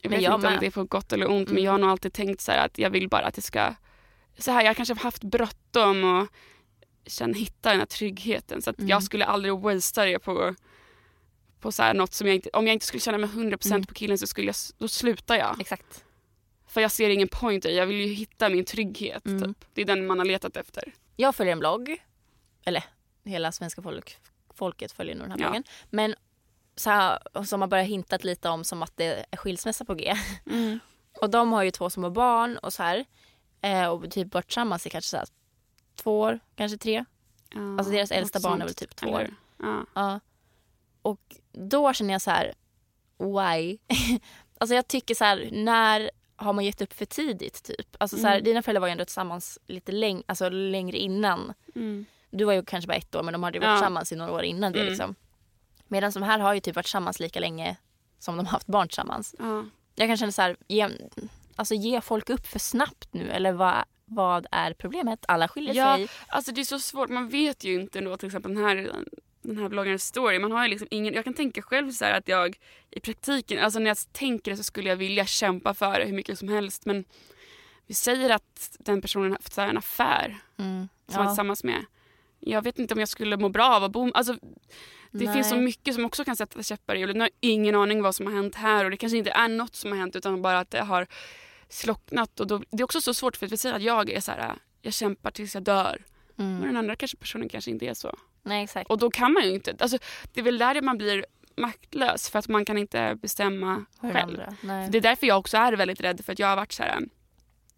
Jag 0.00 0.10
Men 0.10 0.18
vet 0.18 0.24
jag 0.24 0.34
inte 0.34 0.46
om 0.46 0.52
med. 0.52 0.60
det 0.60 0.66
är 0.66 0.70
på 0.70 0.84
gott 0.84 1.12
eller 1.12 1.30
ont 1.30 1.48
men 1.48 1.56
Mm. 1.56 1.64
jag 1.64 1.72
har 1.72 1.78
nog 1.78 1.90
alltid 1.90 2.12
tänkt 2.12 2.40
så 2.40 2.52
här 2.52 2.64
att 2.66 2.78
jag 2.78 2.90
vill 2.90 3.08
bara 3.08 3.26
att 3.26 3.34
det 3.34 3.42
ska, 3.42 3.74
så 4.38 4.50
här, 4.50 4.60
jag 4.62 4.68
har 4.68 4.74
kanske 4.74 4.94
haft 4.94 5.24
bråttom 5.24 6.04
och 6.04 6.28
känna, 7.06 7.34
hitta 7.34 7.70
den 7.70 7.78
här 7.78 7.86
tryggheten 7.86 8.62
så 8.62 8.70
att 8.70 8.78
Mm. 8.78 8.88
jag 8.88 9.02
skulle 9.02 9.24
aldrig 9.24 9.54
wastea 9.54 10.04
det 10.04 10.18
på, 10.18 10.54
på 11.60 11.72
så 11.72 11.82
här 11.82 11.94
något 11.94 12.14
som 12.14 12.26
jag 12.26 12.36
inte, 12.36 12.50
om 12.52 12.66
jag 12.66 12.72
inte 12.74 12.86
skulle 12.86 13.00
känna 13.00 13.18
mig 13.18 13.28
100% 13.30 13.66
Mm. 13.74 13.86
på 13.86 13.94
killen 13.94 14.18
så 14.18 14.26
skulle 14.26 14.46
jag, 14.46 14.56
då 14.78 14.88
slutar 14.88 15.36
jag. 15.36 15.60
Exakt. 15.60 16.04
För 16.66 16.80
jag 16.80 16.90
ser 16.90 17.10
ingen 17.10 17.28
point 17.28 17.64
i 17.64 17.76
jag 17.76 17.86
vill 17.86 17.96
ju 17.96 18.06
hitta 18.14 18.48
min 18.48 18.64
trygghet. 18.64 19.26
Mm. 19.26 19.42
Typ. 19.54 19.64
Det 19.74 19.80
är 19.80 19.84
den 19.86 20.06
man 20.06 20.18
har 20.18 20.26
letat 20.26 20.56
efter. 20.56 20.92
Jag 21.16 21.34
följer 21.34 21.52
en 21.52 21.58
blogg. 21.58 21.96
Eller 22.64 22.84
hela 23.24 23.52
svenska 23.52 23.82
folk, 23.82 24.16
folket 24.54 24.92
följer 24.92 25.14
nog 25.14 25.24
den 25.24 25.30
här 25.30 25.38
Ja. 25.38 25.44
bloggen. 25.44 25.64
Men 25.90 26.14
så 26.78 26.90
här, 26.90 27.18
som 27.44 27.60
har 27.60 27.68
börjat 27.68 27.86
hintat 27.88 28.24
lite 28.24 28.48
om 28.48 28.64
som 28.64 28.82
att 28.82 28.92
det 28.96 29.24
är 29.30 29.36
skilsmässa 29.36 29.84
på 29.84 29.94
G. 29.94 30.14
Och 31.20 31.30
de 31.30 31.52
har 31.52 31.62
ju 31.62 31.70
två 31.70 31.90
små 31.90 32.10
barn 32.10 32.56
och 32.58 32.72
så 32.72 32.82
här. 32.82 33.04
Eh, 33.60 33.86
och 33.86 34.10
typ 34.10 34.34
varit 34.34 34.46
tillsammans 34.46 34.86
i 34.86 34.90
kanske 34.90 35.08
så 35.10 35.16
här, 35.16 35.26
två 35.96 36.20
år, 36.20 36.40
kanske 36.56 36.78
tre. 36.78 37.04
Ja, 37.54 37.60
Alltså 37.78 37.92
deras 37.92 38.10
äldsta 38.10 38.40
barn 38.40 38.60
är 38.60 38.64
väl 38.66 38.74
typ 38.74 38.96
två 38.96 39.06
Eller- 39.08 39.18
år. 39.18 39.34
Ja. 39.58 39.84
Ja. 39.94 40.20
Och 41.02 41.36
då 41.52 41.92
känner 41.92 42.12
jag 42.14 42.22
så 42.22 42.30
här, 42.30 42.54
why? 43.18 43.78
alltså 44.58 44.74
jag 44.74 44.88
tycker 44.88 45.14
så 45.14 45.24
här, 45.24 45.48
när 45.52 46.10
har 46.36 46.52
man 46.52 46.64
gett 46.64 46.80
upp 46.82 46.92
för 46.92 47.04
tidigt 47.04 47.62
typ? 47.62 47.96
Alltså 47.98 48.16
så 48.16 48.26
här, 48.26 48.34
Mm. 48.34 48.44
dina 48.44 48.62
föräldrar 48.62 48.80
var 48.80 48.88
ju 48.88 48.92
ändå 48.92 49.04
tillsammans 49.04 49.58
lite 49.66 49.92
läng- 49.92 50.22
alltså, 50.26 50.48
längre 50.48 50.96
innan. 50.98 51.52
Mm. 51.74 52.04
Du 52.30 52.44
var 52.44 52.52
ju 52.52 52.64
kanske 52.64 52.88
bara 52.88 52.94
ett 52.94 53.14
år 53.14 53.22
men 53.22 53.32
de 53.32 53.42
hade 53.42 53.56
ju 53.56 53.60
varit 53.60 53.68
Ja. 53.68 53.76
tillsammans 53.76 54.12
i 54.12 54.16
några 54.16 54.32
år 54.32 54.42
innan 54.42 54.72
det 54.72 54.78
Mm. 54.80 54.88
liksom. 54.90 55.14
Medan 55.88 56.10
de 56.12 56.22
här 56.22 56.38
har 56.38 56.54
ju 56.54 56.60
typ 56.60 56.76
varit 56.76 56.86
tillsammans 56.86 57.20
lika 57.20 57.40
länge 57.40 57.76
som 58.18 58.36
de 58.36 58.46
har 58.46 58.52
haft 58.52 58.66
barn 58.66 58.88
tillsammans. 58.88 59.34
Ja. 59.38 59.64
Jag 59.94 60.08
kan 60.08 60.16
känna 60.16 60.32
så 60.32 60.42
här, 60.42 60.56
ge, 60.68 60.88
alltså 61.56 61.74
ge 61.74 62.00
folk 62.00 62.30
upp 62.30 62.46
för 62.46 62.58
snabbt 62.58 63.08
nu 63.14 63.30
eller 63.30 63.52
vad, 63.52 63.84
vad 64.04 64.46
är 64.50 64.72
problemet? 64.72 65.24
Alla 65.28 65.48
skiljer 65.48 65.74
Ja, 65.74 65.96
sig. 65.96 66.08
alltså 66.28 66.52
det 66.52 66.60
är 66.60 66.64
så 66.64 66.78
svårt. 66.78 67.08
Man 67.10 67.28
vet 67.28 67.64
ju 67.64 67.74
inte 67.74 67.98
ändå 67.98 68.16
till 68.16 68.26
exempel 68.26 68.54
den 68.54 68.64
här, 68.64 68.92
den 69.42 69.58
här 69.58 69.68
bloggarens 69.68 70.04
story. 70.04 70.38
Man 70.38 70.52
har 70.52 70.62
ju 70.64 70.70
liksom 70.70 70.88
ingen, 70.90 71.14
jag 71.14 71.24
kan 71.24 71.34
tänka 71.34 71.62
själv 71.62 71.92
så 71.92 72.04
att 72.04 72.28
jag 72.28 72.58
i 72.90 73.00
praktiken, 73.00 73.58
alltså 73.64 73.78
när 73.78 73.86
jag 73.90 73.98
tänker 74.12 74.50
det 74.50 74.56
så 74.56 74.62
skulle 74.62 74.88
jag 74.88 74.96
vilja 74.96 75.26
kämpa 75.26 75.74
för 75.74 75.98
det 76.00 76.04
hur 76.06 76.12
mycket 76.12 76.38
som 76.38 76.48
helst. 76.48 76.86
Men 76.86 77.04
vi 77.86 77.94
säger 77.94 78.30
att 78.30 78.76
den 78.78 79.00
personen 79.02 79.30
har 79.30 79.36
haft 79.38 79.52
så 79.52 79.60
här 79.60 79.68
en 79.68 79.78
affär 79.78 80.38
Mm. 80.56 80.88
som 81.06 81.14
han 81.14 81.22
är 81.22 81.24
Ja. 81.26 81.30
tillsammans 81.30 81.64
med. 81.64 81.84
Jag 82.40 82.62
vet 82.62 82.78
inte 82.78 82.94
om 82.94 83.00
jag 83.00 83.08
skulle 83.08 83.36
må 83.36 83.48
bra 83.48 83.76
av 83.76 83.84
att 83.84 83.92
bo... 83.92 84.10
Alltså, 84.14 84.36
det 85.10 85.24
Nej. 85.24 85.34
finns 85.34 85.48
så 85.48 85.56
mycket 85.56 85.94
som 85.94 86.04
också 86.04 86.24
kan 86.24 86.36
sätta 86.36 86.62
käppar 86.62 86.94
i 86.94 86.98
hjulet. 86.98 87.16
Nu 87.16 87.20
har 87.20 87.30
jag 87.40 87.50
ingen 87.50 87.74
aning 87.74 88.02
vad 88.02 88.14
som 88.14 88.26
har 88.26 88.32
hänt 88.32 88.54
här 88.54 88.84
och 88.84 88.90
det 88.90 88.96
kanske 88.96 89.18
inte 89.18 89.30
är 89.30 89.48
något 89.48 89.74
som 89.74 89.92
har 89.92 89.98
hänt 89.98 90.16
utan 90.16 90.42
bara 90.42 90.58
att 90.58 90.70
det 90.70 90.80
har 90.80 91.06
slocknat. 91.68 92.40
Och 92.40 92.46
då, 92.46 92.62
det 92.70 92.82
är 92.82 92.84
också 92.84 93.00
så 93.00 93.14
svårt 93.14 93.36
för 93.36 93.46
att 93.46 93.52
vi 93.52 93.56
säger 93.56 93.76
att 93.76 93.82
jag 93.82 94.10
är 94.10 94.20
så 94.20 94.32
här, 94.32 94.54
jag 94.82 94.92
kämpar 94.94 95.30
tills 95.30 95.54
jag 95.54 95.62
dör. 95.62 96.04
Mm. 96.38 96.56
Men 96.56 96.62
den 96.62 96.76
andra 96.76 96.96
kanske 96.96 97.16
personen 97.16 97.48
kanske 97.48 97.70
inte 97.70 97.86
är 97.86 97.94
så. 97.94 98.18
Nej 98.42 98.64
exakt. 98.64 98.90
Och 98.90 98.98
då 98.98 99.10
kan 99.10 99.32
man 99.32 99.42
ju 99.44 99.50
inte, 99.54 99.76
alltså, 99.80 99.98
det 100.34 100.40
är 100.40 100.44
väl 100.44 100.58
där 100.58 100.82
man 100.82 100.98
blir 100.98 101.26
maktlös 101.56 102.30
för 102.30 102.38
att 102.38 102.48
man 102.48 102.64
kan 102.64 102.78
inte 102.78 103.18
bestämma 103.22 103.84
Hur 104.00 104.12
själv. 104.12 104.42
Det 104.90 104.98
är 104.98 105.00
därför 105.00 105.26
jag 105.26 105.38
också 105.38 105.56
är 105.56 105.72
väldigt 105.72 106.00
rädd 106.00 106.24
för 106.24 106.32
att 106.32 106.38
jag 106.38 106.48
har 106.48 106.56
varit 106.56 106.72
så 106.72 106.82
här. 106.82 107.08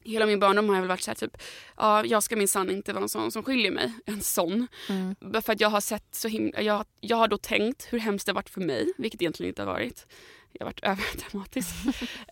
Hela 0.05 0.27
min 0.27 0.41
barndom 0.41 0.69
har 0.69 0.75
jag 0.75 0.83
väl 0.83 0.89
varit 0.89 1.03
så 1.03 1.11
här 1.11 1.17
typ, 1.17 1.43
ja 1.77 2.05
jag 2.05 2.23
ska 2.23 2.37
minsann 2.37 2.71
inte 2.71 2.93
vara 2.93 3.03
en 3.03 3.09
sån 3.09 3.33
som 3.33 3.43
skiljer 3.43 3.71
mig. 3.71 3.93
En 4.07 4.21
sån. 4.21 4.67
Mm. 4.89 5.43
För 5.43 5.53
att 5.53 5.61
jag 5.61 5.71
har 5.71 5.81
sett 5.81 6.15
så 6.15 6.29
himla, 6.29 6.63
jag, 6.63 6.85
jag 7.01 7.17
har 7.17 7.29
då 7.29 7.37
tänkt 7.37 7.87
hur 7.91 7.99
hemskt 7.99 8.27
det 8.27 8.33
har 8.33 8.35
varit 8.35 8.51
för 8.51 8.61
mig, 8.61 8.93
vilket 8.99 9.23
egentligen 9.23 9.49
inte 9.49 9.63
har 9.63 9.67
varit. 9.73 10.07
Jag 10.53 10.67
har 10.67 10.73
varit 10.73 10.81
överdramatisk. 10.83 11.75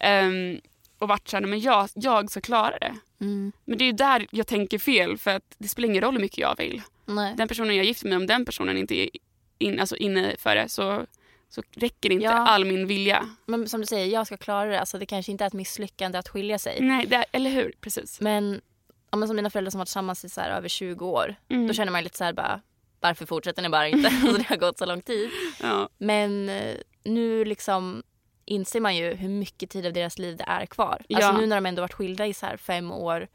um, 0.05 0.61
och 0.99 1.09
varit 1.09 1.29
såhär, 1.29 1.47
men 1.47 1.61
jag, 1.61 1.89
jag 1.95 2.31
ska 2.31 2.41
klara 2.41 2.79
det. 2.79 2.95
Mm. 3.21 3.53
Men 3.65 3.79
det 3.79 3.85
är 3.85 3.93
där 3.93 4.27
jag 4.31 4.47
tänker 4.47 4.79
fel 4.79 5.19
för 5.19 5.31
att 5.31 5.55
det 5.59 5.69
spelar 5.69 5.89
ingen 5.89 6.03
roll 6.03 6.15
hur 6.15 6.21
mycket 6.21 6.39
jag 6.39 6.57
vill. 6.59 6.83
Nej. 7.07 7.35
Den 7.37 7.49
personen 7.49 7.77
jag 7.77 7.87
gifter 7.87 8.05
mig 8.05 8.11
med, 8.11 8.23
om 8.23 8.27
den 8.27 8.45
personen 8.45 8.77
inte 8.77 8.95
är 8.95 9.09
in, 9.59 9.81
alltså 9.81 9.97
inne 9.97 10.37
för 10.39 10.57
det 10.57 10.69
så, 10.69 11.07
så 11.49 11.63
räcker 11.77 12.13
inte 12.13 12.25
Ja. 12.25 12.31
all 12.33 12.65
min 12.65 12.87
vilja. 12.87 13.29
Men 13.47 13.69
som 13.69 13.81
du 13.81 13.87
säger, 13.87 14.07
jag 14.07 14.27
ska 14.27 14.37
klara 14.37 14.71
det. 14.71 14.81
Alltså, 14.81 14.99
det 14.99 15.07
kanske 15.07 15.33
inte 15.33 15.45
är 15.45 15.47
ett 15.47 15.53
misslyckande 15.53 16.19
att 16.19 16.29
skilja 16.29 16.59
sig. 16.59 16.81
Nej, 16.81 17.07
det, 17.07 17.25
eller 17.33 17.51
hur? 17.51 17.73
Precis. 17.81 18.21
Men, 18.21 18.61
ja, 19.11 19.17
men 19.19 19.29
som 19.29 19.37
mina 19.37 19.51
föräldrar 19.51 19.71
som 19.71 19.79
varit 19.79 19.87
tillsammans 19.89 20.25
i 20.25 20.29
så 20.29 20.41
här, 20.41 20.51
över 20.51 20.69
20 20.69 21.07
år. 21.07 21.35
Mm. 21.49 21.67
Då 21.67 21.75
känner 21.75 21.93
man 21.93 22.05
lite 22.05 22.17
så 22.17 22.25
här 22.25 22.33
bara, 22.33 22.61
varför 23.01 23.27
fortsätter 23.27 23.63
ni 23.63 23.69
bara 23.69 23.89
inte? 23.89 24.09
alltså, 24.23 24.33
det 24.33 24.43
har 24.49 24.57
gått 24.57 24.79
så 24.79 24.87
lång 24.87 25.03
tid. 25.03 25.31
Ja. 25.63 25.89
Men 25.99 26.49
eh, 26.49 26.77
nu 27.05 27.45
liksom 27.45 28.03
inser 28.45 28.81
man 28.81 28.97
ju 28.97 29.15
hur 29.15 29.29
mycket 29.29 29.71
tid 29.71 29.87
av 29.87 29.93
deras 29.93 30.19
liv 30.19 30.37
det 30.37 30.45
är 30.47 30.67
kvar. 30.67 31.03
Alltså 31.15 31.31
Ja. 31.31 31.33
nu 31.39 31.47
när 31.47 31.57
de 31.57 31.67
ändå 31.67 31.83
varit 31.83 31.93
skilda 31.95 32.27
i 32.27 32.35
så 32.35 32.47
här 32.47 32.57
fem 32.57 32.93
år. 32.93 33.29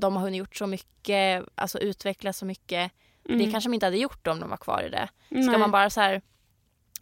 De 0.00 0.16
har 0.16 0.22
hunnit 0.22 0.38
gjort 0.38 0.56
så 0.56 0.66
mycket, 0.66 1.44
alltså 1.54 1.78
utvecklat 1.78 2.36
så 2.36 2.44
mycket. 2.46 2.92
Det 3.24 3.32
Mm. 3.34 3.50
kanske 3.52 3.68
de 3.70 3.74
inte 3.74 3.86
hade 3.86 3.96
gjort 3.98 4.26
om 4.26 4.40
de 4.40 4.50
var 4.50 4.56
kvar 4.56 4.82
i 4.82 4.88
det. 4.90 5.08
Ska 5.28 5.36
Nej, 5.50 5.58
man 5.58 5.70
bara 5.70 5.90
så 5.90 6.00
här 6.00 6.22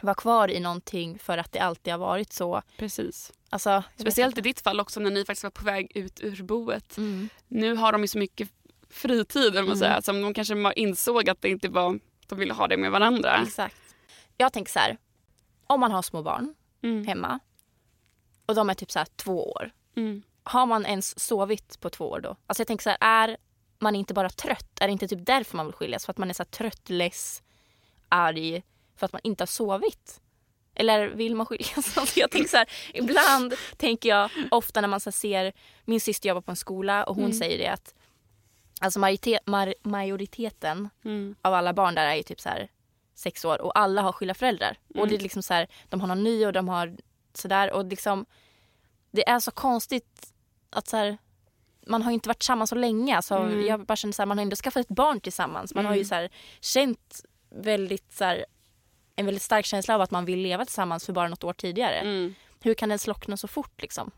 vara 0.07 0.15
kvar 0.15 0.51
i 0.51 0.61
någonting 0.61 1.19
för 1.19 1.39
att 1.39 1.53
det 1.53 1.59
alltid 1.59 1.93
har 1.93 1.99
varit 1.99 2.33
så. 2.33 2.63
Precis. 2.77 3.33
Alltså, 3.51 3.83
Speciellt 3.97 4.39
i 4.39 4.41
ditt 4.41 4.61
fall 4.61 4.81
också 4.81 5.01
när 5.01 5.11
ni 5.11 5.25
faktiskt 5.25 5.43
var 5.45 5.51
på 5.51 5.65
väg 5.65 5.93
ut 5.97 6.21
ur 6.21 6.43
boet. 6.43 6.97
Mm. 6.97 7.29
Nu 7.49 7.75
har 7.75 7.93
de 7.93 8.01
ju 8.03 8.09
så 8.09 8.19
mycket 8.19 8.51
fritid, 8.91 9.55
man 9.55 9.65
Mm. 9.65 9.77
säger, 9.79 10.01
som 10.01 10.23
de 10.23 10.35
kanske 10.35 10.73
insåg 10.77 11.29
att 11.31 11.43
det 11.43 11.49
inte 11.49 11.69
var, 11.69 11.99
de 12.27 12.39
ville 12.39 12.55
ha 12.55 12.69
det 12.69 12.77
med 12.77 12.91
varandra. 12.91 13.43
Exakt. 13.43 13.77
Jag 14.37 14.53
tänker 14.53 14.73
så 14.73 14.79
här. 14.79 14.99
Om 15.67 15.81
man 15.81 15.93
har 15.93 16.03
små 16.03 16.23
barn 16.23 16.55
Mm. 16.83 17.07
hemma 17.07 17.39
och 18.47 18.55
de 18.55 18.71
är 18.71 18.75
typ 18.75 18.91
så 18.91 18.99
här 18.99 19.09
två 19.17 19.51
år. 19.53 19.71
Mm. 19.97 20.23
Har 20.43 20.67
man 20.67 20.87
ens 20.87 21.21
sovit 21.21 21.81
på 21.81 21.91
två 21.91 22.11
år 22.11 22.21
då? 22.21 22.37
Alltså 22.47 22.61
jag 22.61 22.67
tänker 22.67 22.83
så 22.83 22.91
här, 22.91 22.99
är 23.01 23.37
man 23.79 23.97
inte 23.97 24.15
bara 24.15 24.31
trött? 24.31 24.79
Är 24.81 24.87
det 24.87 24.93
inte 24.93 25.09
typ 25.09 25.27
därför 25.27 25.57
man 25.57 25.67
vill 25.67 25.75
skiljas? 25.75 26.05
För 26.05 26.11
att 26.11 26.19
man 26.19 26.31
är 26.31 26.35
så 26.35 26.43
här 26.43 26.51
trött, 26.51 26.91
less, 26.91 27.43
arg 28.09 28.63
för 29.03 29.07
att 29.07 29.13
man 29.13 29.21
inte 29.25 29.43
har 29.43 29.47
sovit? 29.47 30.21
Eller 30.75 31.09
vill 31.09 31.35
man 31.37 31.47
skiljas? 31.47 31.97
Alltså 31.99 32.21
jag 32.21 32.31
tänker 32.31 32.49
så 32.49 32.57
här, 32.57 32.69
ibland 32.95 33.55
tänker 33.77 34.09
jag 34.09 34.31
ofta 34.51 34.81
när 34.81 34.89
man 34.89 35.01
så 35.01 35.13
ser, 35.13 35.53
min 35.85 36.01
syster 36.01 36.29
jobbar 36.29 36.41
på 36.41 36.51
en 36.51 36.57
skola 36.57 37.05
och 37.05 37.15
hon 37.15 37.25
Mm. 37.25 37.37
säger 37.37 37.59
det 37.59 37.67
att 37.69 37.95
alltså 38.81 38.99
majoritet, 39.01 39.47
mar, 39.47 39.75
majoriteten 39.83 40.89
Mm. 41.05 41.35
av 41.43 41.55
alla 41.55 41.73
barn 41.73 41.95
där 41.95 42.07
är 42.07 42.15
ju 42.15 42.23
typ 42.23 42.41
så 42.41 42.49
här 42.49 42.69
sex 43.15 43.45
år 43.45 43.61
och 43.61 43.79
alla 43.79 44.03
har 44.03 44.13
skilda 44.13 44.35
föräldrar. 44.35 44.77
Och 44.95 45.09
det 45.09 45.15
är 45.15 45.19
liksom 45.19 45.43
så 45.43 45.55
här, 45.55 45.67
de 45.89 46.01
har 46.01 46.09
någon 46.09 46.25
ny 46.25 46.47
och 46.47 46.53
de 46.53 46.69
har 46.69 46.97
sådär 47.35 47.73
och 47.73 47.85
liksom 47.85 48.27
det 49.11 49.29
är 49.29 49.39
så 49.39 49.51
konstigt 49.51 50.33
att 50.71 50.89
så 50.89 50.97
här, 50.97 51.19
man 51.87 52.03
har 52.03 52.13
inte 52.13 52.29
varit 52.29 52.39
tillsammans 52.39 52.71
så 52.71 52.77
länge. 52.77 53.17
Alltså, 53.17 53.35
Mm. 53.37 53.67
Jag 53.67 53.87
bara 53.87 53.97
känner 53.97 54.13
så 54.13 54.23
här, 54.23 54.27
man 54.27 54.39
har 54.39 54.43
ändå 54.43 54.57
skaffat 54.57 54.81
ett 54.81 54.89
barn 54.97 55.21
tillsammans. 55.21 55.75
Man 55.75 55.85
har 55.87 55.93
ju 55.93 55.99
Mm. 55.99 56.09
så 56.09 56.15
här, 56.15 56.31
känt 56.61 57.25
väldigt 57.51 58.13
så 58.13 58.25
här, 58.25 58.45
en 59.17 59.27
väldigt 59.27 59.43
stark 59.43 59.67
känsla 59.67 59.95
av 59.95 60.01
att 60.01 60.11
man 60.11 60.25
vill 60.25 60.39
leva 60.39 60.65
tillsammans 60.65 61.07
för 61.07 61.13
bara 61.13 61.29
något 61.29 61.45
år 61.45 61.53
tidigare. 61.53 61.99
Mm. 61.99 62.35
Hur 62.61 62.75
kan 62.75 62.89
den 62.89 62.99
slockna 62.99 63.37
så 63.37 63.49
fort 63.49 63.83
liksom? 63.83 64.11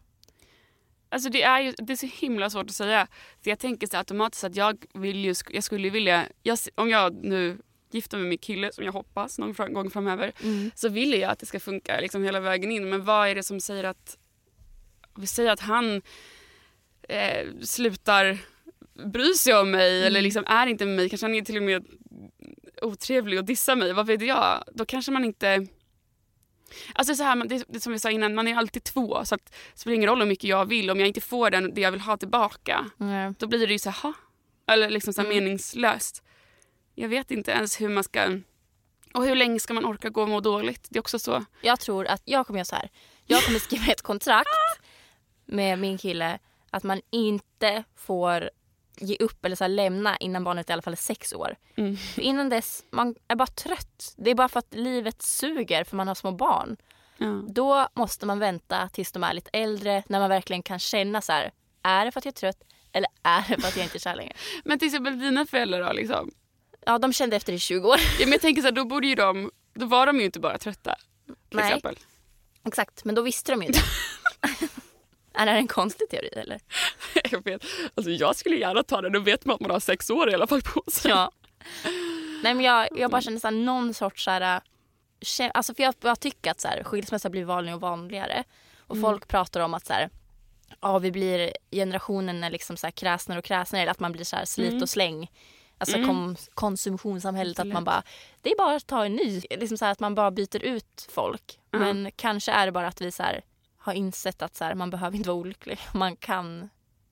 Alltså 1.09 1.30
det 1.30 1.42
är 1.42 1.61
ju 1.61 1.72
det 1.78 1.92
är 1.92 1.96
så 1.96 2.07
himla 2.07 2.50
svårt 2.50 2.66
att 2.66 2.76
säga. 2.76 3.07
För 3.42 3.50
jag 3.50 3.59
tänker 3.59 3.87
så 3.87 3.96
automatiskt 3.96 4.44
att 4.44 4.57
jag 4.57 4.85
vill 4.94 5.24
ju, 5.24 5.35
jag 5.50 5.64
skulle 5.64 5.90
vilja, 5.90 6.28
jag, 6.42 6.59
om 6.74 6.88
jag 6.88 7.14
nu 7.14 7.59
gifter 7.90 8.16
mig 8.16 8.22
med 8.22 8.28
min 8.28 8.38
kille 8.38 8.72
som 8.72 8.85
jag 8.85 8.92
hoppas 8.92 9.38
någon 9.38 9.72
gång 9.74 9.90
framöver 9.90 10.33
så 10.74 10.88
vill 10.88 11.12
jag 11.12 11.30
att 11.30 11.38
det 11.38 11.46
ska 11.46 11.61
funka 11.61 12.00
liksom 12.00 12.24
hela 12.24 12.40
vägen 12.40 12.72
in. 12.72 12.88
Men 12.88 13.04
vad 13.04 13.28
är 13.28 13.35
det 13.35 13.42
som 13.42 13.61
säger 13.61 13.85
att, 13.85 14.18
vi 15.16 15.26
säger 15.26 15.50
att 15.50 15.61
han 15.61 16.02
eh, 17.09 17.46
slutar 17.62 18.38
bry 18.94 19.35
sig 19.35 19.54
om 19.54 19.70
mig 19.70 20.07
eller 20.07 20.22
liksom 20.22 20.44
är 20.46 20.66
inte 20.66 20.87
med 20.87 20.96
mig, 20.96 21.09
kanske 21.09 21.26
han 21.26 21.35
är 21.35 21.42
till 21.42 21.57
och 21.57 21.62
med 21.62 21.87
otrevlig 22.85 23.38
och 23.38 23.44
dissar 23.44 23.77
mig, 23.77 23.92
vad 23.92 24.07
vet 24.07 24.23
jag? 24.23 24.64
Då 24.73 24.85
kanske 24.85 25.12
man 25.12 25.25
inte 25.25 25.66
Alltså 26.94 27.14
så 27.14 27.23
här, 27.23 27.44
det, 27.44 27.64
det 27.68 27.81
som 27.81 27.92
vi 27.92 27.99
sa 27.99 28.11
innan, 28.11 28.35
man 28.35 28.49
är 28.49 28.57
alltid 28.57 28.85
två 28.85 29.25
så 29.25 29.35
att 29.35 29.44
det 29.73 29.79
spelar 29.81 29.94
ingen 29.94 30.09
roll 30.09 30.18
hur 30.20 30.27
mycket 30.29 30.44
jag 30.51 30.66
vill 30.66 30.90
om 30.90 30.99
jag 31.01 31.07
inte 31.09 31.20
får 31.20 31.51
den, 31.51 31.75
det 31.75 31.81
jag 31.81 31.90
vill 31.92 32.01
ha 32.01 32.16
tillbaka 32.16 32.90
Mm. 33.01 33.35
då 33.38 33.47
blir 33.47 33.66
det 33.66 33.73
ju 33.73 33.79
så 33.79 33.90
här, 33.90 34.12
eller 34.66 34.90
liksom 34.90 35.12
så 35.12 35.20
Mm. 35.20 35.35
meningslöst. 35.35 36.23
Jag 36.94 37.09
vet 37.09 37.31
inte 37.31 37.51
ens 37.51 37.81
hur 37.81 37.88
man 37.88 38.05
ska 38.05 38.40
och 39.14 39.25
hur 39.25 39.35
länge 39.35 39.61
ska 39.61 39.75
man 39.75 39.85
orka 39.85 40.09
gå 40.11 40.23
och 40.23 40.29
må 40.29 40.40
dåligt? 40.40 40.87
Det 40.90 40.99
är 40.99 41.01
också 41.01 41.18
så. 41.18 41.44
Jag 41.61 41.81
tror 41.81 42.07
att 42.07 42.23
jag 42.25 42.47
kommer 42.47 42.59
göra 42.59 42.64
så 42.64 42.77
här. 42.77 42.90
Jag 43.27 43.42
kommer 43.42 43.59
skriva 43.59 43.92
ett 43.92 44.03
kontrakt 44.03 44.49
med 45.44 45.79
min 45.79 45.99
kille 45.99 46.38
att 46.70 46.83
man 46.83 47.01
inte 47.11 47.85
får 47.97 48.51
ge 48.96 49.16
upp 49.20 49.44
eller 49.44 49.57
så 49.57 49.64
här 49.64 49.68
lämna 49.68 50.16
innan 50.16 50.44
barnet 50.44 50.70
i 50.70 50.72
alla 50.72 50.83
fall 50.83 50.92
är 50.92 50.96
sex 50.96 51.33
år. 51.33 51.57
Mm. 51.76 51.96
För 51.96 52.22
innan 52.22 52.48
dess, 52.48 52.85
man 52.90 53.14
är 53.28 53.37
bara 53.37 53.46
trött. 53.46 54.14
Det 54.16 54.30
är 54.30 54.35
bara 54.35 54.48
för 54.48 54.59
att 54.59 54.74
livet 54.74 55.22
suger 55.22 55.85
för 55.85 55.96
man 55.96 56.09
har 56.09 56.14
små 56.14 56.33
barn. 56.33 56.76
Ja. 57.18 57.42
Då 57.48 57.88
måste 57.94 58.26
man 58.26 58.38
vänta 58.38 58.88
tills 58.92 59.12
de 59.12 59.24
är 59.24 59.35
lite 59.35 59.50
äldre 59.52 60.02
när 60.07 60.20
man 60.20 60.28
verkligen 60.28 60.62
kan 60.62 60.78
känna 60.78 61.20
så 61.20 61.33
här. 61.33 61.52
Är 61.83 62.04
det 62.04 62.12
för 62.12 62.18
att 62.18 62.24
jag 62.24 62.33
är 62.33 62.37
trött 62.37 62.62
eller 62.92 63.09
är 63.22 63.44
det 63.48 63.61
för 63.61 63.68
att 63.68 63.76
jag 63.76 63.85
inte 63.85 63.96
är 63.96 64.00
kär 64.00 64.16
längre? 64.16 64.33
Men 64.64 64.78
till 64.78 64.87
exempel 64.87 65.18
dina 65.18 65.46
föräldrar 65.46 65.87
då 65.87 65.92
liksom. 65.92 66.30
Ja, 66.87 66.98
de 66.98 67.12
kände 67.12 67.37
efter 67.37 67.52
i 67.52 67.59
20 67.59 67.88
år. 67.88 67.96
Ja, 68.18 68.26
men 68.26 68.33
jag 68.33 68.40
tänker 68.40 68.62
så 68.62 68.68
här, 68.68 68.72
då 68.72 68.85
borde 68.85 69.07
ju 69.07 69.14
de, 69.14 69.50
då 69.74 69.87
var 69.87 70.07
de 70.07 70.18
ju 70.18 70.24
inte 70.24 70.40
bara 70.40 70.59
trötta. 70.59 70.96
Till 71.26 71.35
Nej. 71.50 71.66
exempel. 71.66 71.98
Exakt, 72.66 73.05
men 73.05 73.14
då 73.14 73.22
visste 73.22 73.53
de 73.53 73.62
ju 73.62 73.68
det. 73.68 73.80
är 75.35 75.47
det 75.47 75.53
här 75.53 75.59
en 75.59 75.68
konstig 75.68 76.09
teori 76.11 76.28
eller? 76.37 76.61
Jag 77.30 77.45
vet. 77.45 77.64
Alltså 77.95 78.11
jag 78.11 78.37
skulle 78.37 78.57
gärna 78.57 78.82
ta 78.82 79.01
det, 79.01 79.11
då 79.11 79.20
vet 79.20 79.45
man 79.45 79.55
att 79.55 79.61
man 79.61 79.70
har 79.70 79.80
sex 79.80 80.11
år 80.11 80.30
i 80.30 80.35
alla 80.35 80.47
fall 80.47 80.62
på 80.62 80.82
sig. 80.93 81.11
Ja. 81.11 81.30
Nej 82.43 82.55
men 82.55 82.61
jag, 82.61 82.89
jag 82.99 83.11
bara 83.11 83.20
känner 83.22 83.39
så 83.39 83.47
här, 83.47 83.55
någon 83.55 83.95
sorts 83.95 84.24
så 84.24 84.30
här, 84.30 84.61
kä- 85.20 85.51
alltså 85.55 85.74
för 85.74 85.82
jag, 85.82 85.95
jag 86.01 86.20
tycker 86.20 86.51
att 86.51 86.61
så 86.61 86.68
här, 86.68 86.85
skilsmässa 86.85 87.30
blir 87.30 87.45
vanligare 87.45 87.74
och 87.74 87.80
vanligare. 87.80 88.45
Och 88.87 89.01
folk 89.01 89.28
pratar 89.28 89.61
om 89.61 89.74
att 89.74 89.87
så 89.87 89.93
här, 89.93 90.11
ja, 90.80 90.99
vi 90.99 91.12
blir 91.12 91.53
generationen 91.70 92.45
är 92.45 92.51
liksom 92.51 92.76
så 92.76 92.87
här 92.87 92.91
kräsnare 92.93 93.39
och 93.39 93.45
kräsnare. 93.45 93.82
Eller 93.82 93.91
att 93.93 94.01
man 94.01 94.12
blir 94.12 94.24
så 94.24 94.37
här 94.37 94.45
slit 94.45 94.82
och 94.82 94.89
släng. 94.89 95.30
Alltså 95.78 95.97
Mm. 95.97 96.09
kom, 96.09 96.37
konsumtionssamhället 96.55 97.59
att 97.59 97.66
man 97.66 97.85
bara, 97.85 98.03
det 98.43 98.51
är 98.51 98.57
bara 98.57 98.76
att 98.76 98.87
ta 98.87 99.05
en 99.05 99.14
ny. 99.14 99.43
Liksom 99.51 99.78
så 99.78 99.85
att 99.87 100.01
man 100.01 100.14
bara 100.14 100.30
byter 100.30 100.62
ut 100.64 101.09
folk. 101.11 101.59
Ja. 101.70 101.78
Men 101.78 102.11
kanske 102.16 102.53
är 102.53 102.66
det 102.66 102.72
bara 102.72 102.87
att 102.89 103.01
vi 103.01 103.11
så 103.11 103.22
här, 103.22 103.43
har 103.85 103.93
insett 103.93 104.43
att 104.43 104.57
så 104.57 104.64
här, 104.64 104.74
man 104.74 104.91
behöver 104.91 105.16
inte 105.16 105.28
vara 105.28 105.39
olycklig. 105.41 105.78
Man 105.95 106.16
kan 106.16 106.68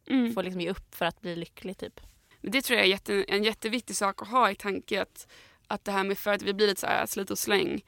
Mm. 0.09 0.35
få 0.35 0.43
liksom 0.43 0.61
ge 0.61 0.70
upp 0.70 0.95
för 0.95 1.05
att 1.05 1.20
bli 1.20 1.37
lycklig 1.37 1.79
typ. 1.79 2.01
Det 2.41 2.62
tror 2.62 2.77
jag 2.77 2.87
är 2.87 2.91
jätte, 2.91 3.25
en 3.29 3.45
jätteviktig 3.45 3.97
sak 3.97 4.23
att 4.23 4.29
ha 4.29 4.51
i 4.51 4.55
tanke 4.55 5.03
att, 5.03 5.27
att 5.66 5.85
det 5.85 5.93
här 5.93 6.05
med 6.05 6.18
för 6.18 6.33
att 6.33 6.43
vi 6.43 6.55
blir 6.55 6.66
lite 6.66 6.81
så 6.81 6.87
här 6.87 7.07
slit 7.07 7.31
och 7.31 7.39
släng. 7.39 7.85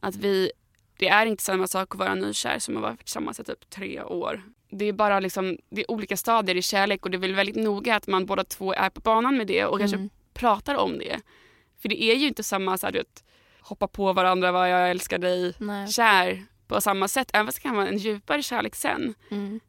Att 0.00 0.16
vi, 0.16 0.50
det 0.98 1.08
är 1.08 1.26
inte 1.26 1.42
samma 1.42 1.66
sak 1.66 1.94
att 1.94 1.98
vara 1.98 2.14
nykär 2.14 2.58
som 2.58 2.76
att 2.76 2.82
vara 2.82 2.96
tillsammans 2.96 3.40
i 3.40 3.44
typ 3.44 3.70
tre 3.70 4.02
år. 4.02 4.42
det 4.70 4.84
är 4.84 4.92
bara 4.92 5.20
liksom, 5.20 5.58
det 5.70 5.80
är 5.80 5.90
olika 5.90 6.16
stadier 6.16 6.56
i 6.56 6.62
kärlek 6.62 7.04
och 7.04 7.10
det 7.10 7.16
är 7.16 7.18
väl 7.20 7.34
väldigt 7.34 7.56
noga 7.56 7.96
att 7.96 8.06
man 8.06 8.26
båda 8.26 8.44
två 8.44 8.72
är 8.74 8.90
på 8.90 9.00
banan 9.00 9.36
med 9.36 9.46
det 9.46 9.64
och 9.64 9.78
kanske 9.78 9.96
Mm. 9.96 10.10
pratar 10.34 10.74
om 10.74 10.98
det. 10.98 11.20
För 11.78 11.88
det 11.88 12.02
är 12.02 12.14
ju 12.16 12.26
inte 12.28 12.42
samma 12.42 12.78
så 12.78 12.86
här, 12.86 12.92
du 12.92 12.98
vet, 12.98 13.24
hoppa 13.60 13.88
på 13.88 14.12
varandra, 14.12 14.52
vad 14.52 14.70
jag 14.70 14.90
älskar 14.90 15.18
dig, 15.18 15.54
Nej. 15.58 15.88
kär 15.88 16.44
på 16.68 16.80
samma 16.80 17.08
sätt. 17.08 17.30
Även 17.32 17.46
fast 17.46 17.56
det 17.58 17.62
kan 17.62 17.76
vara 17.76 17.88
en 17.88 17.98
djupare 17.98 18.42
kärlek 18.42 18.74
sen. 18.74 19.14
Mm. 19.30 19.60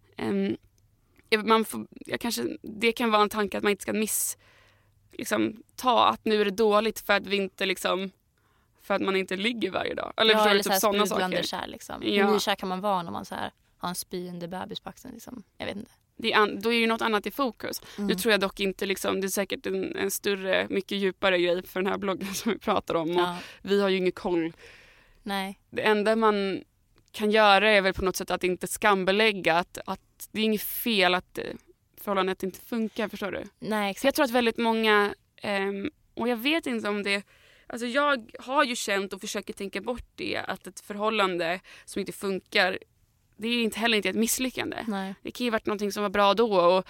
Jag- 1.29 1.47
man 1.47 1.65
får, 1.65 1.87
jag 1.91 2.19
kanske, 2.19 2.57
det 2.61 2.91
kan 2.91 3.11
vara 3.11 3.21
en 3.21 3.29
tanke 3.29 3.57
att 3.57 3.63
man 3.63 3.71
inte 3.71 3.81
ska 3.81 3.93
miss 3.93 4.37
liksom, 5.11 5.63
ta 5.75 6.05
att 6.07 6.25
nu 6.25 6.41
är 6.41 6.45
det 6.45 6.51
dåligt 6.51 6.99
för 6.99 7.13
att 7.13 7.27
vi 7.27 7.35
inte 7.35 7.65
liksom 7.65 8.11
för 8.81 8.93
att 8.93 9.01
man 9.01 9.15
inte 9.15 9.35
ligger 9.35 9.71
varje 9.71 9.93
dag. 9.93 10.13
Eller 10.17 10.33
ja, 10.33 10.49
eller? 10.49 10.63
Typ 10.63 10.73
sådana 10.73 11.05
saker. 11.05 11.43
kär 11.43 11.67
liksom. 11.67 11.95
Ja. 12.03 12.25
Hur 12.25 12.33
nykär 12.33 12.55
kan 12.55 12.69
man 12.69 12.81
vara 12.81 13.03
när 13.03 13.11
man 13.11 13.25
så 13.25 13.35
här, 13.35 13.51
har 13.77 13.89
en 13.89 13.95
spyende 13.95 14.47
bebis 14.47 14.79
på 14.79 14.89
axeln 14.89 15.13
liksom? 15.13 15.43
Jag 15.57 15.65
vet 15.65 15.75
inte. 15.75 15.91
Det 16.17 16.33
är 16.33 16.37
an, 16.37 16.59
då 16.61 16.73
är 16.73 16.77
ju 16.77 16.87
något 16.87 17.01
annat 17.01 17.25
i 17.25 17.31
fokus. 17.31 17.81
Mm. 17.97 18.07
Nu 18.07 18.15
tror 18.15 18.31
jag 18.31 18.39
dock 18.39 18.59
inte 18.59 18.85
liksom, 18.85 19.21
det 19.21 19.27
är 19.27 19.29
säkert 19.29 19.65
en, 19.65 19.95
en 19.95 20.11
större, 20.11 20.67
mycket 20.69 20.97
djupare 20.97 21.39
grej 21.39 21.63
för 21.67 21.79
den 21.81 21.91
här 21.91 21.97
bloggen 21.97 22.27
som 22.33 22.51
vi 22.51 22.57
pratar 22.57 22.95
om. 22.95 23.09
Ja. 23.13 23.37
Vi 23.61 23.81
har 23.81 23.89
ju 23.89 23.97
ingen 23.97 24.11
koll. 24.11 24.53
Nej. 25.23 25.59
Det 25.69 25.81
enda 25.81 26.15
man 26.15 26.63
kan 27.11 27.31
göra 27.31 27.71
är 27.71 27.81
väl 27.81 27.93
på 27.93 28.05
något 28.05 28.15
sätt 28.15 28.31
att 28.31 28.43
inte 28.43 28.67
skambelägga 28.67 29.55
att, 29.55 29.77
att 29.85 30.29
det 30.31 30.41
är 30.41 30.45
inget 30.45 30.61
fel 30.61 31.15
att 31.15 31.37
eh, 31.37 31.43
förhållandet 32.01 32.43
inte 32.43 32.59
funkar, 32.59 33.07
förstår 33.09 33.31
du? 33.31 33.43
Nej, 33.59 33.69
För 33.69 33.75
jag 33.75 33.89
exakt. 33.89 34.15
tror 34.15 34.25
att 34.25 34.31
väldigt 34.31 34.57
många, 34.57 35.15
ehm, 35.41 35.91
och 36.13 36.27
jag 36.27 36.37
vet 36.37 36.65
inte 36.65 36.89
om 36.89 37.03
det 37.03 37.23
Alltså 37.71 37.87
jag 37.87 38.31
har 38.39 38.63
ju 38.63 38.75
känt 38.75 39.13
och 39.13 39.21
försöker 39.21 39.53
tänka 39.53 39.81
bort 39.81 40.05
det 40.15 40.37
att 40.37 40.67
ett 40.67 40.79
förhållande 40.79 41.59
som 41.85 41.99
inte 41.99 42.11
funkar 42.11 42.77
det 43.37 43.47
är 43.47 43.63
inte 43.63 43.79
heller 43.79 43.97
inte 43.97 44.09
ett 44.09 44.15
misslyckande. 44.15 44.77
Nej. 44.87 45.15
Det 45.23 45.31
kan 45.31 45.45
ju 45.45 45.51
varit 45.51 45.65
någonting 45.65 45.91
som 45.91 46.03
var 46.03 46.09
bra 46.09 46.33
då 46.33 46.59
och 46.59 46.87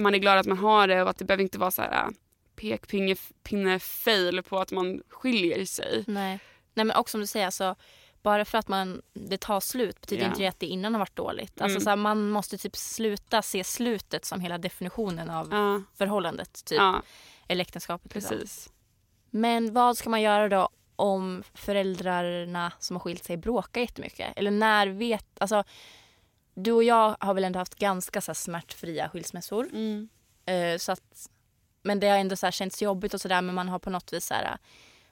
man 0.00 0.14
är 0.14 0.18
glad 0.18 0.38
att 0.38 0.46
man 0.46 0.58
har 0.58 0.88
det 0.88 1.02
och 1.02 1.10
att 1.10 1.18
det 1.18 1.24
behöver 1.24 1.42
inte 1.42 1.58
vara 1.58 1.70
så 1.70 1.82
här 1.82 2.04
äh, 2.04 2.10
pekpinne-fail 2.56 4.42
på 4.42 4.58
att 4.58 4.72
man 4.72 5.02
skiljer 5.08 5.64
sig. 5.64 6.04
Nej. 6.06 6.38
Nej 6.74 6.84
men 6.84 6.96
också 6.96 7.10
som 7.10 7.20
du 7.20 7.26
säger, 7.26 7.46
alltså, 7.46 7.74
bara 8.22 8.44
för 8.44 8.58
att 8.58 8.68
man, 8.68 9.02
det 9.12 9.40
tar 9.40 9.60
slut 9.60 10.00
betyder 10.00 10.22
Ja. 10.22 10.28
inte 10.28 10.40
det 10.40 10.46
att 10.46 10.60
det 10.60 10.66
innan 10.66 10.94
har 10.94 10.98
varit 10.98 11.16
dåligt. 11.16 11.60
Alltså, 11.60 11.76
Mm. 11.76 11.80
så 11.84 11.90
här, 11.90 11.96
man 11.96 12.28
måste 12.30 12.58
typ 12.58 12.76
sluta 12.76 13.42
se 13.42 13.64
slutet 13.64 14.24
som 14.24 14.40
hela 14.40 14.58
definitionen 14.58 15.30
av 15.30 15.48
Ja, 15.50 15.82
förhållandet. 15.98 16.64
Typ. 16.64 16.78
ja 16.78 17.02
Eller 17.48 17.62
äktenskapet. 17.62 18.14
liksom. 18.14 18.38
precis. 18.38 18.72
Men 19.30 19.72
vad 19.74 19.96
ska 19.98 20.10
man 20.10 20.22
göra 20.22 20.48
då 20.48 20.68
om 20.96 21.42
föräldrarna 21.54 22.72
som 22.78 22.96
har 22.96 23.00
skilt 23.00 23.24
sig 23.24 23.36
bråkar 23.36 23.80
jättemycket? 23.80 24.32
Eller 24.36 24.50
när 24.50 24.86
vet... 24.86 25.26
Alltså, 25.40 25.64
du 26.54 26.72
och 26.72 26.84
jag 26.84 27.16
har 27.20 27.34
väl 27.34 27.44
ändå 27.44 27.58
haft 27.58 27.74
ganska 27.74 28.20
så 28.20 28.30
här, 28.30 28.34
smärtfria 28.34 29.08
skilsmässor. 29.08 29.64
Mm. 29.72 30.08
Eh, 30.46 30.78
så 30.78 30.92
att, 30.92 31.28
men 31.82 32.00
det 32.00 32.08
har 32.08 32.18
ändå 32.18 32.36
så 32.36 32.46
här, 32.46 32.50
känts 32.50 32.82
jobbigt 32.82 33.14
och 33.14 33.20
sådär 33.20 33.42
men 33.42 33.54
man 33.54 33.68
har 33.68 33.78
på 33.78 33.90
något 33.90 34.12
vis 34.12 34.26
så 34.26 34.34
här... 34.34 34.58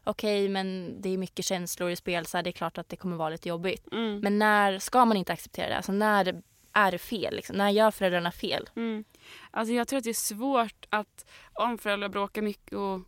Okej, 0.04 0.48
men 0.48 0.96
det 1.00 1.08
är 1.08 1.18
mycket 1.18 1.44
känslor 1.44 1.90
i 1.90 1.96
spel 1.96 2.26
så 2.26 2.38
här, 2.38 2.42
det 2.42 2.50
är 2.50 2.52
klart 2.52 2.78
att 2.78 2.88
det 2.88 2.96
kommer 2.96 3.16
vara 3.16 3.30
lite 3.30 3.48
jobbigt. 3.48 3.92
Mm. 3.92 4.20
Men 4.20 4.38
när 4.38 4.78
ska 4.78 5.04
man 5.04 5.16
inte 5.16 5.32
acceptera 5.32 5.68
det? 5.68 5.76
Alltså 5.76 5.92
när 5.92 6.42
är 6.72 6.92
det 6.92 6.98
fel? 6.98 7.36
Liksom? 7.36 7.56
När 7.56 7.70
gör 7.70 7.90
föräldrarna 7.90 8.32
fel? 8.32 8.70
Mm. 8.76 9.04
Alltså 9.50 9.74
jag 9.74 9.88
tror 9.88 9.98
att 9.98 10.04
det 10.04 10.10
är 10.10 10.14
svårt 10.14 10.86
att 10.90 11.26
om 11.52 11.78
föräldrar 11.78 12.08
bråkar 12.08 12.42
mycket 12.42 12.72
och 12.72 13.00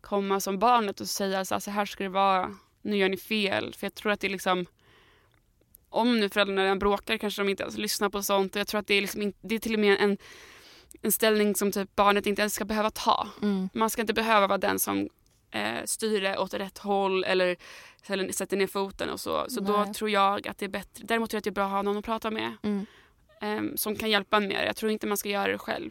komma 0.00 0.40
som 0.40 0.58
barnet 0.58 1.00
och 1.00 1.08
säga 1.08 1.44
så 1.44 1.54
här, 1.54 1.60
så 1.60 1.70
här 1.70 1.84
ska 1.84 2.04
det 2.04 2.10
vara, 2.10 2.54
nu 2.82 2.96
gör 2.96 3.08
ni 3.08 3.16
fel. 3.16 3.74
För 3.74 3.86
jag 3.86 3.94
tror 3.94 4.12
att 4.12 4.20
det 4.20 4.26
är 4.26 4.30
liksom 4.30 4.66
om 5.90 6.20
nu 6.20 6.28
föräldrarna 6.28 6.62
redan 6.62 6.78
bråkar 6.78 7.16
kanske 7.16 7.42
de 7.42 7.48
inte 7.48 7.62
ens 7.62 7.78
lyssnar 7.78 8.08
på 8.08 8.22
sånt. 8.22 8.56
Och 8.56 8.60
jag 8.60 8.66
tror 8.66 8.80
att 8.80 8.86
det 8.86 8.94
är, 8.94 9.00
liksom 9.00 9.32
det 9.40 9.54
är 9.54 9.58
till 9.58 9.74
och 9.74 9.80
med 9.80 9.96
en, 10.00 10.18
en 11.02 11.12
ställning 11.12 11.54
som 11.54 11.72
typ 11.72 11.96
barnet 11.96 12.26
inte 12.26 12.42
ens 12.42 12.54
ska 12.54 12.64
behöva 12.64 12.90
ta. 12.90 13.28
Mm. 13.42 13.68
Man 13.72 13.90
ska 13.90 14.00
inte 14.00 14.14
behöva 14.14 14.46
vara 14.46 14.58
den 14.58 14.78
som 14.78 15.08
eh, 15.50 15.84
styr 15.84 16.20
det 16.20 16.38
åt 16.38 16.54
rätt 16.54 16.78
håll 16.78 17.24
eller, 17.24 17.56
sätter 18.32 18.56
ner 18.56 18.66
foten 18.66 19.10
och 19.10 19.20
så. 19.20 19.46
Så 19.48 19.60
då 19.60 19.76
Nej. 19.76 19.94
tror 19.94 20.10
jag 20.10 20.48
att 20.48 20.58
det 20.58 20.64
är 20.64 20.68
bättre. 20.68 21.04
Däremot 21.06 21.30
tror 21.30 21.36
jag 21.36 21.40
att 21.40 21.44
det 21.44 21.50
är 21.50 21.52
bra 21.52 21.64
att 21.64 21.70
ha 21.70 21.82
någon 21.82 21.96
att 21.96 22.04
prata 22.04 22.30
med 22.30 22.52
Mm. 22.62 22.86
em, 23.40 23.76
som 23.76 23.96
kan 23.96 24.10
hjälpa 24.10 24.36
en 24.36 24.48
mer. 24.48 24.64
Jag 24.64 24.76
tror 24.76 24.92
inte 24.92 25.06
man 25.06 25.16
ska 25.16 25.28
göra 25.28 25.52
det 25.52 25.58
själv. 25.58 25.90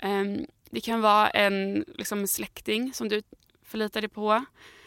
Em, 0.00 0.46
det 0.70 0.80
kan 0.80 1.00
vara 1.00 1.30
en, 1.30 1.84
liksom 1.94 2.26
släkting 2.26 2.92
som 2.94 3.08
du 3.08 3.22
förlitar 3.64 4.00
dig 4.00 4.10
på. 4.10 4.44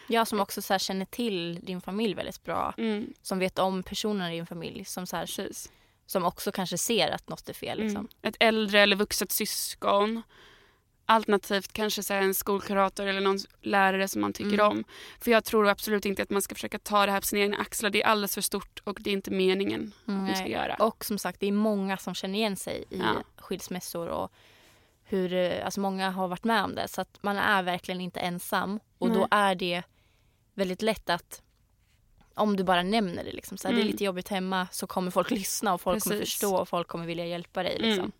Jag 0.07 0.27
som 0.27 0.39
också 0.39 0.61
så 0.61 0.73
här, 0.73 0.79
känner 0.79 1.05
till 1.05 1.59
din 1.63 1.81
familj 1.81 2.13
väldigt 2.13 2.43
bra. 2.43 2.73
Mm, 2.77 3.13
Som 3.21 3.39
vet 3.39 3.59
om 3.59 3.83
personerna 3.83 4.33
i 4.33 4.35
din 4.35 4.45
familj. 4.45 4.85
Som, 4.85 5.07
så 5.07 5.15
här, 5.15 5.25
precis. 5.25 5.71
som 6.05 6.25
också 6.25 6.51
kanske 6.51 6.77
ser 6.77 7.09
att 7.11 7.29
något 7.29 7.49
är 7.49 7.53
fel. 7.53 7.77
Liksom. 7.79 7.95
Mm. 7.99 8.07
Ett 8.21 8.35
äldre 8.39 8.79
eller 8.81 8.95
vuxet 8.95 9.31
syskon. 9.31 10.21
Alternativt 11.09 11.73
kanske 11.73 12.03
så 12.03 12.13
en 12.13 12.33
skolkurator 12.33 13.05
eller 13.07 13.21
någon 13.21 13.37
lärare 13.61 14.07
som 14.07 14.21
man 14.21 14.33
tycker 14.33 14.53
Mm. 14.53 14.65
om. 14.67 14.83
För 15.19 15.31
jag 15.31 15.43
tror 15.43 15.67
absolut 15.67 16.05
inte 16.05 16.23
att 16.23 16.29
man 16.29 16.41
ska 16.41 16.55
försöka 16.55 16.79
ta 16.79 17.05
det 17.05 17.11
här 17.11 17.19
på 17.21 17.25
sina 17.27 17.41
egna 17.41 17.57
axlar. 17.57 17.89
Det 17.89 18.03
är 18.03 18.07
alldeles 18.07 18.33
för 18.33 18.41
stort 18.41 18.79
och 18.83 18.97
det 19.01 19.09
är 19.09 19.13
inte 19.13 19.31
meningen 19.31 19.91
Mm, 20.07 20.25
vi 20.25 20.35
ska 20.35 20.47
göra. 20.47 20.75
Och 20.75 21.05
som 21.05 21.17
sagt, 21.17 21.39
det 21.39 21.47
är 21.47 21.51
många 21.51 21.97
som 21.97 22.15
känner 22.15 22.39
igen 22.39 22.55
sig 22.55 22.83
i 22.89 22.97
Ja. 22.99 23.23
skilsmässor 23.37 24.07
och 24.07 24.31
hur, 25.03 25.33
eh, 25.33 25.65
alltså 25.65 25.79
många 25.79 26.09
har 26.11 26.27
varit 26.27 26.43
med 26.43 26.63
om 26.63 26.75
det. 26.75 26.87
Så 26.87 27.01
att 27.01 27.17
man 27.23 27.37
är 27.37 27.63
verkligen 27.63 28.01
inte 28.01 28.19
ensam. 28.19 28.79
Och 28.97 29.09
då 29.09 29.19
Nej. 29.19 29.27
är 29.31 29.55
det 29.55 29.83
väldigt 30.53 30.81
lätt 30.81 31.09
att 31.09 31.41
om 32.33 32.57
du 32.57 32.63
bara 32.63 32.83
nämner 32.83 33.23
det, 33.23 33.31
liksom, 33.31 33.57
så 33.57 33.67
här, 33.67 33.75
det 33.75 33.79
är 33.79 33.81
Mm. 33.81 33.91
lite 33.91 34.03
jobbigt 34.03 34.27
hemma 34.27 34.67
så 34.71 34.87
kommer 34.87 35.11
folk 35.11 35.31
lyssna 35.41 35.73
och 35.73 35.81
folk 35.81 36.03
kommer 36.03 36.17
Precis. 36.19 36.33
förstå 36.33 36.55
och 36.55 36.69
folk 36.69 36.87
kommer 36.87 37.05
vilja 37.05 37.25
hjälpa 37.25 37.63
dig. 37.63 37.77
Liksom. 37.79 38.11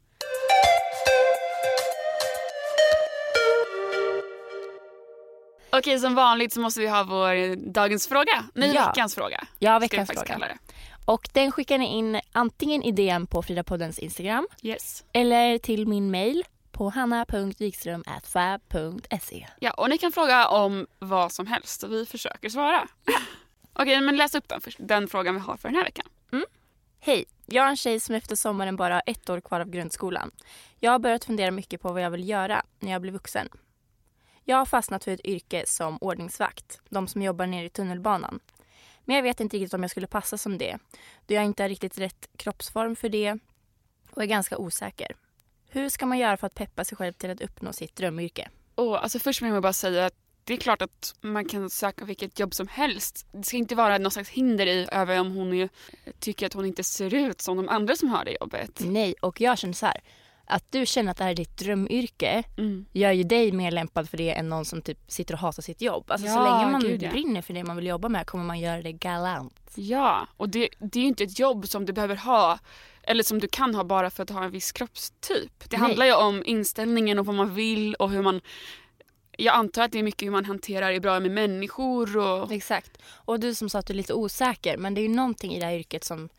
Okej, 5.80 6.00
som 6.00 6.16
vanligt 6.16 6.54
så 6.54 6.60
måste 6.62 6.80
vi 6.80 6.88
ha 6.88 7.04
vår 7.04 7.56
dagens 7.72 8.08
fråga. 8.08 8.44
Nej, 8.54 8.72
Ja. 8.76 8.88
veckans 8.88 9.16
fråga. 9.16 9.44
Ja, 9.60 9.80
veckans 9.80 10.10
fråga. 10.12 10.58
Och 11.06 11.30
den 11.34 11.52
skickar 11.52 11.78
ni 11.78 11.98
in 11.98 12.22
antingen 12.32 12.84
i 12.84 12.92
DM 12.92 13.28
på 13.28 13.42
Fridapoddens 13.42 14.00
Instagram 14.00 14.48
Yes. 14.64 15.04
eller 15.14 15.58
till 15.58 15.88
min 15.88 16.12
mail 16.12 16.44
på 16.72 16.90
hanna.wikström.fab.se. 16.90 19.48
Ja, 19.60 19.72
och 19.72 19.90
ni 19.90 19.98
kan 19.98 20.12
fråga 20.12 20.48
om 20.48 20.88
vad 21.00 21.32
som 21.32 21.48
helst 21.48 21.84
och 21.84 21.92
vi 21.92 22.06
försöker 22.06 22.50
svara. 22.50 22.88
Okej, 23.74 24.02
men 24.02 24.18
läs 24.18 24.36
upp 24.36 24.48
den, 24.48 24.62
först, 24.62 24.78
den 24.82 25.08
frågan 25.08 25.36
vi 25.36 25.42
har 25.42 25.58
för 25.58 25.68
den 25.70 25.78
här 25.78 25.84
veckan. 25.84 26.06
Hej! 27.02 27.26
Jag 27.46 27.66
är 27.66 27.70
en 27.70 27.78
tjej 27.78 28.00
som 28.00 28.16
efter 28.16 28.36
sommaren 28.36 28.76
bara 28.76 28.94
har 28.94 29.02
ett 29.06 29.30
år 29.30 29.42
kvar 29.42 29.60
av 29.60 29.70
grundskolan. 29.70 30.32
Jag 30.80 30.92
har 30.92 31.00
börjat 31.00 31.26
fundera 31.26 31.52
mycket 31.52 31.82
på 31.82 31.92
vad 31.94 32.02
jag 32.02 32.10
vill 32.12 32.30
göra 32.30 32.64
när 32.80 32.92
jag 32.92 33.02
blir 33.02 33.12
vuxen. 33.12 33.50
Jag 34.50 34.58
har 34.58 34.66
fastnat 34.66 35.04
för 35.04 35.12
ett 35.12 35.26
yrke 35.26 35.64
som 35.68 35.98
ordningsvakt, 36.02 36.82
de 36.90 37.08
som 37.08 37.22
jobbar 37.22 37.46
nere 37.48 37.66
i 37.66 37.70
tunnelbanan. 37.70 38.40
Men 39.06 39.16
jag 39.16 39.24
vet 39.24 39.40
inte 39.40 39.58
riktigt 39.58 39.74
om 39.74 39.82
jag 39.82 39.92
skulle 39.92 40.08
passa 40.08 40.38
som 40.38 40.58
det, 40.58 40.78
då 41.28 41.34
jag 41.34 41.46
inte 41.46 41.64
har 41.64 41.70
riktigt 41.70 41.98
rätt 41.98 42.30
kroppsform 42.38 42.96
för 42.96 43.10
det 43.10 43.38
och 44.12 44.24
är 44.24 44.26
ganska 44.26 44.58
osäker. 44.58 45.16
Hur 45.70 45.90
ska 45.90 46.06
man 46.06 46.18
göra 46.18 46.38
för 46.38 46.48
att 46.48 46.54
peppa 46.54 46.84
sig 46.84 46.98
själv 46.98 47.14
till 47.14 47.30
att 47.30 47.42
uppnå 47.42 47.74
sitt 47.74 47.96
drömyrke? 47.96 48.50
Och, 48.76 49.04
alltså, 49.04 49.20
först 49.20 49.42
vill 49.42 49.50
jag 49.50 49.62
bara 49.62 49.74
säga 49.74 50.06
att 50.06 50.16
det 50.44 50.54
är 50.54 50.58
klart 50.58 50.82
att 50.82 51.16
man 51.22 51.46
kan 51.46 51.70
söka 51.70 52.06
vilket 52.06 52.40
jobb 52.40 52.54
som 52.54 52.68
helst. 52.68 53.28
Det 53.32 53.44
ska 53.44 53.58
inte 53.58 53.76
vara 53.76 53.98
något 53.98 54.14
slags 54.14 54.30
hinder 54.30 54.68
i 54.68 54.88
över 54.92 55.20
om 55.20 55.32
hon 55.32 55.54
är, 55.54 55.70
tycker 56.20 56.46
att 56.46 56.54
hon 56.54 56.66
inte 56.66 56.84
ser 56.84 57.14
ut 57.14 57.42
som 57.42 57.58
de 57.58 57.70
andra 57.70 57.96
som 57.96 58.10
har 58.10 58.26
det 58.26 58.38
jobbet. 58.42 58.80
Nej, 58.80 59.16
och 59.22 59.42
jag 59.42 59.58
känner 59.58 59.74
så 59.74 59.86
här. 59.86 60.02
Att 60.50 60.72
du 60.72 60.86
känner 60.86 61.12
att 61.12 61.18
det 61.18 61.24
här 61.24 61.32
är 61.32 61.36
ditt 61.36 61.58
drömyrke 61.58 62.44
Mm. 62.58 62.86
gör 62.94 63.12
ju 63.12 63.24
dig 63.24 63.52
mer 63.52 63.72
lämpad 63.72 64.10
för 64.10 64.18
det 64.18 64.32
än 64.32 64.50
någon 64.50 64.66
som 64.66 64.82
typ 64.82 64.98
sitter 65.08 65.34
och 65.34 65.40
hatar 65.40 65.62
sitt 65.64 65.82
jobb. 65.82 66.12
Alltså 66.12 66.28
så 66.28 66.34
Ja, 66.34 66.44
länge 66.60 66.72
man 66.72 66.82
gud, 66.82 67.04
ja. 67.04 67.12
brinner 67.12 67.42
för 67.42 67.54
det 67.54 67.64
man 67.64 67.76
vill 67.76 67.88
jobba 67.88 68.10
med 68.10 68.26
kommer 68.28 68.44
man 68.44 68.60
göra 68.60 68.82
det 68.82 68.92
galant. 68.92 69.60
Ja, 69.76 70.28
och 70.38 70.50
det, 70.50 70.70
det 70.80 71.00
är 71.00 71.04
ju 71.04 71.08
inte 71.08 71.24
ett 71.24 71.40
jobb 71.40 71.68
som 71.68 71.86
du 71.86 71.94
behöver 71.94 72.16
ha 72.16 72.60
eller 73.04 73.24
som 73.24 73.40
du 73.40 73.48
kan 73.48 73.76
ha 73.76 73.84
bara 73.84 74.10
för 74.10 74.24
att 74.24 74.30
ha 74.30 74.44
en 74.44 74.52
viss 74.52 74.72
kroppstyp. 74.72 75.52
Det 75.70 75.78
Nej. 75.78 75.80
handlar 75.80 76.06
ju 76.06 76.14
om 76.16 76.44
inställningen 76.46 77.20
och 77.20 77.26
vad 77.26 77.36
man 77.36 77.54
vill 77.56 77.96
och 77.96 78.10
hur 78.10 78.22
man... 78.22 78.42
Jag 79.38 79.56
antar 79.56 79.84
att 79.84 79.92
det 79.92 80.00
är 80.00 80.04
mycket 80.04 80.26
hur 80.26 80.32
man 80.32 80.46
hanterar 80.46 80.92
det 80.92 81.00
bra 81.00 81.20
med 81.20 81.32
människor 81.32 82.18
och... 82.18 82.52
Exakt. 82.52 82.98
Och 83.08 83.40
du 83.40 83.56
som 83.56 83.70
sa 83.70 83.80
att 83.80 83.86
du 83.86 83.94
är 83.94 83.98
lite 83.98 84.14
osäker 84.14 84.78
men 84.78 84.94
det 84.94 85.02
är 85.02 85.04
ju 85.04 85.10
någonting 85.16 85.54
i 85.56 85.60
det 85.60 85.66
här 85.66 85.74
yrket 85.74 86.04
som, 86.04 86.30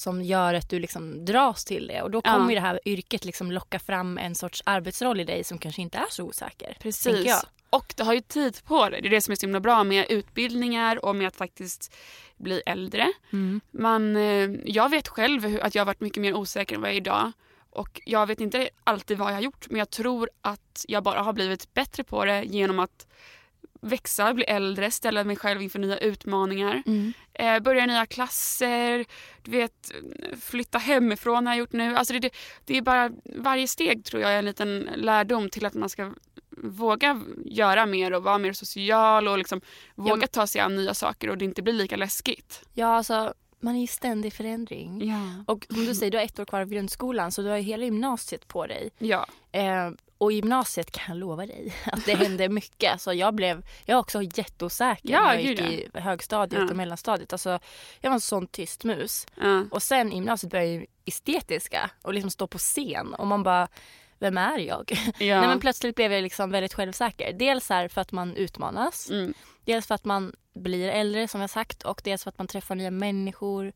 som 0.00 0.22
gör 0.22 0.54
att 0.54 0.70
du 0.70 0.78
liksom 0.78 1.24
dras 1.24 1.64
till 1.64 1.86
det. 1.86 2.02
Och 2.02 2.10
då 2.10 2.20
Ja. 2.24 2.32
kommer 2.32 2.48
ju 2.48 2.54
det 2.54 2.60
här 2.60 2.80
yrket 2.84 3.24
liksom 3.24 3.52
locka 3.52 3.78
fram 3.78 4.18
en 4.18 4.34
sorts 4.34 4.62
arbetsroll 4.66 5.20
i 5.20 5.24
dig 5.24 5.44
som 5.44 5.58
kanske 5.58 5.82
inte 5.82 5.98
är 5.98 6.06
så 6.10 6.24
osäker. 6.24 6.76
Precis. 6.80 7.44
Och 7.70 7.94
du 7.96 8.02
har 8.02 8.14
ju 8.14 8.20
tid 8.20 8.64
på 8.64 8.88
det. 8.88 9.00
Det 9.00 9.08
är 9.08 9.10
det 9.10 9.20
som 9.20 9.32
är 9.32 9.36
så 9.36 9.46
himla 9.46 9.60
bra 9.60 9.84
med 9.84 10.06
utbildningar 10.08 11.04
och 11.04 11.16
med 11.16 11.26
att 11.28 11.36
faktiskt 11.36 11.94
bli 12.36 12.62
äldre. 12.66 13.12
Mm. 13.32 13.60
Man, 13.70 14.16
eh, 14.16 14.50
jag 14.64 14.88
vet 14.90 15.08
själv 15.08 15.58
att 15.62 15.74
jag 15.74 15.80
har 15.80 15.86
varit 15.86 16.00
mycket 16.00 16.20
mer 16.22 16.34
osäker 16.34 16.74
än 16.74 16.80
vad 16.80 16.90
jag 16.90 16.94
är 16.94 17.00
idag. 17.00 17.32
Och 17.70 18.00
jag 18.04 18.26
vet 18.26 18.40
inte 18.40 18.68
alltid 18.84 19.18
vad 19.18 19.28
jag 19.28 19.34
har 19.34 19.42
gjort 19.42 19.66
men 19.70 19.78
jag 19.78 19.90
tror 19.90 20.30
att 20.40 20.84
jag 20.88 21.02
bara 21.02 21.22
har 21.22 21.32
blivit 21.32 21.74
bättre 21.74 22.04
på 22.04 22.24
det 22.24 22.42
genom 22.44 22.78
att 22.78 23.06
växa, 23.80 24.34
bli 24.34 24.44
äldre, 24.44 24.90
ställa 24.90 25.24
mig 25.24 25.36
själv 25.36 25.62
inför 25.62 25.78
nya 25.78 25.98
utmaningar. 25.98 26.82
Mm. 26.86 27.12
Eh, 27.32 27.60
börja 27.60 27.86
nya 27.86 28.06
klasser, 28.06 29.04
du 29.42 29.50
vet, 29.50 29.92
flytta 30.40 30.78
hemifrån 30.78 31.46
har 31.46 31.54
jag 31.54 31.58
gjort 31.58 31.72
nu. 31.72 31.96
Alltså 31.96 32.12
det, 32.12 32.18
det, 32.18 32.30
det 32.64 32.76
är 32.76 32.82
bara 32.82 33.10
varje 33.36 33.68
steg 33.68 34.04
tror 34.04 34.22
jag 34.22 34.32
är 34.32 34.38
en 34.38 34.44
liten 34.44 34.88
lärdom 34.96 35.50
till 35.50 35.66
att 35.66 35.74
man 35.74 35.88
ska 35.88 36.12
våga 36.56 37.22
göra 37.44 37.86
mer 37.86 38.12
och 38.12 38.22
vara 38.22 38.38
mer 38.38 38.52
social 38.52 39.28
och 39.28 39.38
liksom 39.38 39.60
våga 39.94 40.16
men- 40.16 40.28
ta 40.28 40.46
sig 40.46 40.60
an 40.60 40.76
nya 40.76 40.94
saker 40.94 41.30
och 41.30 41.38
det 41.38 41.44
inte 41.44 41.62
blir 41.62 41.72
lika 41.72 41.96
läskigt. 41.96 42.62
Ja, 42.74 42.86
alltså 42.86 43.34
man 43.60 43.76
är 43.76 43.82
i 43.82 43.86
ständig 43.86 44.32
förändring. 44.32 45.08
Ja. 45.08 45.44
Och 45.46 45.66
som 45.70 45.84
du 45.84 45.94
säger, 45.94 46.10
du 46.12 46.18
har 46.18 46.24
ett 46.24 46.38
år 46.38 46.44
kvar 46.44 46.60
av 46.60 46.68
grundskolan 46.68 47.32
så 47.32 47.42
du 47.42 47.48
har 47.48 47.58
hela 47.58 47.84
gymnasiet 47.84 48.48
på 48.48 48.66
dig. 48.66 48.90
Ja. 48.98 49.26
Eh, 49.52 49.90
och 50.20 50.32
gymnasiet 50.32 50.90
kan 50.90 51.04
jag 51.08 51.16
lova 51.20 51.46
dig 51.46 51.74
att 51.84 52.06
det 52.06 52.14
hände 52.14 52.48
mycket. 52.48 52.92
Alltså 52.92 53.12
jag 53.12 53.34
blev, 53.34 53.66
jag 53.84 53.94
var 53.94 54.00
också 54.00 54.22
jätteosäker 54.22 55.10
Ja, 55.10 55.20
när 55.22 55.34
jag 55.34 55.42
gick 55.42 55.60
i 55.60 55.88
högstadiet 55.94 56.62
Ja. 56.62 56.70
och 56.70 56.76
mellanstadiet. 56.76 57.32
Alltså 57.32 57.58
jag 58.00 58.10
var 58.10 58.14
en 58.14 58.20
sån 58.20 58.46
tyst 58.46 58.84
mus. 58.84 59.26
Ja. 59.40 59.64
Och 59.70 59.82
sen 59.82 60.12
i 60.12 60.14
gymnasiet 60.14 60.50
började 60.52 60.70
jag 60.72 60.86
estetiska 61.04 61.90
och 62.02 62.14
liksom 62.14 62.30
stå 62.30 62.46
på 62.46 62.58
scen 62.58 63.14
och 63.14 63.26
man 63.26 63.42
bara 63.42 63.68
vem 64.18 64.38
är 64.38 64.58
jag? 64.58 64.92
Ja. 65.18 65.40
Nej, 65.40 65.48
men 65.48 65.60
plötsligt 65.60 65.96
blev 65.96 66.12
jag 66.12 66.22
liksom 66.22 66.50
väldigt 66.50 66.74
självsäker. 66.74 67.32
Dels 67.32 67.66
för 67.66 67.98
att 67.98 68.12
man 68.12 68.36
utmanas. 68.36 69.10
Mm. 69.10 69.34
Dels 69.64 69.86
för 69.86 69.94
att 69.94 70.04
man 70.04 70.32
blir 70.54 70.88
äldre 70.88 71.28
som 71.28 71.40
jag 71.40 71.50
sagt 71.50 71.82
och 71.82 72.00
dels 72.04 72.22
för 72.22 72.28
att 72.28 72.38
man 72.38 72.46
träffar 72.46 72.74
nya 72.74 72.90
människor. 72.90 73.72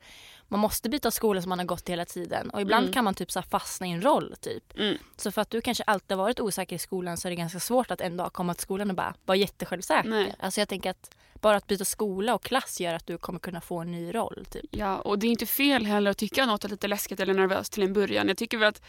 Man 0.55 0.61
måste 0.61 0.89
byta 0.89 1.11
skola 1.11 1.43
som 1.43 1.49
man 1.49 1.59
har 1.59 1.67
gått 1.67 1.89
hela 1.89 2.05
tiden 2.05 2.51
och 2.51 2.61
ibland 2.61 2.85
Mm. 2.85 2.93
kan 2.93 3.05
man 3.05 3.15
typ 3.15 3.31
så 3.33 3.43
fastna 3.43 3.87
i 3.87 3.91
en 3.91 4.03
roll 4.05 4.35
typ. 4.41 4.79
Mm. 4.79 4.99
Så 5.17 5.33
för 5.33 5.43
att 5.43 5.51
du 5.51 5.61
kanske 5.61 5.83
alltid 5.85 6.17
har 6.17 6.25
varit 6.25 6.41
osäker 6.41 6.77
i 6.77 6.79
skolan 6.79 7.17
så 7.17 7.29
är 7.29 7.31
det 7.31 7.37
ganska 7.37 7.61
svårt 7.61 7.91
att 7.91 8.01
en 8.01 8.17
dag 8.17 8.33
komma 8.33 8.55
till 8.55 8.63
skolan 8.63 8.91
och 8.91 8.97
bara 8.97 9.15
vara 9.25 9.37
jättesjälvsäker. 9.37 10.09
Nej. 10.09 10.35
Alltså 10.39 10.61
jag 10.61 10.69
tänker 10.69 10.91
att 10.91 11.15
bara 11.41 11.57
att 11.57 11.67
byta 11.67 11.85
skola 11.85 12.35
och 12.35 12.43
klass 12.43 12.81
gör 12.81 12.95
att 12.95 13.07
du 13.07 13.19
kommer 13.19 13.39
kunna 13.39 13.61
få 13.61 13.79
en 13.81 13.91
ny 13.91 14.15
roll 14.15 14.47
typ. 14.51 14.65
Ja, 14.71 14.99
och 14.99 15.19
det 15.19 15.27
är 15.27 15.31
inte 15.31 15.47
fel 15.47 15.87
heller 15.87 16.11
att 16.11 16.19
tycka 16.19 16.47
något 16.47 16.65
är 16.65 16.69
lite 16.69 16.89
läskigt 16.89 17.21
eller 17.21 17.35
nervöst 17.35 17.73
till 17.73 17.83
en 17.83 17.93
början. 17.93 18.29
Jag 18.29 18.37
tycker 18.37 18.59
väl 18.59 18.69
att 18.69 18.83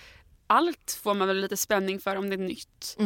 allt 0.48 1.00
får 1.04 1.14
man 1.14 1.28
väl 1.28 1.38
lite 1.42 1.58
spänning 1.58 2.00
för 2.00 2.16
om 2.16 2.30
det 2.30 2.36
är 2.36 2.38
nytt. 2.38 2.98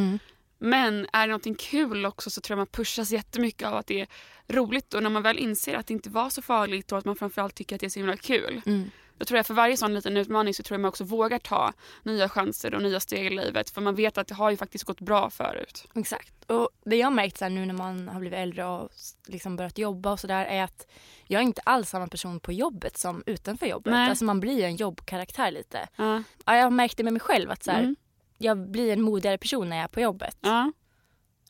Men 0.60 1.08
är 1.14 1.22
det 1.22 1.32
någonting 1.32 1.56
kul 1.56 2.06
också 2.06 2.30
så 2.30 2.42
tror 2.42 2.56
jag 2.56 2.60
man 2.60 2.68
pushas 2.68 3.12
jättemycket 3.12 3.68
av 3.68 3.76
att 3.76 3.88
det 3.88 4.02
är 4.02 4.08
roligt 4.48 4.94
och 4.94 5.04
när 5.04 5.10
man 5.10 5.24
väl 5.24 5.38
inser 5.38 5.76
att 5.76 5.88
det 5.88 5.94
inte 5.94 6.10
var 6.10 6.30
så 6.30 6.42
farligt 6.42 6.92
och 6.92 6.98
att 6.98 7.06
man 7.06 7.16
framförallt 7.16 7.56
tycker 7.56 7.76
att 7.76 7.80
det 7.80 7.88
är 7.88 7.90
så 7.90 8.00
himla 8.00 8.18
kul. 8.18 8.62
Mm. 8.66 8.92
Då 9.18 9.26
tror 9.26 9.38
jag 9.38 9.46
för 9.46 9.54
varje 9.54 9.78
sån 9.78 9.94
liten 9.94 10.18
utmaning 10.18 10.54
så 10.54 10.64
tror 10.64 10.76
jag 10.76 10.82
man 10.82 10.90
också 10.90 11.04
vågar 11.04 11.40
ta 11.40 11.74
nya 12.04 12.30
chanser 12.30 12.74
och 12.76 12.82
nya 12.82 13.00
steg 13.00 13.26
i 13.26 13.30
livet 13.30 13.70
för 13.70 13.82
man 13.82 13.96
vet 13.96 14.18
att 14.18 14.28
det 14.28 14.34
har 14.36 14.52
ju 14.52 14.58
faktiskt 14.58 14.84
gått 14.84 15.02
bra 15.02 15.30
förut. 15.30 15.86
Exakt. 15.96 16.34
Och 16.48 16.70
det 16.86 16.96
jag 16.96 17.06
har 17.08 17.12
märkt 17.12 17.38
så 17.38 17.50
nu 17.50 17.66
när 17.66 17.74
man 17.74 18.08
har 18.08 18.20
blivit 18.20 18.40
äldre 18.40 18.66
och 18.66 18.90
liksom 19.28 19.56
börjat 19.56 19.78
jobba 19.78 20.12
och 20.12 20.20
sådär 20.20 20.46
är 20.46 20.64
att 20.64 20.88
jag 21.28 21.40
är 21.40 21.44
inte 21.44 21.62
alls 21.66 21.90
samma 21.90 22.08
person 22.08 22.40
på 22.40 22.52
jobbet 22.52 22.98
som 22.98 23.24
utanför 23.26 23.66
jobbet. 23.66 23.94
Nej. 23.94 24.10
Alltså 24.10 24.26
man 24.26 24.40
blir 24.40 24.64
en 24.64 24.76
jobbkaraktär 24.76 25.52
lite. 25.52 25.88
Ja, 25.96 26.24
Ja, 26.46 26.56
jag 26.56 26.64
har 26.64 26.72
märkt 26.72 26.98
det 26.98 27.04
med 27.04 27.14
mig 27.14 27.20
själv 27.20 27.52
att 27.52 27.64
så 27.64 27.72
här, 27.72 27.80
Mm. 27.80 27.96
Jag 28.42 28.58
blir 28.72 28.94
en 28.94 29.02
modigare 29.02 29.38
person 29.38 29.70
när 29.70 29.76
jag 29.78 29.84
är 29.84 29.88
på 29.88 30.00
jobbet. 30.02 30.38
ja. 30.42 30.72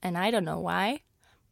And 0.01 0.17
I 0.17 0.19
don't 0.19 0.45
know 0.45 0.69
why. 0.71 0.97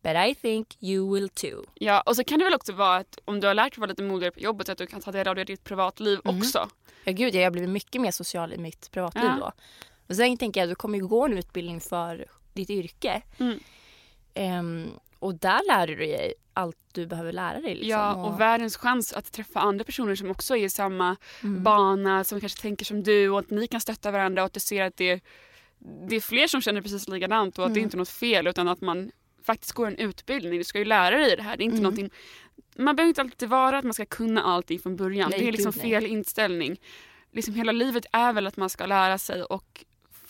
But 0.02 0.16
I 0.16 0.36
think 0.36 0.78
you 0.84 1.14
will 1.14 1.30
too. 1.30 1.64
ja, 1.74 2.02
och 2.02 2.16
så 2.16 2.24
kan 2.24 2.40
det 2.40 2.46
väl 2.46 2.54
också 2.54 2.74
vara 2.74 2.96
att 2.96 3.20
om 3.26 3.40
du 3.40 3.48
har 3.48 3.54
lärt 3.54 3.74
dig 3.74 3.80
vara 3.80 3.90
lite 3.90 4.04
modigare 4.04 4.32
på 4.32 4.40
jobbet 4.40 4.70
att 4.70 4.78
du 4.78 4.88
kan 4.88 5.02
ta 5.02 5.12
del 5.12 5.28
av 5.28 5.36
det 5.36 5.42
i 5.42 5.46
ditt 5.46 5.64
privatliv 5.64 6.20
Mm. 6.26 6.38
också. 6.38 6.70
Ja 7.04 7.12
gud, 7.12 7.36
jag 7.36 7.44
har 7.44 7.52
blivit 7.52 7.70
mycket 7.70 8.02
mer 8.02 8.12
social 8.12 8.54
i 8.54 8.58
mitt 8.58 8.92
privatliv 8.92 9.24
Ja. 9.24 9.36
då. 9.40 9.52
Och 10.10 10.16
sen 10.16 10.38
tänker 10.38 10.62
jag 10.62 10.66
att 10.68 10.72
du 10.72 10.76
kommer 10.76 10.98
ju 10.98 11.08
gå 11.08 11.26
en 11.26 11.38
utbildning 11.38 11.82
för 11.82 12.26
ditt 12.54 12.70
yrke. 12.70 13.22
Mm. 13.40 13.60
Ehm, 14.34 14.90
och 15.28 15.36
där 15.40 15.68
lär 15.68 15.88
du 15.88 15.96
dig 15.96 16.34
allt 16.54 16.78
du 16.94 17.06
behöver 17.08 17.32
lära 17.32 17.62
dig. 17.62 17.76
Liksom. 17.76 17.90
Ja, 17.90 18.14
och 18.16 18.40
världens 18.40 18.78
chans 18.78 19.14
att 19.14 19.32
träffa 19.32 19.60
andra 19.60 19.86
personer 19.86 20.16
som 20.16 20.30
också 20.32 20.58
är 20.58 20.64
i 20.66 20.70
samma 20.70 21.16
Mm. 21.44 21.64
bana, 21.64 22.24
som 22.24 22.40
kanske 22.40 22.62
tänker 22.62 22.86
som 22.86 23.04
du 23.04 23.30
och 23.30 23.40
att 23.40 23.50
ni 23.50 23.68
kan 23.68 23.82
stötta 23.82 24.12
varandra 24.12 24.42
och 24.42 24.46
att 24.46 24.54
du 24.54 24.60
ser 24.60 24.84
att 24.84 24.98
det 24.98 25.10
är, 25.10 25.22
det 26.10 26.16
är 26.16 26.20
fler 26.22 26.48
som 26.48 26.62
känner 26.62 26.82
precis 26.82 27.08
likadant 27.08 27.60
och 27.60 27.66
att 27.66 27.74
det 27.74 27.78
är 27.78 27.82
Mm. 27.82 27.88
inte 27.88 27.96
är 27.98 28.00
något 28.00 28.10
fel 28.10 28.48
utan 28.48 28.68
att 28.68 28.82
man 28.82 29.12
faktiskt 29.44 29.72
går 29.74 29.88
en 29.88 29.98
utbildning. 29.98 30.58
Du 30.58 30.64
ska 30.64 30.80
ju 30.80 30.86
lära 30.86 31.18
dig 31.18 31.36
det 31.36 31.44
här. 31.44 31.58
Det 31.58 31.64
är 31.64 31.66
inte 31.66 31.74
Mm. 31.78 31.84
någonting, 31.84 32.10
man 32.76 32.96
behöver 32.96 33.08
inte 33.10 33.22
alltid 33.22 33.50
vara 33.50 33.78
att 33.78 33.84
man 33.86 33.94
ska 33.94 34.06
kunna 34.06 34.42
allting 34.44 34.80
från 34.80 34.96
början. 34.96 35.30
Nej, 35.30 35.40
det 35.40 35.48
är 35.48 35.52
liksom 35.52 35.72
gud, 35.72 35.84
nej. 35.84 35.92
fel 35.92 36.06
inställning. 36.12 36.78
Liksom 37.32 37.54
hela 37.54 37.72
livet 37.72 38.06
är 38.12 38.34
väl 38.34 38.48
att 38.48 38.58
man 38.58 38.70
ska 38.70 38.86
lära 38.86 39.18
sig 39.18 39.44
och 39.44 39.86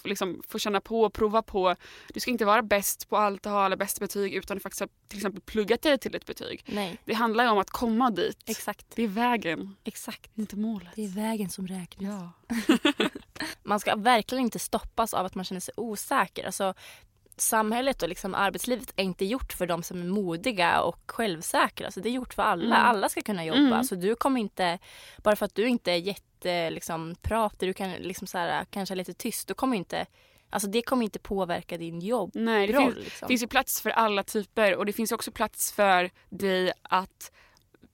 liksom 0.07 0.41
få 0.47 0.59
känna 0.59 0.81
på 0.81 1.01
och 1.01 1.13
prova 1.13 1.41
på. 1.41 1.75
Du 2.13 2.19
ska 2.19 2.31
inte 2.31 2.45
vara 2.45 2.61
bäst 2.61 3.09
på 3.09 3.17
allt 3.17 3.45
och 3.45 3.51
ha 3.51 3.65
alla 3.65 3.75
bästa 3.75 3.99
betyg 3.99 4.33
utan 4.33 4.59
faktiskt 4.59 4.79
ha 4.79 4.87
till 5.07 5.17
exempel 5.19 5.41
pluggat 5.41 5.81
dig 5.81 5.97
till 5.97 6.15
ett 6.15 6.25
betyg. 6.25 6.63
Nej, 6.67 6.97
Det 7.05 7.13
handlar 7.13 7.43
ju 7.43 7.49
om 7.49 7.57
att 7.57 7.69
komma 7.69 8.09
dit. 8.09 8.37
exakt. 8.45 8.85
Det 8.95 9.03
är 9.03 9.07
vägen, 9.07 9.75
Exakt. 9.83 10.31
inte 10.37 10.55
målet. 10.55 10.89
Det 10.95 11.03
är 11.05 11.09
vägen 11.09 11.49
som 11.49 11.67
räknas. 11.67 12.11
Ja. 12.11 12.31
Man 13.63 13.79
ska 13.79 13.95
verkligen 13.95 14.43
inte 14.43 14.59
stoppas 14.59 15.13
av 15.13 15.25
att 15.25 15.35
man 15.35 15.45
känner 15.45 15.61
sig 15.61 15.73
osäker. 15.77 16.45
Alltså, 16.45 16.73
samhället 17.37 18.03
och 18.03 18.09
liksom 18.09 18.35
arbetslivet 18.35 18.93
är 18.95 19.03
inte 19.03 19.25
gjort 19.25 19.53
för 19.53 19.67
de 19.67 19.83
som 19.83 20.01
är 20.01 20.05
modiga 20.05 20.81
och 20.81 20.99
självsäkra. 21.11 21.85
Alltså, 21.87 22.01
det 22.01 22.09
är 22.09 22.13
gjort 22.13 22.33
för 22.33 22.43
alla. 22.43 22.75
Mm. 22.75 22.87
Alla 22.87 23.09
ska 23.09 23.21
kunna 23.21 23.45
jobba. 23.45 23.59
Mm. 23.59 23.83
Så 23.83 23.95
du 23.95 24.15
kommer 24.15 24.39
inte, 24.41 24.79
bara 25.23 25.35
för 25.35 25.45
att 25.45 25.55
du 25.55 25.67
inte 25.67 25.91
är 25.91 25.95
jätte 25.95 26.23
liksom, 26.45 27.15
pratig, 27.21 27.69
du 27.69 27.73
kan 27.73 27.91
liksom 27.91 28.27
så 28.27 28.37
här, 28.37 28.65
kanske 28.65 28.93
är 28.93 28.95
lite 28.95 29.13
tyst, 29.13 29.47
du 29.47 29.53
kommer 29.53 29.77
inte, 29.77 30.05
alltså 30.49 30.69
det 30.69 30.81
kommer 30.81 31.03
inte 31.03 31.19
påverka 31.19 31.77
din 31.77 31.99
jobb. 31.99 32.31
Nej, 32.33 32.67
det 32.67 32.73
roll, 32.73 32.93
finns, 32.93 33.05
liksom. 33.05 33.27
finns 33.27 33.43
ju 33.43 33.47
plats 33.47 33.81
för 33.81 33.89
alla 33.89 34.23
typer 34.23 34.75
och 34.75 34.85
det 34.85 34.93
finns 34.93 35.11
också 35.11 35.31
plats 35.31 35.71
för 35.71 36.09
dig 36.29 36.73
att 36.81 37.31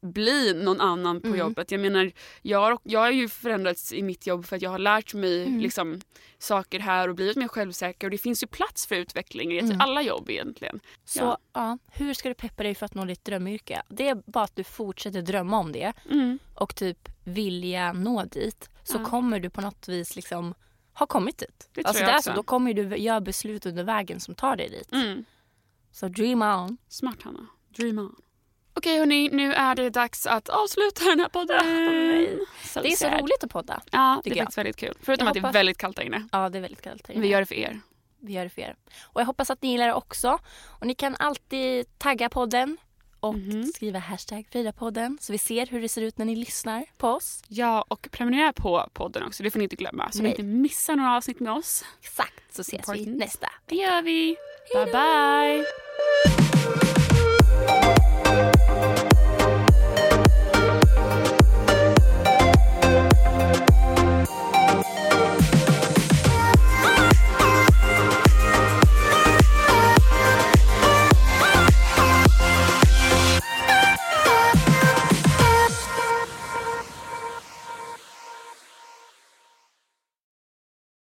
bli 0.04 0.54
någon 0.54 0.82
annan 0.82 1.22
på 1.22 1.28
Mm. 1.28 1.40
jobbet. 1.40 1.72
Jag 1.72 1.82
menar, 1.82 2.12
jag 2.42 2.60
har, 2.60 2.78
jag 2.84 3.00
har 3.00 3.12
ju 3.12 3.30
förändrats 3.30 3.94
i 3.94 4.02
mitt 4.04 4.28
jobb 4.28 4.46
för 4.46 4.56
att 4.56 4.62
jag 4.62 4.70
har 4.70 4.80
lärt 4.80 5.14
mig 5.14 5.44
Mm. 5.44 5.60
liksom, 5.60 6.02
saker 6.38 6.80
här 6.80 7.10
och 7.10 7.16
blivit 7.16 7.38
mer 7.38 7.48
självsäker 7.48 8.08
och 8.08 8.12
det 8.12 8.18
finns 8.18 8.44
ju 8.44 8.48
plats 8.48 8.88
för 8.88 8.96
utveckling 8.96 9.52
i 9.52 9.60
Mm. 9.60 9.82
alla 9.82 10.02
jobb 10.02 10.30
egentligen. 10.30 10.80
Så 11.06 11.20
Ja. 11.20 11.38
ja. 11.54 11.78
hur 11.92 12.14
ska 12.14 12.30
du 12.30 12.36
peppa 12.36 12.64
dig 12.64 12.76
för 12.76 12.86
att 12.86 12.94
nå 12.96 13.06
ditt 13.06 13.26
drömyrke? 13.26 13.82
Det 13.90 14.08
är 14.10 14.16
bara 14.32 14.44
att 14.44 14.56
du 14.56 14.64
fortsätter 14.64 15.22
drömma 15.22 15.60
om 15.60 15.72
det 15.72 15.94
Mm. 16.12 16.40
och 16.56 16.76
typ 16.76 17.10
vilja 17.24 17.94
nå 17.94 18.24
dit. 18.26 18.70
Så 18.84 18.98
Ja. 18.98 19.06
kommer 19.06 19.40
du 19.40 19.50
på 19.50 19.62
något 19.62 19.88
vis 19.88 20.16
liksom 20.16 20.54
ha 20.94 21.06
kommit 21.06 21.38
dit. 21.38 21.70
Det 21.74 21.82
tror 21.82 21.88
alltså 21.88 22.04
jag 22.04 22.16
också. 22.18 22.30
så, 22.30 22.36
då 22.36 22.44
kommer 22.44 22.74
du 22.74 22.98
göra 22.98 23.22
beslut 23.22 23.66
under 23.66 23.84
vägen 23.84 24.20
som 24.20 24.36
tar 24.36 24.56
dig 24.56 24.70
dit. 24.70 24.92
Mm. 24.94 25.26
Så 25.92 26.08
dream 26.08 26.42
on. 26.42 26.78
Smart 26.88 27.22
Hanna. 27.24 27.48
Dream 27.78 28.00
on. 28.00 28.16
Okej 28.76 29.00
hörni, 29.00 29.30
nu 29.30 29.54
är 29.54 29.76
det 29.76 29.90
dags 29.90 30.28
att 30.28 30.50
avsluta 30.50 31.04
den 31.06 31.20
här 31.20 31.30
podden. 31.30 31.60
So 32.64 32.82
Det 32.82 32.88
är 32.88 32.92
så 32.92 32.98
sad. 32.98 33.14
roligt 33.22 33.44
att 33.44 33.50
podda. 33.52 33.82
Ja, 33.92 34.22
det 34.24 34.30
är 34.30 34.36
jag. 34.36 34.44
faktiskt 34.44 34.58
väldigt 34.58 34.76
kul. 34.78 34.98
Förutom 35.02 35.28
Jag 35.28 35.38
att 35.38 35.44
det 35.44 35.50
är 35.50 35.54
väldigt 35.54 35.78
kallt 35.78 35.96
där 35.96 36.04
inne. 36.04 36.28
Ja, 36.32 36.50
det 36.50 36.58
är 36.58 36.62
väldigt 36.62 36.82
kallt 36.82 37.08
här 37.08 37.14
inne. 37.16 37.22
Vi 37.22 37.28
gör 37.28 37.40
det 37.40 37.46
för 37.46 37.56
er. 37.56 37.80
Vi 38.22 38.34
gör 38.34 38.44
det 38.44 38.50
för 38.50 38.62
er. 38.62 38.76
Och 39.04 39.22
jag 39.22 39.26
hoppas 39.26 39.50
att 39.50 39.62
ni 39.62 39.72
gillar 39.72 39.88
det 39.88 39.94
också. 39.94 40.40
Och 40.80 40.88
ni 40.88 40.96
kan 40.96 41.16
alltid 41.20 41.98
tagga 42.00 42.30
podden 42.30 42.78
och 43.20 43.36
Mhm. 43.36 43.64
skriva 43.76 44.00
hashtag 44.00 44.48
Fridapodden 44.52 45.18
så 45.22 45.32
vi 45.32 45.38
ser 45.38 45.66
hur 45.66 45.82
det 45.82 45.90
ser 45.90 46.02
ut 46.02 46.18
när 46.18 46.26
ni 46.26 46.36
lyssnar 46.36 46.86
på 46.98 47.08
oss. 47.10 47.44
Ja, 47.48 47.86
och 47.88 48.08
prenumerera 48.12 48.54
på 48.54 48.90
podden 48.94 49.24
också. 49.24 49.44
Det 49.44 49.52
får 49.52 49.60
ni 49.60 49.64
inte 49.64 49.76
glömma. 49.76 50.12
Så 50.12 50.18
ni 50.18 50.24
Nej. 50.24 50.32
inte 50.32 50.44
missar 50.44 50.96
några 50.96 51.18
avsnitt 51.18 51.40
med 51.40 51.54
oss. 51.54 51.86
Exakt, 52.02 52.56
så 52.56 52.62
ses 52.62 52.74
vi 52.74 53.00
Important. 53.00 53.18
nästa. 53.18 53.48
Det 53.66 53.76
gör 53.76 54.02
vi. 54.02 54.36
Bye, 54.74 54.86
bye. 54.86 55.66